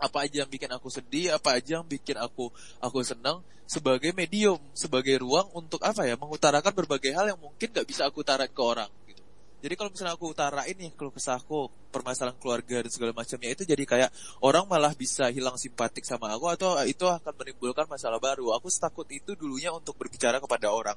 apa 0.00 0.24
aja 0.24 0.44
yang 0.44 0.48
bikin 0.48 0.72
aku 0.72 0.88
sedih, 0.88 1.36
apa 1.36 1.60
aja 1.60 1.76
yang 1.76 1.84
bikin 1.84 2.16
aku 2.16 2.48
aku 2.80 3.04
senang 3.04 3.44
sebagai 3.68 4.16
medium, 4.16 4.56
sebagai 4.72 5.20
ruang 5.20 5.52
untuk 5.52 5.84
apa 5.84 6.08
ya, 6.08 6.16
mengutarakan 6.16 6.72
berbagai 6.72 7.12
hal 7.12 7.28
yang 7.28 7.36
mungkin 7.36 7.68
gak 7.68 7.84
bisa 7.84 8.08
aku 8.08 8.24
utarain 8.24 8.48
ke 8.48 8.62
orang 8.64 8.88
gitu. 9.04 9.20
Jadi 9.60 9.74
kalau 9.76 9.90
misalnya 9.92 10.14
aku 10.16 10.26
utarain 10.32 10.72
nih 10.72 10.96
kalau 10.96 11.12
kesahku, 11.12 11.68
permasalahan 11.92 12.36
keluarga 12.40 12.80
dan 12.80 12.90
segala 12.92 13.12
macamnya 13.12 13.50
itu 13.52 13.68
jadi 13.68 13.84
kayak 13.84 14.10
orang 14.40 14.64
malah 14.64 14.96
bisa 14.96 15.28
hilang 15.28 15.60
simpatik 15.60 16.08
sama 16.08 16.32
aku 16.32 16.48
atau 16.48 16.80
itu 16.88 17.04
akan 17.04 17.34
menimbulkan 17.36 17.84
masalah 17.84 18.16
baru. 18.16 18.56
Aku 18.56 18.72
setakut 18.72 19.04
itu 19.12 19.36
dulunya 19.36 19.68
untuk 19.68 20.00
berbicara 20.00 20.40
kepada 20.40 20.72
orang. 20.72 20.96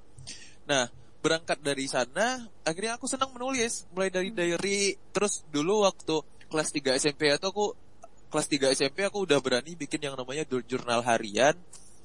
Nah, 0.64 0.88
berangkat 1.20 1.60
dari 1.60 1.86
sana, 1.86 2.48
akhirnya 2.64 2.96
aku 2.96 3.06
senang 3.06 3.32
menulis, 3.36 3.86
mulai 3.92 4.08
dari 4.08 4.32
diary, 4.32 4.96
terus 5.12 5.44
dulu 5.52 5.84
waktu 5.84 6.24
kelas 6.48 6.70
3 6.72 6.96
SMP 6.98 7.30
itu 7.30 7.46
aku 7.46 7.76
kelas 8.32 8.48
3 8.48 8.74
SMP 8.74 9.04
aku 9.06 9.28
udah 9.28 9.38
berani 9.44 9.76
bikin 9.76 10.00
yang 10.00 10.16
namanya 10.16 10.48
jurnal 10.66 11.04
harian. 11.04 11.56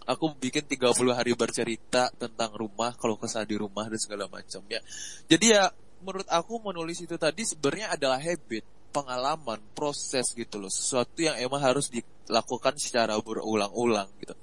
Aku 0.05 0.37
bikin 0.37 0.69
30 0.69 0.93
hari 1.17 1.33
bercerita 1.33 2.13
tentang 2.21 2.53
rumah, 2.53 2.93
kalau 3.01 3.17
kesah 3.17 3.41
di 3.49 3.57
rumah 3.57 3.89
dan 3.89 3.97
segala 3.97 4.29
macam 4.29 4.61
ya. 4.69 4.85
Jadi 5.25 5.57
ya 5.57 5.73
menurut 6.05 6.29
aku 6.29 6.61
menulis 6.61 7.01
itu 7.01 7.17
tadi 7.17 7.49
sebenarnya 7.49 7.97
adalah 7.97 8.21
habit, 8.21 8.61
pengalaman, 8.95 9.59
proses 9.75 10.31
gitu 10.39 10.63
loh. 10.63 10.71
Sesuatu 10.71 11.19
yang 11.19 11.35
emang 11.43 11.59
harus 11.59 11.91
dilakukan 11.91 12.79
secara 12.79 13.19
berulang-ulang 13.19 14.07
gitu. 14.23 14.39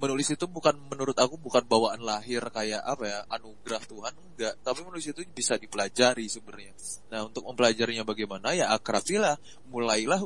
Menulis 0.00 0.32
itu 0.32 0.48
bukan 0.48 0.72
menurut 0.88 1.12
aku 1.20 1.36
bukan 1.36 1.60
bawaan 1.68 2.00
lahir 2.00 2.40
kayak 2.48 2.80
apa 2.80 3.04
ya, 3.04 3.18
anugerah 3.28 3.84
Tuhan 3.84 4.14
enggak, 4.16 4.54
tapi 4.64 4.80
menulis 4.80 5.12
itu 5.12 5.20
bisa 5.36 5.60
dipelajari 5.60 6.24
sebenarnya. 6.24 6.72
Nah, 7.12 7.28
untuk 7.28 7.44
mempelajarinya 7.44 8.08
bagaimana 8.08 8.56
ya 8.56 8.72
akrabilah, 8.72 9.36
mulailah. 9.68 10.24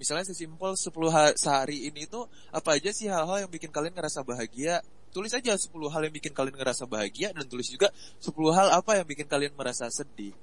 Misalnya 0.00 0.24
sesimpel 0.28 0.76
10 0.76 1.12
ha- 1.12 1.36
sehari 1.36 1.88
ini 1.88 2.08
tuh 2.08 2.28
apa 2.52 2.80
aja 2.80 2.92
sih 2.92 3.08
hal-hal 3.08 3.44
yang 3.44 3.52
bikin 3.52 3.68
kalian 3.68 3.92
ngerasa 3.92 4.24
bahagia? 4.24 4.80
Tulis 5.12 5.32
aja 5.32 5.56
10 5.56 5.72
hal 5.88 6.04
yang 6.04 6.12
bikin 6.12 6.32
kalian 6.36 6.56
ngerasa 6.56 6.84
bahagia 6.84 7.32
dan 7.32 7.48
tulis 7.48 7.68
juga 7.68 7.88
10 8.20 8.32
hal 8.52 8.68
apa 8.76 9.00
yang 9.00 9.08
bikin 9.08 9.24
kalian 9.24 9.56
merasa 9.56 9.88
sedih. 9.88 10.36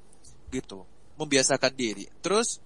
Gitu. 0.50 0.82
Membiasakan 1.20 1.74
diri. 1.74 2.06
Terus 2.22 2.62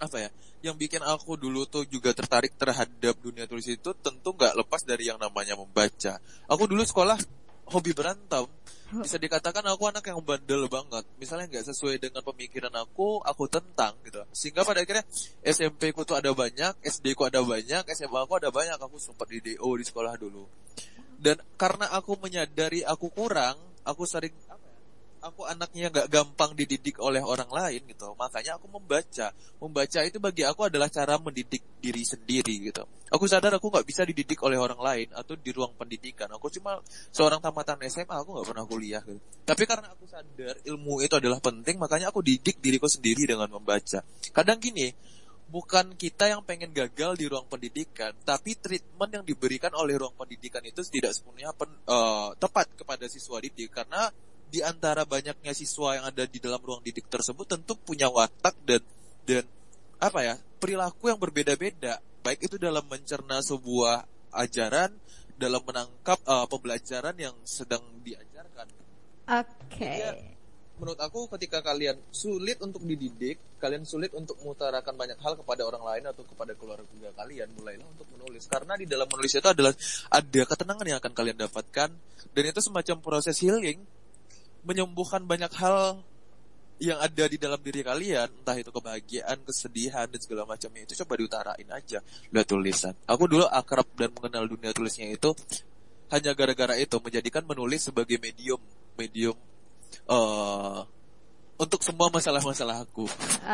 apa 0.00 0.16
ya? 0.16 0.30
Yang 0.60 0.76
bikin 0.76 1.02
aku 1.04 1.40
dulu 1.40 1.64
tuh 1.64 1.88
juga 1.88 2.12
tertarik 2.12 2.52
terhadap 2.56 3.16
dunia 3.20 3.48
tulis 3.48 3.64
itu 3.64 3.96
tentu 3.96 4.36
nggak 4.36 4.56
lepas 4.60 4.84
dari 4.84 5.08
yang 5.08 5.16
namanya 5.16 5.56
membaca. 5.56 6.20
Aku 6.48 6.68
dulu 6.68 6.84
sekolah 6.84 7.16
hobi 7.70 7.94
berantem. 7.94 8.44
Bisa 8.90 9.22
dikatakan 9.22 9.62
aku 9.70 9.86
anak 9.86 10.02
yang 10.10 10.18
bandel 10.18 10.66
banget. 10.66 11.06
Misalnya 11.16 11.46
nggak 11.46 11.64
sesuai 11.70 12.02
dengan 12.02 12.26
pemikiran 12.26 12.74
aku, 12.74 13.22
aku 13.22 13.46
tentang 13.46 13.94
gitu. 14.02 14.18
Sehingga 14.34 14.66
pada 14.66 14.82
akhirnya 14.82 15.06
SMP 15.46 15.94
ku 15.94 16.02
tuh 16.02 16.18
ada 16.18 16.34
banyak, 16.34 16.82
SD 16.82 17.14
ku 17.14 17.22
ada 17.22 17.38
banyak, 17.38 17.86
SMA 17.94 18.18
aku 18.26 18.42
ada 18.42 18.50
banyak. 18.50 18.76
Aku 18.82 18.98
sempat 18.98 19.30
di 19.30 19.38
DO 19.38 19.70
di 19.78 19.84
sekolah 19.86 20.18
dulu. 20.18 20.42
Dan 21.20 21.38
karena 21.54 21.86
aku 21.94 22.18
menyadari 22.18 22.82
aku 22.82 23.14
kurang, 23.14 23.54
aku 23.86 24.02
sering 24.10 24.34
aku 25.20 25.44
anaknya 25.44 25.92
nggak 25.92 26.08
gampang 26.08 26.56
dididik 26.56 26.96
oleh 26.98 27.20
orang 27.20 27.48
lain 27.48 27.84
gitu. 27.86 28.16
Makanya 28.16 28.56
aku 28.56 28.66
membaca. 28.72 29.32
Membaca 29.60 30.00
itu 30.02 30.16
bagi 30.16 30.42
aku 30.48 30.66
adalah 30.66 30.88
cara 30.88 31.20
mendidik 31.20 31.60
diri 31.78 32.02
sendiri 32.02 32.72
gitu. 32.72 32.84
Aku 33.12 33.28
sadar 33.28 33.52
aku 33.56 33.68
nggak 33.68 33.86
bisa 33.86 34.02
dididik 34.08 34.40
oleh 34.40 34.56
orang 34.56 34.80
lain 34.80 35.08
atau 35.12 35.36
di 35.36 35.50
ruang 35.52 35.76
pendidikan. 35.76 36.30
Aku 36.32 36.48
cuma 36.48 36.80
seorang 37.12 37.42
tamatan 37.42 37.78
SMA, 37.86 38.16
aku 38.16 38.40
nggak 38.40 38.48
pernah 38.48 38.64
kuliah 38.64 39.02
gitu. 39.04 39.20
Tapi 39.44 39.62
karena 39.68 39.92
aku 39.92 40.04
sadar 40.08 40.56
ilmu 40.64 41.04
itu 41.04 41.14
adalah 41.18 41.38
penting, 41.42 41.76
makanya 41.76 42.08
aku 42.08 42.24
didik 42.24 42.62
diriku 42.62 42.86
sendiri 42.86 43.26
dengan 43.26 43.50
membaca. 43.50 44.00
Kadang 44.30 44.62
gini, 44.62 44.94
bukan 45.50 45.98
kita 45.98 46.30
yang 46.30 46.46
pengen 46.46 46.70
gagal 46.70 47.18
di 47.18 47.26
ruang 47.26 47.50
pendidikan, 47.50 48.14
tapi 48.22 48.54
treatment 48.54 49.10
yang 49.10 49.24
diberikan 49.26 49.74
oleh 49.74 49.98
ruang 49.98 50.14
pendidikan 50.14 50.62
itu 50.62 50.80
tidak 50.86 51.10
sepenuhnya 51.10 51.50
pen- 51.50 51.82
eh, 51.90 52.30
tepat 52.38 52.70
kepada 52.78 53.10
siswa 53.10 53.42
didik 53.42 53.74
karena 53.74 54.06
di 54.50 54.60
antara 54.60 55.06
banyaknya 55.06 55.54
siswa 55.54 55.96
yang 55.96 56.04
ada 56.10 56.26
di 56.26 56.42
dalam 56.42 56.58
ruang 56.58 56.82
didik 56.82 57.06
tersebut 57.06 57.46
tentu 57.46 57.78
punya 57.78 58.10
watak 58.10 58.58
dan 58.66 58.82
dan 59.22 59.46
apa 60.02 60.20
ya 60.26 60.34
perilaku 60.60 61.08
yang 61.08 61.16
berbeda-beda, 61.16 61.98
baik 62.20 62.44
itu 62.44 62.60
dalam 62.60 62.84
mencerna 62.84 63.40
sebuah 63.40 64.04
ajaran, 64.36 64.92
dalam 65.40 65.64
menangkap 65.64 66.20
eh, 66.20 66.46
pembelajaran 66.46 67.16
yang 67.16 67.34
sedang 67.48 67.80
diajarkan. 68.04 68.68
Oke. 69.30 69.88
Iya. 69.88 70.12
Menurut 70.80 70.96
aku 70.96 71.28
ketika 71.36 71.60
kalian 71.60 72.00
sulit 72.08 72.56
untuk 72.64 72.80
dididik, 72.88 73.36
kalian 73.60 73.84
sulit 73.84 74.16
untuk 74.16 74.40
mengutarakan 74.40 74.96
banyak 74.96 75.20
hal 75.20 75.36
kepada 75.36 75.68
orang 75.68 75.84
lain 75.84 76.04
atau 76.08 76.24
kepada 76.24 76.56
keluarga 76.56 77.12
kalian, 77.20 77.52
mulailah 77.52 77.84
untuk 77.84 78.08
menulis. 78.16 78.48
Karena 78.48 78.80
di 78.80 78.88
dalam 78.88 79.04
menulis 79.04 79.28
itu 79.28 79.44
adalah 79.44 79.76
ada 80.08 80.42
ketenangan 80.48 80.86
yang 80.88 80.98
akan 81.04 81.12
kalian 81.12 81.36
dapatkan 81.36 81.88
dan 82.32 82.42
itu 82.48 82.60
semacam 82.64 82.96
proses 83.04 83.36
healing 83.44 83.84
menyembuhkan 84.62 85.24
banyak 85.24 85.50
hal 85.56 86.02
yang 86.80 86.96
ada 86.96 87.24
di 87.28 87.36
dalam 87.36 87.60
diri 87.60 87.84
kalian, 87.84 88.32
entah 88.40 88.56
itu 88.56 88.72
kebahagiaan, 88.72 89.36
kesedihan 89.44 90.08
dan 90.08 90.16
segala 90.16 90.48
macamnya 90.48 90.88
itu 90.88 90.96
coba 91.04 91.12
diutarain 91.20 91.68
aja 91.68 92.00
lewat 92.32 92.46
tulisan. 92.48 92.94
Aku 93.04 93.28
dulu 93.28 93.44
akrab 93.44 93.84
dan 94.00 94.08
mengenal 94.16 94.48
dunia 94.48 94.72
tulisnya 94.72 95.12
itu 95.12 95.36
hanya 96.08 96.32
gara-gara 96.32 96.74
itu 96.80 96.96
menjadikan 96.96 97.44
menulis 97.44 97.84
sebagai 97.84 98.16
medium 98.16 98.58
medium 98.96 99.36
eh 100.08 100.80
untuk 101.60 101.84
semua 101.84 102.08
masalah-masalah 102.08 102.88
aku. 102.88 103.04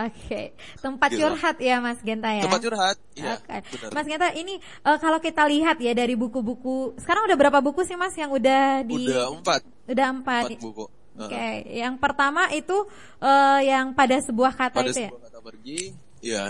Oke, 0.07 0.55
tempat 0.79 1.11
Gitu. 1.11 1.27
curhat 1.27 1.59
ya 1.59 1.83
Mas 1.83 1.99
Genta 2.07 2.31
ya. 2.31 2.47
Tempat 2.47 2.61
curhat, 2.63 2.97
iya, 3.19 3.35
Oke. 3.35 3.59
benar. 3.75 3.91
Mas 3.91 4.07
Genta 4.07 4.29
ini 4.31 4.55
eh, 4.63 4.99
kalau 5.03 5.19
kita 5.19 5.43
lihat 5.51 5.83
ya 5.83 5.91
dari 5.91 6.15
buku-buku, 6.15 6.95
sekarang 7.03 7.27
udah 7.27 7.35
berapa 7.35 7.59
buku 7.59 7.83
sih 7.83 7.99
Mas 7.99 8.15
yang 8.15 8.31
udah 8.31 8.87
di? 8.87 9.11
Udah 9.11 9.35
empat, 9.35 9.67
Udah 9.91 10.07
empat. 10.15 10.47
empat 10.47 10.63
buku. 10.63 10.87
Oke, 11.17 11.33
Heeh. 11.33 11.81
yang 11.81 11.97
pertama 11.97 12.47
itu 12.51 12.77
eh, 13.19 13.61
yang 13.65 13.93
pada 13.93 14.17
sebuah 14.19 14.53
kata 14.53 14.79
Pada 14.79 14.89
itu 14.89 15.01
ya. 15.01 15.09
sebuah 15.09 15.23
kata 15.25 15.39
pergi, 15.41 15.81
ya. 16.21 16.45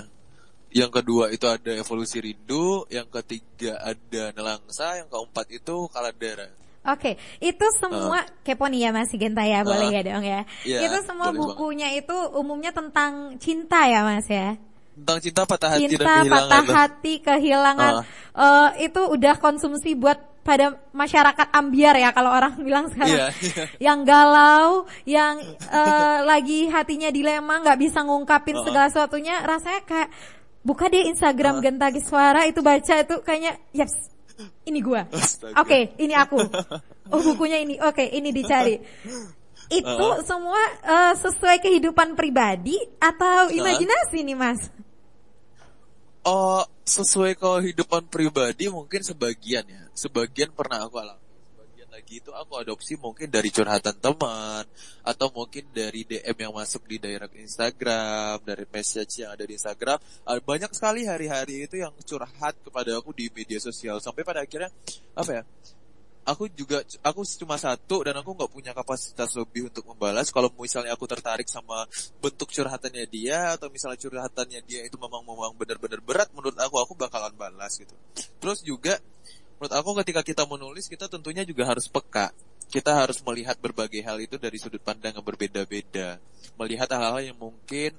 Yang 0.69 0.91
kedua 0.93 1.31
itu 1.31 1.47
ada 1.47 1.73
evolusi 1.73 2.19
rindu, 2.19 2.85
yang 2.89 3.07
ketiga 3.09 3.79
ada 3.81 4.35
nelangsa, 4.35 4.99
yang 4.99 5.09
keempat 5.09 5.47
itu 5.51 5.87
kaladara. 5.89 6.51
Oke, 6.87 7.15
itu 7.41 7.67
semua 7.79 8.23
kepo 8.43 8.67
nih 8.67 8.87
ya 8.87 8.91
Mas 8.91 9.11
Genta 9.11 9.43
ya, 9.43 9.63
boleh 9.63 9.89
Ah. 9.89 9.95
ya 9.95 10.03
dong 10.05 10.23
ya. 10.23 10.41
Iya, 10.63 10.79
itu 10.85 10.99
semua 11.03 11.31
bukunya 11.33 11.91
itu 11.93 12.15
umumnya 12.31 12.71
tentang 12.71 13.35
cinta 13.39 13.87
ya 13.87 14.03
Mas 14.03 14.27
ya. 14.27 14.55
Tentang 14.95 15.19
cinta, 15.19 15.43
patah 15.45 15.71
hati 15.73 15.83
dan 15.83 15.91
Cinta, 15.93 16.07
kehilangan. 16.07 16.31
patah 16.31 16.63
lah. 16.63 16.75
hati, 16.79 17.13
kehilangan. 17.21 17.93
Eh, 18.37 18.71
itu 18.87 19.01
udah 19.03 19.35
konsumsi 19.37 19.95
buat 19.95 20.19
pada 20.47 20.79
masyarakat 20.95 21.51
ambiar 21.51 21.99
ya 21.99 22.15
kalau 22.15 22.31
orang 22.31 22.55
bilang 22.67 22.87
sekarang. 22.95 23.19
Iya, 23.19 23.27
iya. 23.43 23.65
Yang 23.83 23.99
galau, 24.07 24.69
yang 25.03 25.35
eh, 25.59 26.19
lagi 26.23 26.71
hatinya 26.71 27.11
dilema, 27.11 27.59
nggak 27.67 27.79
bisa 27.83 28.07
ngungkapin 28.07 28.63
segala 28.63 28.87
sesuatunya, 28.87 29.43
rasanya 29.43 29.83
kayak 29.83 30.09
buka 30.63 30.87
deh 30.87 31.11
Instagram 31.11 31.59
Genta 31.59 31.91
Giswara 31.91 32.47
itu 32.47 32.63
baca 32.63 32.95
itu 33.03 33.17
kayaknya 33.27 33.59
yes 33.75 34.15
ini 34.67 34.79
gua. 34.83 35.07
Oke, 35.59 35.97
ini 35.99 36.15
aku. 36.15 36.39
Oh 37.09 37.23
bukunya 37.23 37.63
ini. 37.63 37.79
Oke, 37.81 38.03
ini 38.03 38.35
dicari. 38.35 38.77
Itu 39.71 40.09
semua 40.23 40.61
eh, 40.83 41.15
sesuai 41.19 41.59
kehidupan 41.63 42.15
pribadi 42.15 42.77
atau 42.99 43.51
imajinasi 43.51 44.23
nih 44.27 44.37
Mas? 44.39 44.61
Oh, 46.27 46.67
sesuai 46.83 47.39
kehidupan 47.39 48.11
pribadi 48.11 48.67
mungkin 48.67 48.99
sebagian 48.99 49.63
ya. 49.63 49.87
Sebagian 49.95 50.51
pernah 50.51 50.83
aku 50.83 50.99
alami. 50.99 51.23
Sebagian 51.55 51.87
lagi 51.87 52.19
itu 52.19 52.35
aku 52.35 52.59
adopsi 52.59 52.99
mungkin 52.99 53.31
dari 53.31 53.47
curhatan 53.55 53.95
teman 53.95 54.67
atau 55.07 55.31
mungkin 55.31 55.71
dari 55.71 56.03
DM 56.03 56.35
yang 56.35 56.51
masuk 56.51 56.83
di 56.91 56.99
direct 56.99 57.31
Instagram, 57.31 58.43
dari 58.43 58.67
message 58.67 59.23
yang 59.23 59.39
ada 59.39 59.47
di 59.47 59.55
Instagram. 59.55 60.03
Banyak 60.27 60.75
sekali 60.75 61.07
hari-hari 61.07 61.71
itu 61.71 61.79
yang 61.79 61.95
curhat 62.03 62.59
kepada 62.59 62.99
aku 62.99 63.15
di 63.15 63.31
media 63.31 63.63
sosial 63.63 64.03
sampai 64.03 64.27
pada 64.27 64.43
akhirnya 64.43 64.75
apa 65.15 65.31
ya? 65.31 65.43
Aku 66.27 66.51
juga 66.51 66.83
aku 67.07 67.23
cuma 67.39 67.55
satu 67.55 68.03
dan 68.03 68.19
aku 68.19 68.35
nggak 68.35 68.51
punya 68.51 68.75
kapasitas 68.75 69.31
lebih 69.39 69.71
untuk 69.71 69.87
membalas. 69.87 70.35
Kalau 70.35 70.51
misalnya 70.59 70.99
aku 70.99 71.07
tertarik 71.07 71.47
sama 71.47 71.87
bentuk 72.19 72.51
curhatannya 72.51 73.07
dia 73.07 73.55
atau 73.55 73.71
misalnya 73.71 73.95
curhatannya 73.95 74.59
dia 74.67 74.83
itu 74.83 74.99
memang 74.99 75.23
memang 75.23 75.55
benar-benar 75.55 76.03
berat 76.03 76.27
menurut 76.35 76.59
aku 76.59 76.83
aku 76.83 76.93
bakalan 76.99 77.31
balas 77.39 77.79
gitu. 77.79 77.95
Terus 78.43 78.59
juga 78.67 78.99
menurut 79.63 79.75
aku 79.79 79.91
ketika 80.03 80.27
kita 80.27 80.43
menulis 80.51 80.91
kita 80.91 81.07
tentunya 81.07 81.47
juga 81.47 81.63
harus 81.71 81.87
peka. 81.87 82.35
Kita 82.67 83.07
harus 83.07 83.23
melihat 83.23 83.55
berbagai 83.63 84.03
hal 84.03 84.19
itu 84.19 84.35
dari 84.43 84.59
sudut 84.59 84.83
pandang 84.83 85.15
yang 85.15 85.23
berbeda-beda. 85.23 86.19
Melihat 86.59 86.91
hal-hal 86.91 87.31
yang 87.31 87.39
mungkin 87.39 87.95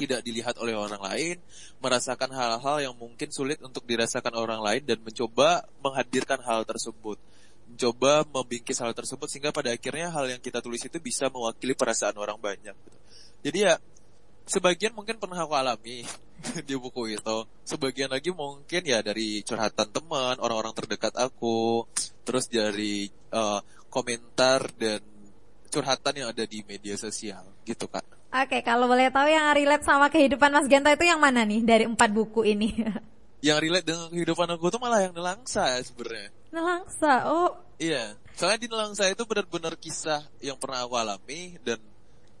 tidak 0.00 0.24
dilihat 0.24 0.56
oleh 0.56 0.72
orang 0.72 1.00
lain, 1.04 1.36
merasakan 1.84 2.32
hal-hal 2.32 2.76
yang 2.80 2.94
mungkin 2.96 3.28
sulit 3.28 3.60
untuk 3.60 3.84
dirasakan 3.84 4.32
orang 4.32 4.64
lain 4.64 4.82
dan 4.88 4.96
mencoba 5.04 5.68
menghadirkan 5.84 6.40
hal 6.40 6.64
tersebut. 6.64 7.20
Mencoba 7.68 8.24
membingkis 8.24 8.80
hal 8.80 8.96
tersebut 8.96 9.28
sehingga 9.28 9.52
pada 9.52 9.76
akhirnya 9.76 10.08
hal 10.08 10.24
yang 10.32 10.40
kita 10.40 10.64
tulis 10.64 10.80
itu 10.80 10.96
bisa 10.96 11.28
mewakili 11.28 11.76
perasaan 11.76 12.16
orang 12.16 12.40
banyak. 12.40 12.72
Jadi 13.44 13.58
ya 13.68 13.76
sebagian 14.48 14.96
mungkin 14.96 15.20
pernah 15.20 15.44
aku 15.44 15.52
alami 15.52 16.02
di 16.68 16.74
buku 16.80 17.12
itu. 17.20 17.38
Sebagian 17.68 18.08
lagi 18.08 18.32
mungkin 18.32 18.82
ya 18.82 19.04
dari 19.04 19.44
curhatan 19.44 19.92
teman, 19.92 20.40
orang-orang 20.40 20.72
terdekat 20.72 21.12
aku, 21.20 21.84
terus 22.24 22.48
dari 22.48 23.06
eh, 23.12 23.60
komentar 23.92 24.64
dan 24.80 25.04
curhatan 25.70 26.14
yang 26.24 26.28
ada 26.32 26.42
di 26.48 26.64
media 26.66 26.98
sosial 26.98 27.44
gitu 27.62 27.86
kak. 27.86 28.19
Oke, 28.30 28.62
kalau 28.62 28.86
boleh 28.86 29.10
tahu 29.10 29.26
yang 29.26 29.50
relate 29.50 29.82
sama 29.82 30.06
kehidupan 30.06 30.54
Mas 30.54 30.70
Genta 30.70 30.94
itu 30.94 31.02
yang 31.02 31.18
mana 31.18 31.42
nih 31.42 31.66
dari 31.66 31.82
empat 31.82 32.14
buku 32.14 32.46
ini? 32.46 32.70
yang 33.46 33.58
relate 33.58 33.82
dengan 33.82 34.06
kehidupan 34.06 34.54
aku 34.54 34.70
tuh 34.70 34.78
malah 34.78 35.02
yang 35.02 35.10
nelangsa 35.10 35.66
ya 35.66 35.82
sebenarnya. 35.82 36.30
Nelangsa, 36.54 37.26
oh. 37.26 37.58
Iya, 37.82 38.14
soalnya 38.38 38.62
di 38.62 38.68
nelangsa 38.70 39.10
itu 39.10 39.26
benar-benar 39.26 39.74
kisah 39.74 40.22
yang 40.38 40.54
pernah 40.62 40.86
aku 40.86 40.94
alami 40.94 41.58
dan 41.66 41.82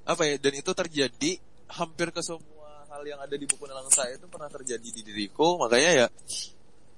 apa 0.06 0.30
ya 0.30 0.38
dan 0.38 0.52
itu 0.62 0.70
terjadi 0.70 1.32
hampir 1.74 2.14
ke 2.14 2.22
semua 2.22 2.86
hal 2.86 3.02
yang 3.02 3.18
ada 3.18 3.34
di 3.34 3.46
buku 3.50 3.66
nelangsa 3.66 4.06
itu 4.14 4.30
pernah 4.30 4.46
terjadi 4.46 4.88
di 4.94 5.02
diriku. 5.02 5.58
Makanya 5.58 6.06
ya 6.06 6.06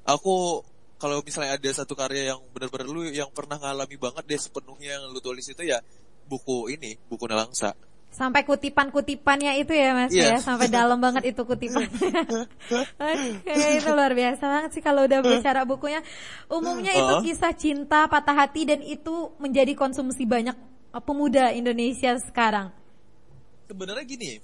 aku 0.04 0.60
kalau 1.00 1.24
misalnya 1.24 1.56
ada 1.56 1.70
satu 1.72 1.96
karya 1.96 2.36
yang 2.36 2.40
benar-benar 2.52 2.92
lu 2.92 3.08
yang 3.08 3.32
pernah 3.32 3.56
ngalami 3.56 3.96
banget 3.96 4.24
deh 4.28 4.40
sepenuhnya 4.40 5.00
yang 5.00 5.08
lu 5.08 5.18
tulis 5.24 5.48
itu 5.48 5.64
ya 5.64 5.80
buku 6.28 6.70
ini 6.76 6.94
buku 7.08 7.24
nelangsa 7.26 7.72
sampai 8.12 8.44
kutipan-kutipannya 8.44 9.56
itu 9.56 9.72
ya 9.72 9.96
Mas 9.96 10.12
Iya. 10.12 10.36
ya, 10.36 10.38
sampai 10.38 10.68
dalam 10.68 11.00
banget 11.00 11.32
itu 11.32 11.42
kutipannya. 11.42 11.88
Oke, 13.00 13.52
itu 13.80 13.90
luar 13.90 14.12
biasa 14.12 14.44
banget 14.44 14.70
sih 14.76 14.82
kalau 14.84 15.08
udah 15.08 15.24
bicara 15.24 15.64
bukunya. 15.64 16.04
Umumnya 16.46 16.92
itu 16.92 17.32
kisah 17.32 17.56
cinta, 17.56 18.04
patah 18.06 18.36
hati 18.36 18.68
dan 18.68 18.84
itu 18.84 19.32
menjadi 19.40 19.72
konsumsi 19.72 20.28
banyak 20.28 20.54
uh, 20.92 21.00
pemuda 21.00 21.50
Indonesia 21.50 22.14
sekarang. 22.20 22.68
sebenarnya 23.64 24.04
gini 24.04 24.36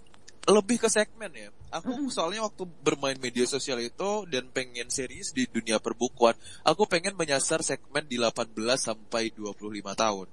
lebih 0.49 0.81
ke 0.81 0.89
segmen 0.89 1.29
ya 1.29 1.53
aku 1.69 2.09
soalnya 2.09 2.41
waktu 2.49 2.65
bermain 2.81 3.21
media 3.21 3.45
sosial 3.45 3.77
itu 3.85 4.25
dan 4.33 4.49
pengen 4.49 4.89
serius 4.89 5.37
di 5.37 5.45
dunia 5.45 5.77
perbukuan 5.77 6.33
aku 6.65 6.89
pengen 6.89 7.13
menyasar 7.13 7.61
segmen 7.61 8.09
di 8.09 8.17
18 8.17 8.57
sampai 8.81 9.29
25 9.37 9.61
tahun 9.93 10.27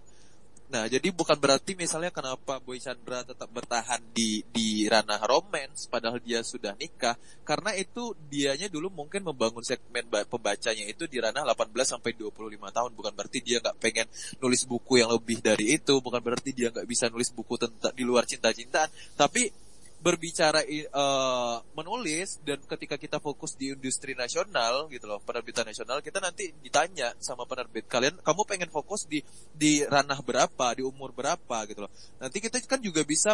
nah 0.65 0.89
jadi 0.89 1.13
bukan 1.13 1.37
berarti 1.37 1.77
misalnya 1.77 2.09
kenapa 2.09 2.57
Boy 2.57 2.81
Chandra 2.81 3.21
tetap 3.21 3.47
bertahan 3.53 4.01
di 4.11 4.41
di 4.49 4.89
ranah 4.89 5.21
romance 5.21 5.85
padahal 5.85 6.17
dia 6.17 6.41
sudah 6.41 6.73
nikah 6.75 7.13
karena 7.45 7.77
itu 7.77 8.17
dianya 8.27 8.65
dulu 8.65 8.89
mungkin 8.89 9.21
membangun 9.21 9.61
segmen 9.61 10.01
ba- 10.09 10.25
pembacanya 10.25 10.89
itu 10.89 11.05
di 11.05 11.21
ranah 11.21 11.45
18 11.53 11.69
sampai 11.85 12.17
25 12.17 12.57
tahun. 12.73 12.91
Bukan 12.97 13.13
berarti 13.13 13.39
dia 13.45 13.61
nggak 13.61 13.77
pengen 13.77 14.09
nulis 14.41 14.65
buku 14.65 14.99
yang 14.99 15.13
lebih 15.13 15.45
dari 15.45 15.77
itu 15.77 15.93
bukan 16.01 16.19
berarti 16.19 16.51
dia 16.51 16.73
nggak 16.73 16.89
bisa 16.89 17.05
nulis 17.13 17.29
buku 17.29 17.61
tentang 17.61 17.93
di 17.93 18.01
luar 18.01 18.25
cinta-cintaan. 18.25 18.89
Tapi 19.13 19.64
berbicara 20.05 20.61
eh, 20.61 20.85
menulis 21.73 22.37
dan 22.45 22.61
ketika 22.61 22.93
kita 23.01 23.17
fokus 23.17 23.57
di 23.57 23.73
industri 23.73 24.13
nasional 24.13 24.85
gitu 24.93 25.09
loh 25.09 25.17
penerbitan 25.25 25.65
nasional 25.65 26.05
kita 26.05 26.21
nanti 26.21 26.53
ditanya 26.61 27.17
sama 27.17 27.49
penerbit 27.49 27.89
kalian 27.89 28.13
kamu 28.21 28.41
pengen 28.45 28.69
fokus 28.69 29.09
di 29.09 29.25
di 29.49 29.81
ranah 29.81 30.21
berapa 30.21 30.77
di 30.77 30.85
umur 30.85 31.09
berapa 31.09 31.65
gitu 31.65 31.89
loh 31.89 31.91
nanti 32.21 32.37
kita 32.37 32.61
kan 32.69 32.77
juga 32.77 33.01
bisa 33.01 33.33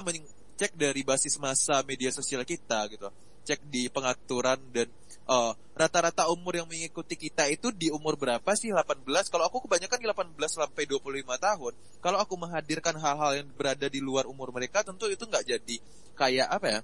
cek 0.62 0.78
dari 0.78 1.02
basis 1.02 1.42
masa 1.42 1.82
media 1.82 2.14
sosial 2.14 2.46
kita 2.46 2.86
gitu 2.94 3.10
loh. 3.10 3.31
Cek 3.44 3.62
di 3.68 3.90
pengaturan 3.90 4.60
dan 4.72 4.88
eh, 5.08 5.52
rata-rata 5.74 6.30
umur 6.30 6.62
yang 6.62 6.68
mengikuti 6.70 7.18
kita 7.18 7.50
itu 7.50 7.74
di 7.74 7.90
umur 7.90 8.16
berapa 8.16 8.46
sih? 8.54 8.70
18 8.70 9.02
kalau 9.30 9.46
aku 9.50 9.66
kebanyakan 9.66 9.98
di 9.98 10.08
18 10.08 10.38
sampai 10.48 10.84
25 10.86 11.26
tahun. 11.26 11.74
Kalau 12.02 12.18
aku 12.22 12.34
menghadirkan 12.38 12.96
hal-hal 12.98 13.32
yang 13.44 13.48
berada 13.54 13.88
di 13.90 14.00
luar 14.02 14.30
umur 14.30 14.54
mereka 14.54 14.86
tentu 14.86 15.10
itu 15.10 15.26
nggak 15.26 15.46
jadi 15.46 15.76
kayak 16.16 16.48
apa 16.48 16.68
ya? 16.68 16.80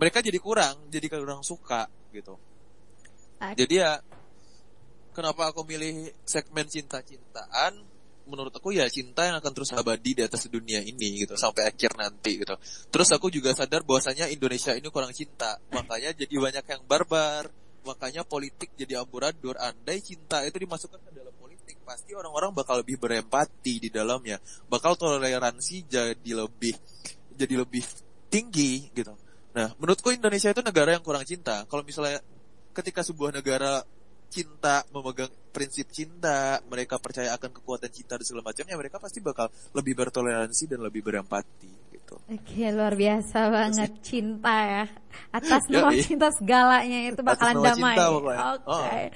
Mereka 0.00 0.18
jadi 0.22 0.38
kurang 0.42 0.90
jadi 0.90 1.06
kurang 1.06 1.46
suka 1.46 1.86
gitu. 2.10 2.34
Jadi 3.54 3.74
ya 3.78 4.00
kenapa 5.14 5.54
aku 5.54 5.62
milih 5.62 6.10
segmen 6.26 6.66
cinta-cintaan 6.66 7.93
menurut 8.24 8.52
aku 8.52 8.72
ya 8.72 8.88
cinta 8.88 9.28
yang 9.28 9.36
akan 9.36 9.52
terus 9.52 9.70
abadi 9.76 10.16
di 10.16 10.22
atas 10.24 10.48
dunia 10.48 10.80
ini 10.80 11.24
gitu 11.24 11.36
sampai 11.36 11.68
akhir 11.68 11.92
nanti 11.96 12.40
gitu. 12.40 12.56
Terus 12.88 13.08
aku 13.12 13.28
juga 13.28 13.52
sadar 13.52 13.84
bahwasanya 13.84 14.32
Indonesia 14.32 14.72
ini 14.72 14.88
kurang 14.88 15.12
cinta 15.12 15.60
makanya 15.72 16.16
jadi 16.16 16.32
banyak 16.32 16.64
yang 16.64 16.82
barbar 16.88 17.52
makanya 17.84 18.24
politik 18.24 18.72
jadi 18.74 19.04
amburadul. 19.04 19.56
Andai 19.60 20.00
cinta 20.00 20.40
itu 20.42 20.56
dimasukkan 20.56 21.00
ke 21.04 21.10
dalam 21.12 21.34
politik 21.36 21.76
pasti 21.84 22.16
orang-orang 22.16 22.56
bakal 22.56 22.80
lebih 22.80 22.96
berempati 22.96 23.76
di 23.76 23.88
dalamnya 23.92 24.40
bakal 24.72 24.96
toleransi 24.96 25.84
jadi 25.84 26.30
lebih 26.32 26.74
jadi 27.36 27.54
lebih 27.60 27.84
tinggi 28.32 28.88
gitu. 28.96 29.12
Nah 29.52 29.76
menurutku 29.76 30.10
Indonesia 30.10 30.48
itu 30.48 30.64
negara 30.64 30.96
yang 30.96 31.04
kurang 31.04 31.28
cinta. 31.28 31.68
Kalau 31.68 31.84
misalnya 31.84 32.24
ketika 32.74 33.06
sebuah 33.06 33.30
negara 33.30 33.86
cinta 34.34 34.82
memegang 34.90 35.30
prinsip 35.54 35.86
cinta 35.94 36.58
mereka 36.66 36.98
percaya 36.98 37.30
akan 37.30 37.54
kekuatan 37.54 37.86
cinta 37.88 38.18
dan 38.18 38.26
segala 38.26 38.50
macamnya 38.50 38.74
mereka 38.74 38.98
pasti 38.98 39.22
bakal 39.22 39.46
lebih 39.70 39.94
bertoleransi 39.94 40.66
dan 40.66 40.82
lebih 40.82 41.06
berempati 41.06 41.70
gitu 41.94 42.18
Oke, 42.26 42.66
luar 42.68 42.98
biasa 42.98 43.38
banget 43.48 43.90
cinta 44.10 44.54
ya. 44.66 44.84
Atas 45.30 45.62
Ya, 45.66 45.78
nama 45.82 45.94
iya. 45.94 46.02
cinta 46.02 46.28
segalanya 46.30 46.98
itu 47.06 47.22
bakalan 47.22 47.62
damai. 47.62 47.94
cinta. 47.94 48.04
Oke. 48.10 48.34
Oh. 48.66 48.84
Eh, 48.84 49.08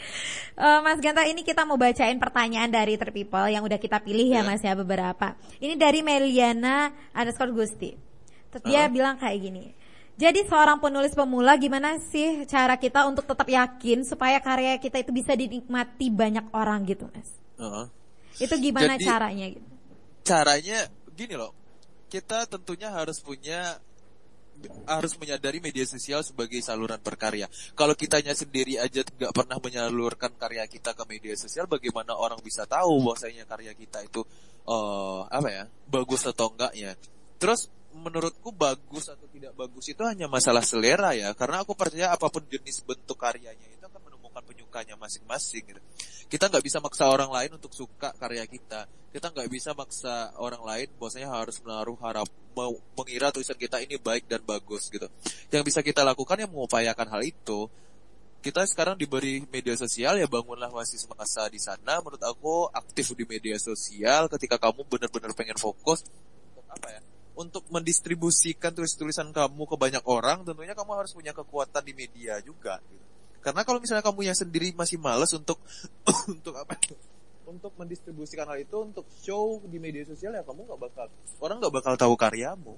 Mas 0.83 0.99
Ganta, 0.99 1.23
ini 1.27 1.43
kita 1.43 1.67
mau 1.67 1.75
bacain 1.75 2.17
pertanyaan 2.17 2.71
dari 2.71 2.95
Ter 2.95 3.11
People 3.11 3.51
yang 3.51 3.63
udah 3.63 3.77
kita 3.77 3.99
pilih 3.99 4.31
ya 4.31 4.41
Ya. 4.41 4.47
Mas 4.47 4.63
ya 4.63 4.75
beberapa. 4.75 5.35
Ini 5.59 5.75
dari 5.75 6.01
Meliana 6.03 6.91
underscore 7.13 7.51
Gusti. 7.51 7.91
Terus 8.49 8.63
Dia 8.65 8.87
bilang 8.89 9.19
kayak 9.19 9.39
gini. 9.43 9.65
Jadi 10.19 10.43
seorang 10.51 10.83
penulis 10.83 11.15
pemula 11.15 11.55
gimana 11.55 12.03
sih 12.03 12.43
cara 12.51 12.75
kita 12.75 13.07
untuk 13.07 13.23
tetap 13.23 13.47
yakin 13.47 14.03
supaya 14.03 14.43
karya 14.43 14.75
kita 14.83 14.99
itu 14.99 15.15
bisa 15.15 15.31
dinikmati 15.39 16.11
banyak 16.11 16.51
orang 16.51 16.83
gitu, 16.91 17.07
Mas? 17.15 17.31
Heeh. 17.57 17.87
Itu 18.43 18.55
gimana 18.59 18.99
Jadi- 18.99 19.07
caranya 19.07 19.47
gitu? 19.55 19.67
caranya 20.29 20.85
gini 21.17 21.41
loh 21.41 21.57
kita 22.13 22.45
tentunya 22.45 22.93
harus 22.93 23.17
punya 23.25 23.81
harus 24.85 25.15
menyadari 25.17 25.63
media 25.63 25.87
sosial 25.87 26.21
sebagai 26.27 26.59
saluran 26.61 26.99
berkarya. 26.99 27.47
Kalau 27.79 27.95
kitanya 27.95 28.35
sendiri 28.35 28.75
aja 28.77 29.07
nggak 29.07 29.31
pernah 29.31 29.57
menyalurkan 29.63 30.35
karya 30.35 30.67
kita 30.67 30.99
ke 30.99 31.05
media 31.07 31.33
sosial, 31.39 31.71
bagaimana 31.71 32.13
orang 32.19 32.43
bisa 32.43 32.67
tahu 32.67 32.99
bahwasanya 33.07 33.47
karya 33.47 33.71
kita 33.73 34.03
itu 34.03 34.21
eh 34.69 35.21
apa 35.31 35.49
ya 35.49 35.65
bagus 35.87 36.27
atau 36.27 36.51
enggaknya? 36.51 36.99
Terus 37.39 37.71
menurutku 37.93 38.53
bagus 38.53 39.09
atau 39.09 39.25
tidak 39.33 39.57
bagus 39.57 39.89
itu 39.89 40.03
hanya 40.05 40.29
masalah 40.29 40.61
selera 40.61 41.17
ya, 41.17 41.33
karena 41.33 41.65
aku 41.65 41.73
percaya 41.73 42.13
apa 42.13 42.29
pun 42.29 42.45
jenis 42.45 42.85
bentuk 42.85 43.17
karyanya 43.17 43.65
itu 43.69 43.85
akan 43.85 44.01
menemukan 44.05 44.43
penyukanya 44.45 44.95
masing-masing. 45.01 45.65
Gitu. 45.65 45.81
Kita 46.29 46.53
nggak 46.53 46.65
bisa 46.65 46.79
maksa 46.85 47.09
orang 47.09 47.33
lain 47.33 47.57
untuk 47.57 47.73
suka 47.73 48.13
karya 48.21 48.45
kita. 48.45 48.85
Kita 49.09 49.33
nggak 49.33 49.49
bisa 49.49 49.73
maksa 49.73 50.37
orang 50.37 50.61
lain 50.61 50.89
bahwasanya 51.01 51.29
harus 51.33 51.57
menaruh 51.65 51.97
harap 52.05 52.29
mau 52.53 52.75
mengira 52.99 53.33
tulisan 53.33 53.57
kita 53.57 53.81
ini 53.81 53.97
baik 53.97 54.29
dan 54.29 54.45
bagus 54.45 54.93
gitu. 54.93 55.09
Yang 55.49 55.65
bisa 55.73 55.81
kita 55.81 56.05
lakukan 56.05 56.37
yang 56.37 56.53
mengupayakan 56.53 57.09
hal 57.09 57.23
itu. 57.25 57.71
Kita 58.39 58.63
sekarang 58.69 58.95
diberi 58.95 59.43
media 59.51 59.75
sosial 59.75 60.15
ya 60.15 60.31
bangunlah 60.31 60.71
wasis 60.71 61.09
masa 61.11 61.49
di 61.51 61.59
sana. 61.59 61.99
Menurut 62.05 62.23
aku 62.23 62.71
aktif 62.71 63.11
di 63.17 63.27
media 63.27 63.59
sosial 63.59 64.31
ketika 64.31 64.61
kamu 64.61 64.87
benar-benar 64.87 65.35
pengen 65.35 65.59
fokus 65.59 66.07
apa 66.71 66.87
ya? 66.93 67.01
Untuk 67.39 67.63
mendistribusikan 67.71 68.75
tulis-tulisan 68.75 69.31
kamu 69.31 69.63
ke 69.63 69.77
banyak 69.79 70.03
orang, 70.05 70.43
tentunya 70.43 70.75
kamu 70.75 70.91
harus 70.99 71.15
punya 71.15 71.31
kekuatan 71.31 71.87
di 71.87 71.95
media 71.95 72.43
juga. 72.43 72.83
Gitu. 72.83 73.07
Karena 73.39 73.63
kalau 73.63 73.79
misalnya 73.79 74.03
kamu 74.03 74.27
yang 74.27 74.35
sendiri 74.35 74.75
masih 74.75 74.99
males 74.99 75.31
untuk 75.31 75.63
untuk 76.35 76.59
apa? 76.59 76.75
Untuk 77.47 77.73
mendistribusikan 77.79 78.45
hal 78.45 78.59
itu 78.59 78.77
untuk 78.77 79.07
show 79.23 79.63
di 79.65 79.79
media 79.79 80.03
sosial 80.03 80.35
ya 80.35 80.43
kamu 80.43 80.67
nggak 80.67 80.81
bakal 80.83 81.07
orang 81.39 81.57
nggak 81.63 81.75
bakal 81.79 81.95
tahu 81.95 82.15
karyamu. 82.19 82.75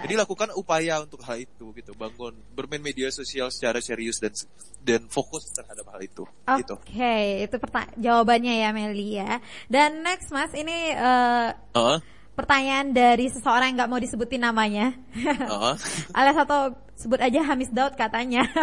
Jadi 0.00 0.16
lakukan 0.16 0.56
upaya 0.56 1.04
untuk 1.04 1.20
hal 1.20 1.36
itu 1.36 1.76
gitu, 1.76 1.92
bangun 1.92 2.32
bermain 2.56 2.80
media 2.80 3.12
sosial 3.12 3.52
secara 3.52 3.84
serius 3.84 4.16
dan 4.16 4.32
dan 4.80 5.04
fokus 5.12 5.52
terhadap 5.52 5.84
hal 5.92 6.00
itu. 6.00 6.24
Oke, 6.24 6.64
Gitu. 6.64 6.74
itu 7.44 7.56
perta- 7.60 7.92
jawabannya 8.00 8.64
ya 8.64 8.72
Meli 8.72 9.20
ya. 9.20 9.44
Dan 9.68 10.00
next 10.00 10.32
Mas, 10.32 10.56
ini 10.56 10.96
eh, 10.96 11.48
Heeh, 11.76 11.98
pertanyaan 12.40 12.90
dari 12.90 13.28
seseorang 13.28 13.70
yang 13.70 13.76
nggak 13.84 13.90
mau 13.92 14.00
disebutin 14.00 14.40
namanya. 14.40 14.96
heeh. 15.12 15.74
Alias 16.16 16.38
atau 16.40 16.72
sebut 16.96 17.20
aja 17.20 17.44
Hamis 17.44 17.68
Daud 17.68 17.94
katanya. 17.94 18.48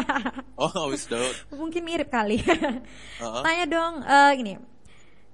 Oh, 0.58 0.90
wis 0.90 1.06
Daud. 1.06 1.54
Mungkin 1.54 1.86
mirip 1.86 2.10
kali. 2.10 2.42
Heeh. 2.42 3.42
Tanya 3.46 3.66
dong, 3.70 4.02
eh, 4.02 4.32
gini. 4.34 4.54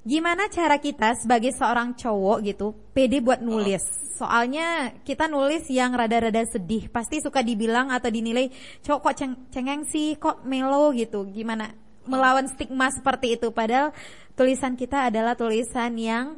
Gimana 0.03 0.51
cara 0.51 0.75
kita 0.75 1.15
sebagai 1.15 1.55
seorang 1.55 1.95
cowok 1.95 2.43
gitu, 2.43 2.75
pede 2.91 3.23
buat 3.23 3.39
nulis? 3.39 3.87
Soalnya 4.19 4.91
kita 5.07 5.31
nulis 5.31 5.63
yang 5.71 5.95
rada-rada 5.95 6.43
sedih, 6.43 6.91
pasti 6.91 7.23
suka 7.23 7.39
dibilang 7.39 7.87
atau 7.87 8.11
dinilai 8.11 8.51
cowok 8.83 8.99
kok 8.99 9.15
ceng- 9.15 9.41
cengeng 9.47 9.87
sih, 9.87 10.19
kok 10.19 10.43
melo 10.43 10.91
gitu. 10.91 11.23
Gimana 11.31 11.71
melawan 12.03 12.51
stigma 12.51 12.91
seperti 12.91 13.39
itu? 13.39 13.55
Padahal 13.55 13.95
tulisan 14.35 14.75
kita 14.75 15.07
adalah 15.07 15.39
tulisan 15.39 15.95
yang 15.95 16.35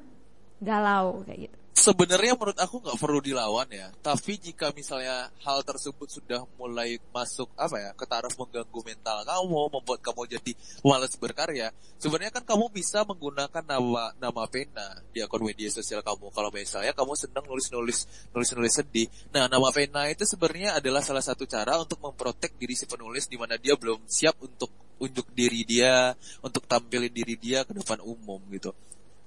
galau 0.61 1.25
kayak 1.25 1.49
gitu. 1.49 1.57
Sebenarnya 1.76 2.39
menurut 2.39 2.55
aku 2.55 2.80
nggak 2.80 2.95
perlu 2.95 3.19
dilawan 3.19 3.67
ya. 3.67 3.91
Tapi 3.99 4.39
jika 4.39 4.71
misalnya 4.71 5.28
hal 5.43 5.59
tersebut 5.59 6.07
sudah 6.07 6.47
mulai 6.55 6.95
masuk 7.11 7.51
apa 7.59 7.76
ya 7.76 7.91
ke 7.91 8.07
taraf 8.07 8.32
mengganggu 8.39 8.80
mental 8.80 9.28
kamu, 9.28 9.76
membuat 9.76 9.99
kamu 9.99 10.39
jadi 10.39 10.55
malas 10.88 11.19
berkarya, 11.19 11.76
sebenarnya 11.99 12.32
kan 12.32 12.47
kamu 12.47 12.71
bisa 12.71 13.03
menggunakan 13.03 13.59
nama 13.67 14.15
nama 14.15 14.43
pena 14.47 15.03
di 15.11 15.19
akun 15.19 15.43
media 15.43 15.67
sosial 15.67 15.99
kamu. 15.99 16.32
Kalau 16.32 16.47
misalnya 16.47 16.95
kamu 16.95 17.11
senang 17.19 17.43
nulis-nulis 17.43 18.07
nulis-nulis 18.32 18.71
sedih, 18.71 19.11
nah 19.36 19.51
nama 19.51 19.67
pena 19.76 20.07
itu 20.07 20.23
sebenarnya 20.23 20.80
adalah 20.80 21.03
salah 21.03 21.21
satu 21.28 21.43
cara 21.43 21.76
untuk 21.76 21.99
memprotek 21.99 22.55
diri 22.55 22.80
si 22.80 22.88
penulis 22.88 23.28
di 23.28 23.36
mana 23.36 23.59
dia 23.59 23.76
belum 23.76 23.99
siap 24.07 24.39
untuk 24.39 24.71
unjuk 25.03 25.28
diri 25.36 25.67
dia, 25.67 26.15
untuk 26.39 26.63
tampilin 26.71 27.11
diri 27.11 27.36
dia 27.36 27.67
ke 27.67 27.76
depan 27.76 27.99
umum 27.99 28.39
gitu. 28.47 28.71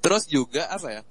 Terus 0.01 0.25
juga 0.25 0.73
apa 0.73 0.89
ya? 0.97 1.03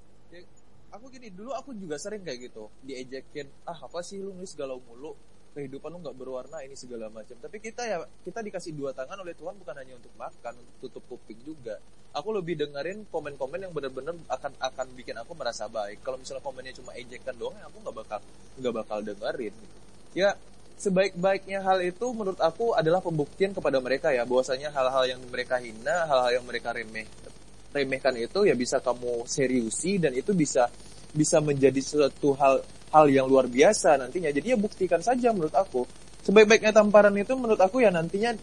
Aku 0.98 1.14
gini 1.14 1.30
dulu 1.30 1.54
aku 1.54 1.70
juga 1.78 1.94
sering 1.96 2.26
kayak 2.26 2.50
gitu 2.50 2.66
diejekin 2.82 3.46
ah 3.62 3.78
apa 3.78 4.02
sih 4.02 4.18
lu 4.18 4.34
nulis 4.34 4.52
galau 4.58 4.82
mulu? 4.82 5.14
Kehidupan 5.54 5.90
lu 5.90 5.98
nggak 6.04 6.18
berwarna 6.18 6.60
ini 6.62 6.74
segala 6.76 7.08
macam. 7.08 7.34
Tapi 7.38 7.56
kita 7.58 7.82
ya 7.86 8.02
kita 8.26 8.44
dikasih 8.44 8.74
dua 8.76 8.92
tangan 8.92 9.18
oleh 9.22 9.32
Tuhan 9.34 9.56
bukan 9.58 9.74
hanya 9.74 9.96
untuk 9.96 10.12
makan 10.18 10.52
untuk 10.58 10.76
tutup 10.82 11.02
kuping 11.08 11.40
juga. 11.46 11.80
Aku 12.14 12.34
lebih 12.34 12.58
dengerin 12.58 13.06
komen-komen 13.08 13.66
yang 13.66 13.72
benar-benar 13.72 14.14
akan 14.28 14.52
akan 14.58 14.86
bikin 14.98 15.16
aku 15.18 15.32
merasa 15.34 15.66
baik. 15.66 16.02
Kalau 16.04 16.18
misalnya 16.20 16.44
komennya 16.44 16.74
cuma 16.76 16.94
ejekan 16.94 17.34
doang 17.38 17.56
ya 17.58 17.66
aku 17.70 17.78
nggak 17.80 17.96
bakal 17.96 18.20
nggak 18.58 18.74
bakal 18.74 18.98
dengerin. 19.02 19.54
Ya 20.12 20.36
sebaik-baiknya 20.78 21.58
hal 21.58 21.82
itu 21.82 22.06
menurut 22.14 22.38
aku 22.38 22.78
adalah 22.78 23.02
pembuktian 23.02 23.50
kepada 23.50 23.82
mereka 23.82 24.14
ya 24.14 24.22
bahwasanya 24.22 24.70
hal-hal 24.70 25.10
yang 25.10 25.20
mereka 25.26 25.58
hina 25.58 26.06
hal-hal 26.06 26.38
yang 26.38 26.46
mereka 26.46 26.70
remeh 26.70 27.02
remehkan 27.72 28.16
itu 28.16 28.48
ya 28.48 28.54
bisa 28.56 28.80
kamu 28.80 29.28
seriusi 29.28 30.00
dan 30.00 30.16
itu 30.16 30.32
bisa 30.32 30.68
bisa 31.12 31.40
menjadi 31.40 31.80
suatu 31.80 32.36
hal 32.36 32.60
hal 32.92 33.06
yang 33.08 33.28
luar 33.28 33.48
biasa 33.48 34.00
nantinya. 34.00 34.32
Jadi 34.32 34.52
ya 34.52 34.58
buktikan 34.60 35.00
saja 35.00 35.32
menurut 35.32 35.52
aku. 35.52 35.84
Sebaik-baiknya 36.24 36.74
tamparan 36.76 37.14
itu 37.16 37.32
menurut 37.36 37.60
aku 37.60 37.80
ya 37.80 37.88
nantinya 37.88 38.36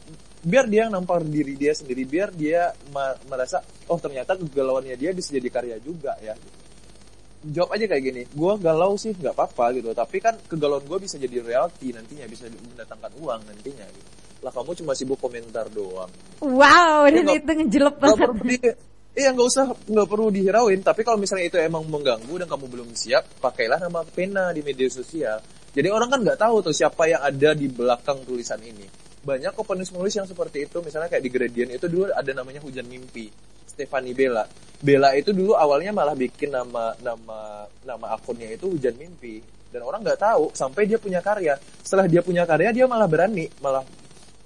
biar 0.45 0.65
dia 0.69 0.85
yang 0.85 0.93
nampar 0.93 1.25
diri 1.25 1.57
dia 1.57 1.73
sendiri 1.73 2.05
biar 2.05 2.29
dia 2.33 2.69
merasa 3.29 3.61
oh 3.89 3.97
ternyata 3.97 4.37
kegalauannya 4.37 4.97
dia 4.97 5.13
bisa 5.13 5.33
jadi 5.33 5.49
karya 5.49 5.77
juga 5.81 6.17
ya. 6.21 6.33
Jawab 7.45 7.77
aja 7.77 7.85
kayak 7.85 8.01
gini 8.01 8.21
gue 8.25 8.53
galau 8.57 8.97
sih 8.97 9.13
nggak 9.13 9.33
apa-apa 9.37 9.77
gitu. 9.77 9.93
Tapi 9.93 10.17
kan 10.17 10.33
kegalauan 10.49 10.85
gue 10.85 10.97
bisa 11.01 11.21
jadi 11.21 11.45
reality 11.45 11.93
nantinya 11.93 12.25
bisa 12.25 12.49
mendatangkan 12.49 13.11
uang 13.21 13.41
nantinya 13.45 13.85
gitu. 13.85 14.09
Lah 14.41 14.49
kamu 14.53 14.71
cuma 14.81 14.93
sibuk 14.97 15.17
komentar 15.21 15.69
doang. 15.69 16.09
Wow, 16.41 17.05
dan 17.09 17.21
nggak- 17.25 17.37
itu 17.41 17.51
ngejelep 17.53 17.95
banget. 18.01 18.29
Iya 19.15 19.31
nggak 19.31 19.47
usah 19.47 19.71
nggak 19.71 20.07
perlu 20.11 20.27
dihirauin. 20.27 20.83
Tapi 20.83 21.07
kalau 21.07 21.15
misalnya 21.15 21.47
itu 21.47 21.55
emang 21.55 21.87
mengganggu 21.87 22.35
dan 22.35 22.51
kamu 22.51 22.65
belum 22.67 22.89
siap 22.91 23.39
pakailah 23.39 23.79
nama 23.79 24.03
pena 24.03 24.51
di 24.51 24.59
media 24.59 24.91
sosial. 24.91 25.39
Jadi 25.71 25.87
orang 25.87 26.11
kan 26.11 26.19
nggak 26.19 26.39
tahu 26.39 26.59
tuh 26.59 26.75
siapa 26.75 27.07
yang 27.07 27.23
ada 27.23 27.55
di 27.55 27.71
belakang 27.71 28.27
tulisan 28.27 28.59
ini. 28.59 28.83
Banyak 29.23 29.55
kok 29.55 29.63
penulis-penulis 29.63 30.13
yang 30.19 30.27
seperti 30.27 30.67
itu. 30.67 30.83
Misalnya 30.83 31.07
kayak 31.07 31.23
di 31.23 31.31
Gradient 31.31 31.71
itu 31.71 31.87
dulu 31.87 32.11
ada 32.11 32.31
namanya 32.35 32.59
Hujan 32.59 32.91
Mimpi 32.91 33.31
Stefani 33.63 34.11
Bella. 34.11 34.43
Bella 34.83 35.15
itu 35.15 35.31
dulu 35.31 35.55
awalnya 35.55 35.95
malah 35.95 36.13
bikin 36.13 36.51
nama 36.51 36.91
nama 36.99 37.63
nama 37.87 38.05
akunnya 38.19 38.51
itu 38.51 38.67
Hujan 38.67 38.99
Mimpi. 38.99 39.39
Dan 39.71 39.87
orang 39.87 40.03
nggak 40.03 40.19
tahu 40.19 40.51
sampai 40.51 40.91
dia 40.91 40.99
punya 40.99 41.23
karya. 41.23 41.55
Setelah 41.83 42.11
dia 42.11 42.19
punya 42.19 42.43
karya 42.43 42.75
dia 42.75 42.83
malah 42.83 43.07
berani 43.07 43.47
malah 43.63 43.83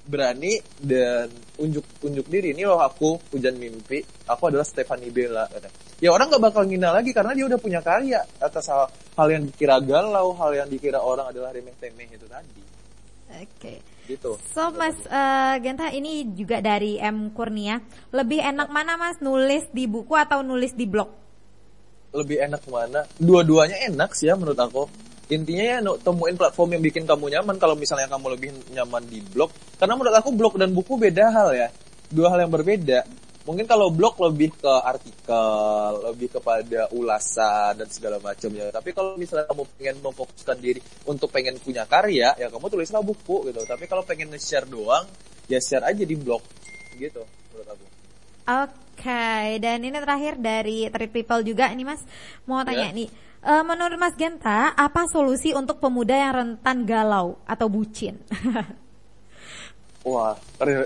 berani 0.09 0.57
dan 0.81 1.29
unjuk 1.61 1.85
unjuk 2.01 2.25
diri 2.25 2.57
ini 2.57 2.65
loh 2.65 2.81
aku 2.81 3.21
hujan 3.29 3.61
mimpi 3.61 4.01
aku 4.25 4.49
adalah 4.49 4.65
Stefani 4.65 5.13
Bella 5.13 5.45
kata. 5.45 5.69
ya 6.01 6.09
orang 6.09 6.33
nggak 6.33 6.43
bakal 6.49 6.65
ngina 6.65 6.89
lagi 6.89 7.13
karena 7.13 7.37
dia 7.37 7.45
udah 7.45 7.59
punya 7.61 7.79
karya 7.85 8.25
atas 8.41 8.65
hal, 8.73 8.89
hal 8.89 9.27
yang 9.29 9.45
dikira 9.45 9.77
galau 9.85 10.33
hal 10.33 10.51
yang 10.57 10.67
dikira 10.67 10.97
orang 10.97 11.29
adalah 11.29 11.53
remeh 11.53 11.77
temeh 11.77 12.09
itu 12.09 12.25
tadi 12.25 12.63
Oke. 13.29 13.85
gitu 14.09 14.41
So 14.57 14.73
Mas 14.73 14.97
eh, 15.05 15.55
Genta 15.61 15.93
ini 15.93 16.25
juga 16.33 16.65
dari 16.65 16.97
M 16.97 17.29
Kurnia. 17.29 17.77
Lebih 18.09 18.41
enak 18.41 18.73
mana 18.73 18.97
Mas 18.97 19.21
nulis 19.21 19.69
di 19.69 19.85
buku 19.85 20.17
atau 20.17 20.41
nulis 20.41 20.73
di 20.73 20.89
blog? 20.89 21.19
lebih 22.09 22.41
enak 22.41 22.65
mana 22.69 23.05
dua-duanya 23.21 23.77
enak 23.85 24.17
sih 24.17 24.29
ya 24.29 24.33
menurut 24.33 24.57
aku 24.57 24.89
intinya 25.29 25.63
ya 25.63 25.77
no- 25.79 26.01
temuin 26.01 26.35
platform 26.35 26.75
yang 26.75 26.83
bikin 26.83 27.03
kamu 27.05 27.29
nyaman. 27.29 27.55
Kalau 27.55 27.77
misalnya 27.77 28.09
kamu 28.09 28.35
lebih 28.35 28.49
nyaman 28.73 29.05
di 29.05 29.21
blog 29.21 29.49
karena 29.77 29.93
menurut 29.93 30.15
aku 30.17 30.29
blog 30.33 30.57
dan 30.57 30.73
buku 30.73 30.97
beda 30.97 31.29
hal 31.29 31.49
ya. 31.53 31.67
Dua 32.09 32.33
hal 32.33 32.41
yang 32.41 32.51
berbeda. 32.51 33.05
Mungkin 33.45 33.65
kalau 33.65 33.89
blog 33.89 34.17
lebih 34.21 34.53
ke 34.53 34.69
artikel 34.69 35.49
lebih 36.05 36.29
kepada 36.29 36.89
ulasan 36.91 37.81
dan 37.81 37.87
segala 37.89 38.21
macamnya 38.21 38.69
tapi 38.69 38.93
kalau 38.93 39.17
misalnya 39.17 39.49
kamu 39.49 39.63
pengen 39.73 39.95
memfokuskan 40.01 40.57
diri 40.59 40.77
untuk 41.05 41.33
pengen 41.33 41.57
punya 41.57 41.85
karya 41.85 42.35
ya 42.35 42.47
kamu 42.49 42.65
tulislah 42.69 43.01
buku 43.01 43.49
gitu. 43.49 43.61
Tapi 43.65 43.85
kalau 43.85 44.05
pengen 44.05 44.29
nge-share 44.29 44.65
doang 44.65 45.05
ya 45.45 45.57
share 45.57 45.85
aja 45.85 46.03
di 46.03 46.13
blog. 46.13 46.41
Gitu 46.93 47.21
menurut 47.53 47.67
aku. 47.69 47.85
Oke, 48.49 49.29
dan 49.61 49.77
ini 49.85 49.93
terakhir 49.93 50.41
dari 50.41 50.89
Trip 50.89 51.11
People 51.13 51.41
juga 51.41 51.69
ini 51.69 51.85
Mas. 51.85 52.01
Mau 52.43 52.61
tanya 52.61 52.89
Ya. 52.89 52.93
nih. 52.93 53.28
Eh, 53.43 53.63
menurut 53.63 53.97
Mas 53.99 54.15
Genta, 54.15 54.73
apa 54.75 55.07
solusi 55.07 55.55
untuk 55.55 55.79
pemuda 55.79 56.15
yang 56.15 56.33
rentan 56.35 56.83
galau 56.87 57.39
atau 57.43 57.67
bucin? 57.71 58.19
Wah, 60.07 60.35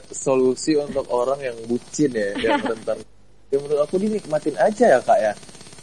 solusi 0.09 0.73
untuk 0.73 1.05
orang 1.13 1.39
yang 1.41 1.57
bucin 1.69 2.11
ya, 2.13 2.33
yang 2.49 2.61
rentan. 2.61 2.97
Ya 3.53 3.57
menurut 3.61 3.85
aku 3.85 4.01
dinikmatin 4.01 4.57
aja 4.57 4.97
ya 4.97 4.99
kak 4.99 5.19
ya. 5.21 5.33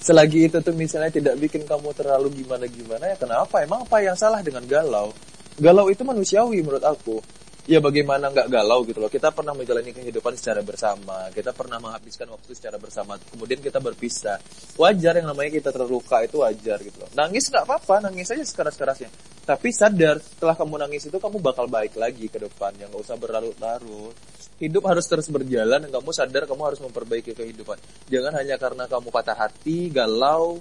selagi 0.00 0.48
itu 0.48 0.56
tuh 0.64 0.72
misalnya 0.72 1.12
tidak 1.12 1.36
bikin 1.36 1.68
kamu 1.68 1.92
terlalu 1.92 2.32
gimana 2.40 2.64
gimana 2.64 3.12
ya 3.12 3.16
kenapa 3.20 3.60
emang 3.60 3.84
apa 3.84 4.00
yang 4.00 4.16
salah 4.16 4.40
dengan 4.40 4.64
galau 4.64 5.12
galau 5.60 5.92
itu 5.92 6.00
manusiawi 6.00 6.64
menurut 6.64 6.80
aku 6.80 7.20
ya 7.66 7.78
bagaimana 7.82 8.30
nggak 8.32 8.48
galau 8.48 8.86
gitu 8.88 9.02
loh. 9.02 9.10
Kita 9.12 9.34
pernah 9.34 9.52
menjalani 9.52 9.92
kehidupan 9.92 10.36
secara 10.36 10.60
bersama. 10.64 11.28
Kita 11.34 11.52
pernah 11.52 11.76
menghabiskan 11.82 12.30
waktu 12.32 12.56
secara 12.56 12.80
bersama. 12.80 13.18
Kemudian 13.18 13.60
kita 13.60 13.82
berpisah. 13.82 14.40
Wajar 14.80 15.20
yang 15.20 15.28
namanya 15.32 15.60
kita 15.60 15.70
terluka 15.74 16.24
itu 16.24 16.40
wajar 16.40 16.78
gitu 16.80 16.96
loh. 17.00 17.10
Nangis 17.12 17.50
nggak 17.50 17.64
apa-apa. 17.66 18.08
Nangis 18.08 18.30
aja 18.32 18.44
sekeras-kerasnya. 18.44 19.10
Tapi 19.44 19.68
sadar 19.74 20.22
setelah 20.22 20.54
kamu 20.54 20.74
nangis 20.78 21.10
itu 21.10 21.18
kamu 21.18 21.42
bakal 21.42 21.66
baik 21.66 21.98
lagi 21.98 22.30
ke 22.30 22.38
depan. 22.38 22.76
Yang 22.78 22.94
nggak 22.94 23.02
usah 23.04 23.16
berlarut-larut. 23.18 24.14
Hidup 24.60 24.84
harus 24.84 25.08
terus 25.08 25.26
berjalan 25.32 25.88
dan 25.88 25.90
kamu 25.90 26.10
sadar 26.12 26.44
kamu 26.44 26.62
harus 26.68 26.80
memperbaiki 26.84 27.32
kehidupan. 27.32 27.80
Jangan 28.12 28.36
hanya 28.36 28.60
karena 28.60 28.84
kamu 28.84 29.08
patah 29.08 29.36
hati 29.48 29.88
galau 29.88 30.60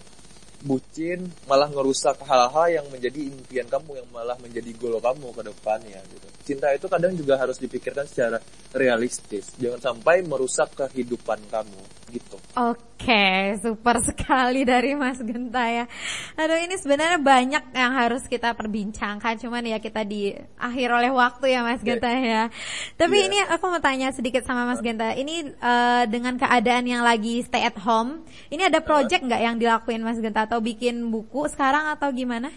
bucin 0.64 1.32
malah 1.48 1.72
ngerusak 1.72 2.20
hal-hal 2.28 2.68
yang 2.82 2.86
menjadi 2.92 3.32
impian 3.32 3.68
kamu 3.68 4.04
yang 4.04 4.10
malah 4.12 4.36
menjadi 4.44 4.72
goal 4.76 5.00
kamu 5.00 5.32
ke 5.32 5.42
depannya 5.48 6.00
gitu. 6.12 6.28
Cinta 6.50 6.74
itu 6.74 6.90
kadang 6.90 7.14
juga 7.14 7.38
harus 7.38 7.62
dipikirkan 7.62 8.10
secara 8.10 8.42
realistis. 8.74 9.54
Jangan 9.62 9.94
sampai 9.94 10.26
merusak 10.26 10.74
kehidupan 10.74 11.38
kamu 11.54 11.82
gitu. 12.10 12.42
Oke, 12.58 13.54
super 13.62 14.02
sekali 14.02 14.66
dari 14.66 14.98
Mas 14.98 15.22
Genta 15.22 15.62
ya. 15.70 15.86
Aduh 16.36 16.58
ini 16.58 16.76
sebenarnya 16.82 17.22
banyak 17.22 17.64
yang 17.78 17.94
harus 17.94 18.26
kita 18.26 18.58
perbincangkan, 18.58 19.38
cuman 19.38 19.62
ya 19.62 19.78
kita 19.78 20.02
di 20.02 20.34
akhir 20.58 20.90
oleh 20.90 21.14
waktu 21.14 21.54
ya 21.54 21.62
Mas 21.62 21.86
Genta 21.86 22.10
ya. 22.10 22.50
Tapi 22.98 23.16
yeah. 23.16 23.28
ini 23.30 23.38
aku 23.46 23.70
mau 23.70 23.78
tanya 23.78 24.10
sedikit 24.10 24.42
sama 24.42 24.66
Mas 24.66 24.82
Genta. 24.82 25.14
Ini 25.14 25.54
uh, 25.62 26.04
dengan 26.10 26.36
keadaan 26.42 26.90
yang 26.90 27.06
lagi 27.06 27.46
stay 27.46 27.62
at 27.62 27.78
home, 27.78 28.26
ini 28.50 28.66
ada 28.66 28.82
project 28.82 29.22
nggak 29.22 29.42
yang 29.46 29.56
dilakuin 29.62 30.02
Mas 30.02 30.18
Genta 30.18 30.49
atau 30.50 30.58
bikin 30.66 31.14
buku 31.14 31.46
sekarang 31.46 31.94
atau 31.94 32.10
gimana? 32.10 32.50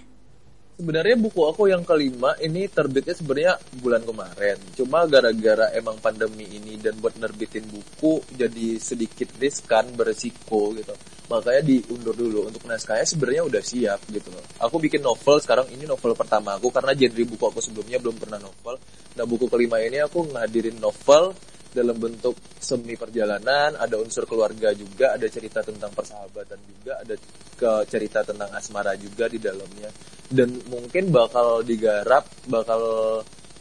sebenarnya 0.82 1.14
buku 1.14 1.46
aku 1.46 1.70
yang 1.70 1.86
kelima 1.86 2.34
ini 2.42 2.66
terbitnya 2.66 3.14
sebenarnya 3.14 3.54
bulan 3.78 4.02
kemarin. 4.02 4.58
Cuma 4.74 5.06
gara-gara 5.06 5.70
emang 5.78 6.00
pandemi 6.02 6.48
ini 6.48 6.74
dan 6.80 6.98
buat 6.98 7.14
nerbitin 7.20 7.70
buku 7.70 8.18
jadi 8.34 8.82
sedikit 8.82 9.30
riskan 9.38 9.94
beresiko 9.94 10.74
gitu. 10.74 10.90
Makanya 11.30 11.62
diundur 11.62 12.18
dulu. 12.18 12.50
Untuk 12.50 12.66
naskahnya 12.66 13.06
sebenarnya 13.06 13.46
udah 13.46 13.62
siap 13.62 14.00
gitu 14.10 14.34
loh. 14.34 14.42
Aku 14.58 14.82
bikin 14.82 15.06
novel 15.06 15.38
sekarang 15.38 15.70
ini 15.70 15.86
novel 15.86 16.18
pertama 16.18 16.58
aku 16.58 16.74
karena 16.74 16.98
genre 16.98 17.24
buku 17.30 17.44
aku 17.46 17.60
sebelumnya 17.62 18.02
belum 18.02 18.18
pernah 18.18 18.42
novel. 18.42 18.74
Nah 19.14 19.24
buku 19.28 19.46
kelima 19.46 19.78
ini 19.78 20.02
aku 20.02 20.34
ngadirin 20.34 20.82
novel 20.82 21.30
dalam 21.72 21.96
bentuk 21.96 22.36
semi 22.60 22.94
perjalanan, 22.94 23.74
ada 23.80 23.96
unsur 23.96 24.28
keluarga 24.28 24.70
juga, 24.76 25.16
ada 25.16 25.26
cerita 25.26 25.64
tentang 25.64 25.90
persahabatan 25.96 26.60
juga, 26.68 27.00
ada 27.00 27.14
ke 27.56 27.70
cerita 27.88 28.20
tentang 28.22 28.52
asmara 28.52 28.92
juga 29.00 29.26
di 29.26 29.40
dalamnya. 29.40 29.88
Dan 30.28 30.60
mungkin 30.68 31.08
bakal 31.08 31.64
digarap, 31.64 32.28
bakal 32.48 32.82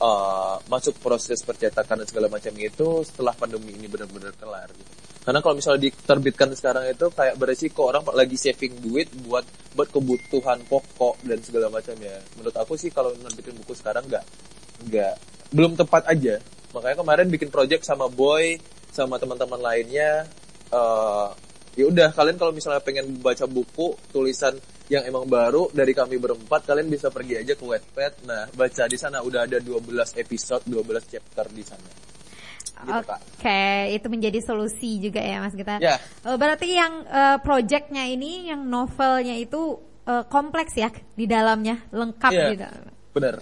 uh, 0.02 0.56
masuk 0.68 1.00
proses 1.00 1.40
percetakan 1.46 2.04
dan 2.04 2.08
segala 2.08 2.28
macam 2.28 2.52
itu 2.60 3.06
setelah 3.08 3.32
pandemi 3.32 3.78
ini 3.78 3.88
benar-benar 3.88 4.36
kelar 4.36 4.70
gitu. 4.76 4.92
Karena 5.22 5.38
kalau 5.38 5.54
misalnya 5.54 5.86
diterbitkan 5.86 6.50
sekarang 6.58 6.90
itu 6.90 7.06
kayak 7.14 7.38
beresiko 7.38 7.94
orang 7.94 8.02
lagi 8.18 8.42
saving 8.42 8.82
duit 8.82 9.06
buat 9.22 9.46
buat 9.78 9.88
kebutuhan 9.94 10.66
pokok 10.66 11.22
dan 11.22 11.38
segala 11.46 11.70
macam 11.70 11.94
ya. 12.02 12.18
Menurut 12.36 12.56
aku 12.58 12.74
sih 12.74 12.90
kalau 12.90 13.14
nerbitin 13.22 13.54
buku 13.62 13.78
sekarang 13.78 14.10
nggak 14.10 14.26
nggak 14.90 15.14
belum 15.54 15.78
tepat 15.78 16.10
aja 16.10 16.42
makanya 16.72 16.98
kemarin 17.04 17.28
bikin 17.28 17.50
project 17.52 17.84
sama 17.84 18.08
Boy 18.08 18.60
sama 18.92 19.16
teman-teman 19.18 19.60
lainnya. 19.60 20.28
Uh, 20.72 21.32
ya 21.76 21.88
udah 21.88 22.12
kalian 22.12 22.36
kalau 22.36 22.52
misalnya 22.52 22.84
pengen 22.84 23.20
baca 23.20 23.48
buku 23.48 23.96
tulisan 24.12 24.60
yang 24.92 25.08
emang 25.08 25.24
baru 25.24 25.72
dari 25.72 25.96
kami 25.96 26.20
berempat 26.20 26.68
kalian 26.68 26.92
bisa 26.92 27.08
pergi 27.08 27.40
aja 27.40 27.56
ke 27.56 27.64
Wattpad. 27.64 28.28
Nah 28.28 28.52
baca 28.52 28.84
di 28.88 28.98
sana. 29.00 29.24
Udah 29.24 29.48
ada 29.48 29.64
12 29.64 30.20
episode 30.20 30.64
12 30.68 31.12
chapter 31.12 31.48
di 31.52 31.64
sana. 31.64 31.92
Gitu, 32.82 32.98
Oke, 32.98 33.14
okay, 33.38 33.94
itu 33.94 34.10
menjadi 34.10 34.42
solusi 34.42 34.98
juga 34.98 35.22
ya 35.22 35.38
Mas 35.38 35.54
Gita. 35.54 35.78
Ya. 35.78 36.02
Uh, 36.26 36.34
berarti 36.34 36.74
yang 36.74 37.06
uh, 37.06 37.38
projectnya 37.38 38.10
ini, 38.10 38.50
yang 38.50 38.66
novelnya 38.66 39.38
itu 39.38 39.78
uh, 40.10 40.26
kompleks 40.26 40.74
ya 40.74 40.90
di 41.14 41.30
dalamnya, 41.30 41.78
lengkap 41.94 42.34
ya, 42.34 42.46
gitu. 42.58 42.66
Benar 43.14 43.38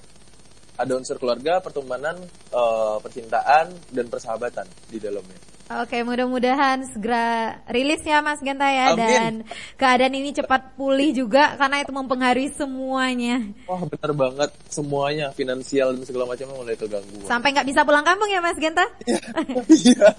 ada 0.79 0.95
unsur 0.95 1.19
keluarga, 1.19 1.59
pertemanan, 1.59 2.15
uh, 2.55 2.97
percintaan 3.03 3.75
dan 3.91 4.05
persahabatan 4.07 4.63
di 4.87 4.97
dalamnya. 5.03 5.35
Oke, 5.69 6.01
mudah-mudahan 6.01 6.81
segera 6.89 7.61
rilis 7.69 8.01
ya 8.01 8.25
Mas 8.25 8.41
Genta 8.41 8.65
ya 8.65 8.89
Amin. 8.89 8.97
dan 8.97 9.33
keadaan 9.77 10.17
ini 10.17 10.33
cepat 10.33 10.73
pulih 10.73 11.13
juga 11.13 11.53
karena 11.61 11.85
itu 11.85 11.93
mempengaruhi 11.93 12.49
semuanya. 12.57 13.45
Wah, 13.69 13.85
benar 13.85 14.17
banget 14.17 14.49
semuanya, 14.65 15.29
finansial 15.37 15.93
dan 15.93 16.09
segala 16.09 16.25
macamnya 16.25 16.57
mulai 16.57 16.73
terganggu. 16.73 17.21
Sampai 17.29 17.53
nggak 17.53 17.69
bisa 17.69 17.85
pulang 17.85 18.01
kampung 18.01 18.33
ya 18.33 18.41
Mas 18.41 18.57
Genta? 18.57 18.81
Iya. 19.69 20.09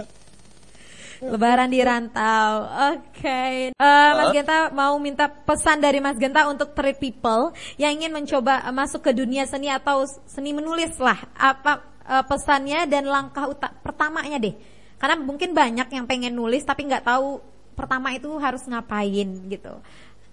Lebaran 1.20 1.68
di 1.68 1.80
rantau. 1.84 2.64
Oke. 2.96 3.20
Okay. 3.20 3.54
Uh, 3.76 3.84
eh, 3.84 4.10
Mas 4.16 4.28
Genta 4.32 4.58
mau 4.72 4.96
minta 4.96 5.28
pesan 5.28 5.78
dari 5.80 6.00
Mas 6.00 6.16
Genta 6.16 6.48
untuk 6.48 6.72
trade 6.72 6.96
people 6.96 7.52
yang 7.76 8.00
ingin 8.00 8.12
mencoba 8.12 8.64
masuk 8.72 9.04
ke 9.04 9.12
dunia 9.12 9.44
seni 9.44 9.68
atau 9.68 10.08
seni 10.24 10.56
menulis 10.56 10.96
lah. 10.96 11.20
Apa 11.36 11.84
uh, 12.08 12.24
pesannya 12.24 12.88
dan 12.88 13.04
langkah 13.04 13.52
utak 13.52 13.84
pertamanya 13.84 14.40
deh. 14.40 14.56
Karena 14.96 15.20
mungkin 15.20 15.52
banyak 15.52 15.92
yang 15.92 16.08
pengen 16.08 16.32
nulis 16.32 16.64
tapi 16.64 16.88
nggak 16.88 17.04
tahu 17.04 17.40
pertama 17.76 18.12
itu 18.12 18.28
harus 18.36 18.64
ngapain 18.68 19.28
gitu 19.48 19.72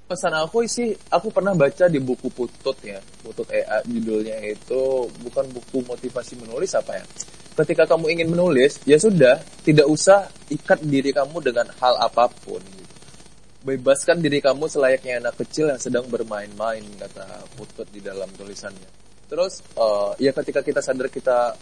pesan 0.08 0.34
aku 0.40 0.64
sih 0.64 0.96
aku 1.12 1.28
pernah 1.36 1.52
baca 1.52 1.92
di 1.92 2.00
buku 2.00 2.32
Putut 2.32 2.80
ya 2.80 2.98
Putut 3.20 3.44
EA 3.52 3.84
judulnya 3.84 4.40
itu 4.48 5.12
bukan 5.20 5.46
buku 5.52 5.84
motivasi 5.84 6.40
menulis 6.40 6.72
apa 6.80 7.04
ya 7.04 7.06
ketika 7.58 7.90
kamu 7.90 8.14
ingin 8.14 8.30
menulis 8.30 8.78
ya 8.86 9.02
sudah 9.02 9.42
tidak 9.66 9.90
usah 9.90 10.30
ikat 10.54 10.78
diri 10.86 11.10
kamu 11.10 11.42
dengan 11.42 11.66
hal 11.82 11.98
apa 11.98 12.30
pun 12.46 12.62
bebaskan 13.66 14.22
diri 14.22 14.40
kamu 14.40 14.70
selayaknya 14.70 15.20
anak 15.20 15.36
kecil 15.42 15.68
yang 15.68 15.82
sedang 15.82 16.06
bermain-main 16.08 16.86
kata 17.02 17.26
Putut 17.58 17.90
di 17.90 18.00
dalam 18.00 18.30
tulisannya 18.38 18.88
terus 19.28 19.60
uh, 19.76 20.14
ya 20.22 20.32
ketika 20.32 20.64
kita 20.64 20.80
sadar 20.80 21.10
kita 21.12 21.58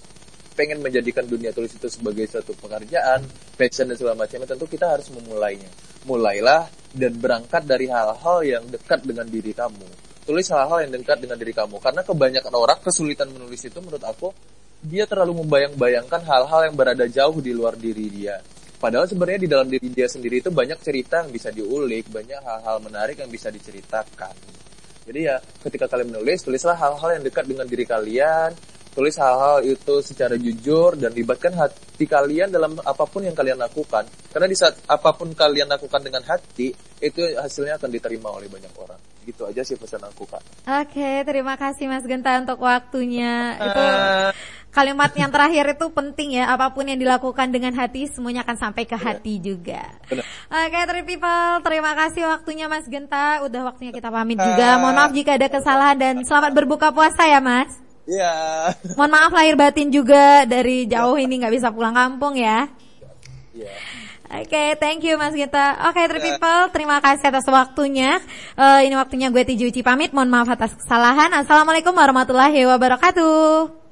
pengen 0.56 0.80
menjadikan 0.80 1.28
dunia 1.28 1.52
tulis 1.52 1.76
itu 1.76 1.92
sebagai 1.92 2.26
suatu 2.32 2.56
pekerjaan, 2.56 3.28
passion 3.60 3.92
dan 3.92 4.00
segala 4.00 4.24
macamnya, 4.24 4.48
tentu 4.48 4.66
kita 4.66 4.88
harus 4.96 5.12
memulainya. 5.12 5.68
Mulailah 6.08 6.72
dan 6.96 7.12
berangkat 7.20 7.68
dari 7.68 7.92
hal-hal 7.92 8.40
yang 8.42 8.64
dekat 8.72 9.04
dengan 9.04 9.28
diri 9.28 9.52
kamu. 9.52 9.86
Tulis 10.26 10.48
hal-hal 10.50 10.88
yang 10.88 10.96
dekat 10.96 11.22
dengan 11.22 11.38
diri 11.38 11.52
kamu. 11.52 11.78
Karena 11.84 12.02
kebanyakan 12.02 12.54
orang 12.56 12.80
kesulitan 12.82 13.30
menulis 13.30 13.62
itu 13.68 13.78
menurut 13.84 14.02
aku, 14.02 14.32
dia 14.84 15.08
terlalu 15.08 15.46
membayang-bayangkan 15.46 16.22
hal-hal 16.26 16.62
yang 16.72 16.76
berada 16.76 17.06
jauh 17.08 17.40
di 17.40 17.52
luar 17.56 17.78
diri 17.80 18.08
dia. 18.12 18.42
Padahal 18.76 19.08
sebenarnya 19.08 19.40
di 19.42 19.50
dalam 19.50 19.68
diri 19.72 19.88
dia 19.90 20.06
sendiri 20.06 20.44
itu 20.44 20.52
banyak 20.52 20.78
cerita 20.84 21.24
yang 21.24 21.32
bisa 21.32 21.50
diulik, 21.50 22.12
banyak 22.12 22.38
hal-hal 22.44 22.78
menarik 22.84 23.18
yang 23.18 23.32
bisa 23.32 23.48
diceritakan. 23.50 24.36
Jadi 25.06 25.20
ya 25.26 25.38
ketika 25.62 25.86
kalian 25.86 26.12
menulis, 26.12 26.42
tulislah 26.42 26.76
hal-hal 26.76 27.22
yang 27.22 27.24
dekat 27.24 27.46
dengan 27.46 27.66
diri 27.70 27.86
kalian, 27.86 28.52
tulis 28.96 29.20
hal-hal 29.20 29.60
itu 29.68 30.00
secara 30.00 30.40
jujur 30.40 30.96
dan 30.96 31.12
libatkan 31.12 31.52
hati 31.52 32.08
kalian 32.08 32.48
dalam 32.48 32.80
apa 32.80 33.04
pun 33.04 33.28
yang 33.28 33.36
kalian 33.36 33.60
lakukan. 33.60 34.08
Karena 34.32 34.48
di 34.48 34.56
saat 34.56 34.80
apa 34.88 35.12
pun 35.12 35.36
kalian 35.36 35.68
lakukan 35.68 36.00
dengan 36.00 36.24
hati, 36.24 36.72
itu 37.04 37.20
hasilnya 37.36 37.76
akan 37.76 37.92
diterima 37.92 38.32
oleh 38.32 38.48
banyak 38.48 38.72
orang. 38.80 38.98
Gitu 39.28 39.44
aja 39.44 39.68
sih 39.68 39.76
pesan 39.76 40.00
aku, 40.08 40.24
Kak. 40.24 40.40
Oke, 40.64 41.28
terima 41.28 41.60
kasih 41.60 41.92
Mas 41.92 42.08
Genta 42.08 42.40
untuk 42.40 42.64
waktunya. 42.64 43.54
Itu 43.68 43.84
kalimat 44.76 45.08
yang 45.16 45.32
terakhir 45.32 45.72
itu 45.72 45.88
penting 45.88 46.36
ya. 46.36 46.52
Apa 46.52 46.76
pun 46.76 46.84
yang 46.84 47.00
dilakukan 47.00 47.48
dengan 47.48 47.72
hati, 47.80 48.12
semuanya 48.12 48.44
akan 48.44 48.60
sampai 48.60 48.84
ke 48.84 49.00
hati 49.00 49.40
juga. 49.40 49.88
Oke, 50.52 50.80
Tri 50.84 51.02
People, 51.08 51.64
terima 51.64 51.96
kasih 51.96 52.28
waktunya 52.28 52.68
Mas 52.68 52.86
Genta. 52.92 53.40
Udah 53.48 53.72
waktunya 53.72 53.96
kita 53.96 54.12
pamit 54.12 54.36
juga. 54.36 54.78
Mohon 54.84 54.96
maaf 55.00 55.12
jika 55.16 55.40
ada 55.40 55.48
kesalahan 55.48 55.96
dan 55.96 56.16
selamat 56.28 56.52
berbuka 56.52 56.92
puasa 56.92 57.24
ya, 57.24 57.40
Mas. 57.40 57.85
Iya. 58.06 58.34
Mohon 58.94 59.12
maaf 59.18 59.32
lahir 59.34 59.56
batin 59.58 59.90
juga 59.90 60.46
dari 60.46 60.86
jauh 60.86 61.18
ini 61.18 61.42
nggak 61.42 61.54
bisa 61.54 61.74
pulang 61.74 61.98
kampung 61.98 62.38
ya. 62.38 62.70
Iya. 63.54 63.74
Oke, 64.26 64.50
okay, 64.50 64.68
thank 64.82 65.06
you 65.06 65.22
Mas 65.22 65.38
Gita. 65.38 65.86
Oke, 65.86 66.02
okay, 66.02 66.06
yeah. 66.10 66.22
people, 66.34 66.62
terima 66.74 66.98
kasih 66.98 67.30
atas 67.30 67.46
waktunya. 67.46 68.18
Uh, 68.58 68.82
ini 68.82 68.98
waktunya 68.98 69.30
gue 69.30 69.46
Tiju 69.46 69.70
Uci 69.70 69.86
pamit. 69.86 70.18
Mohon 70.18 70.34
maaf 70.34 70.50
atas 70.50 70.74
kesalahan. 70.74 71.30
Assalamualaikum 71.30 71.94
warahmatullahi 71.94 72.66
wabarakatuh. 72.66 73.84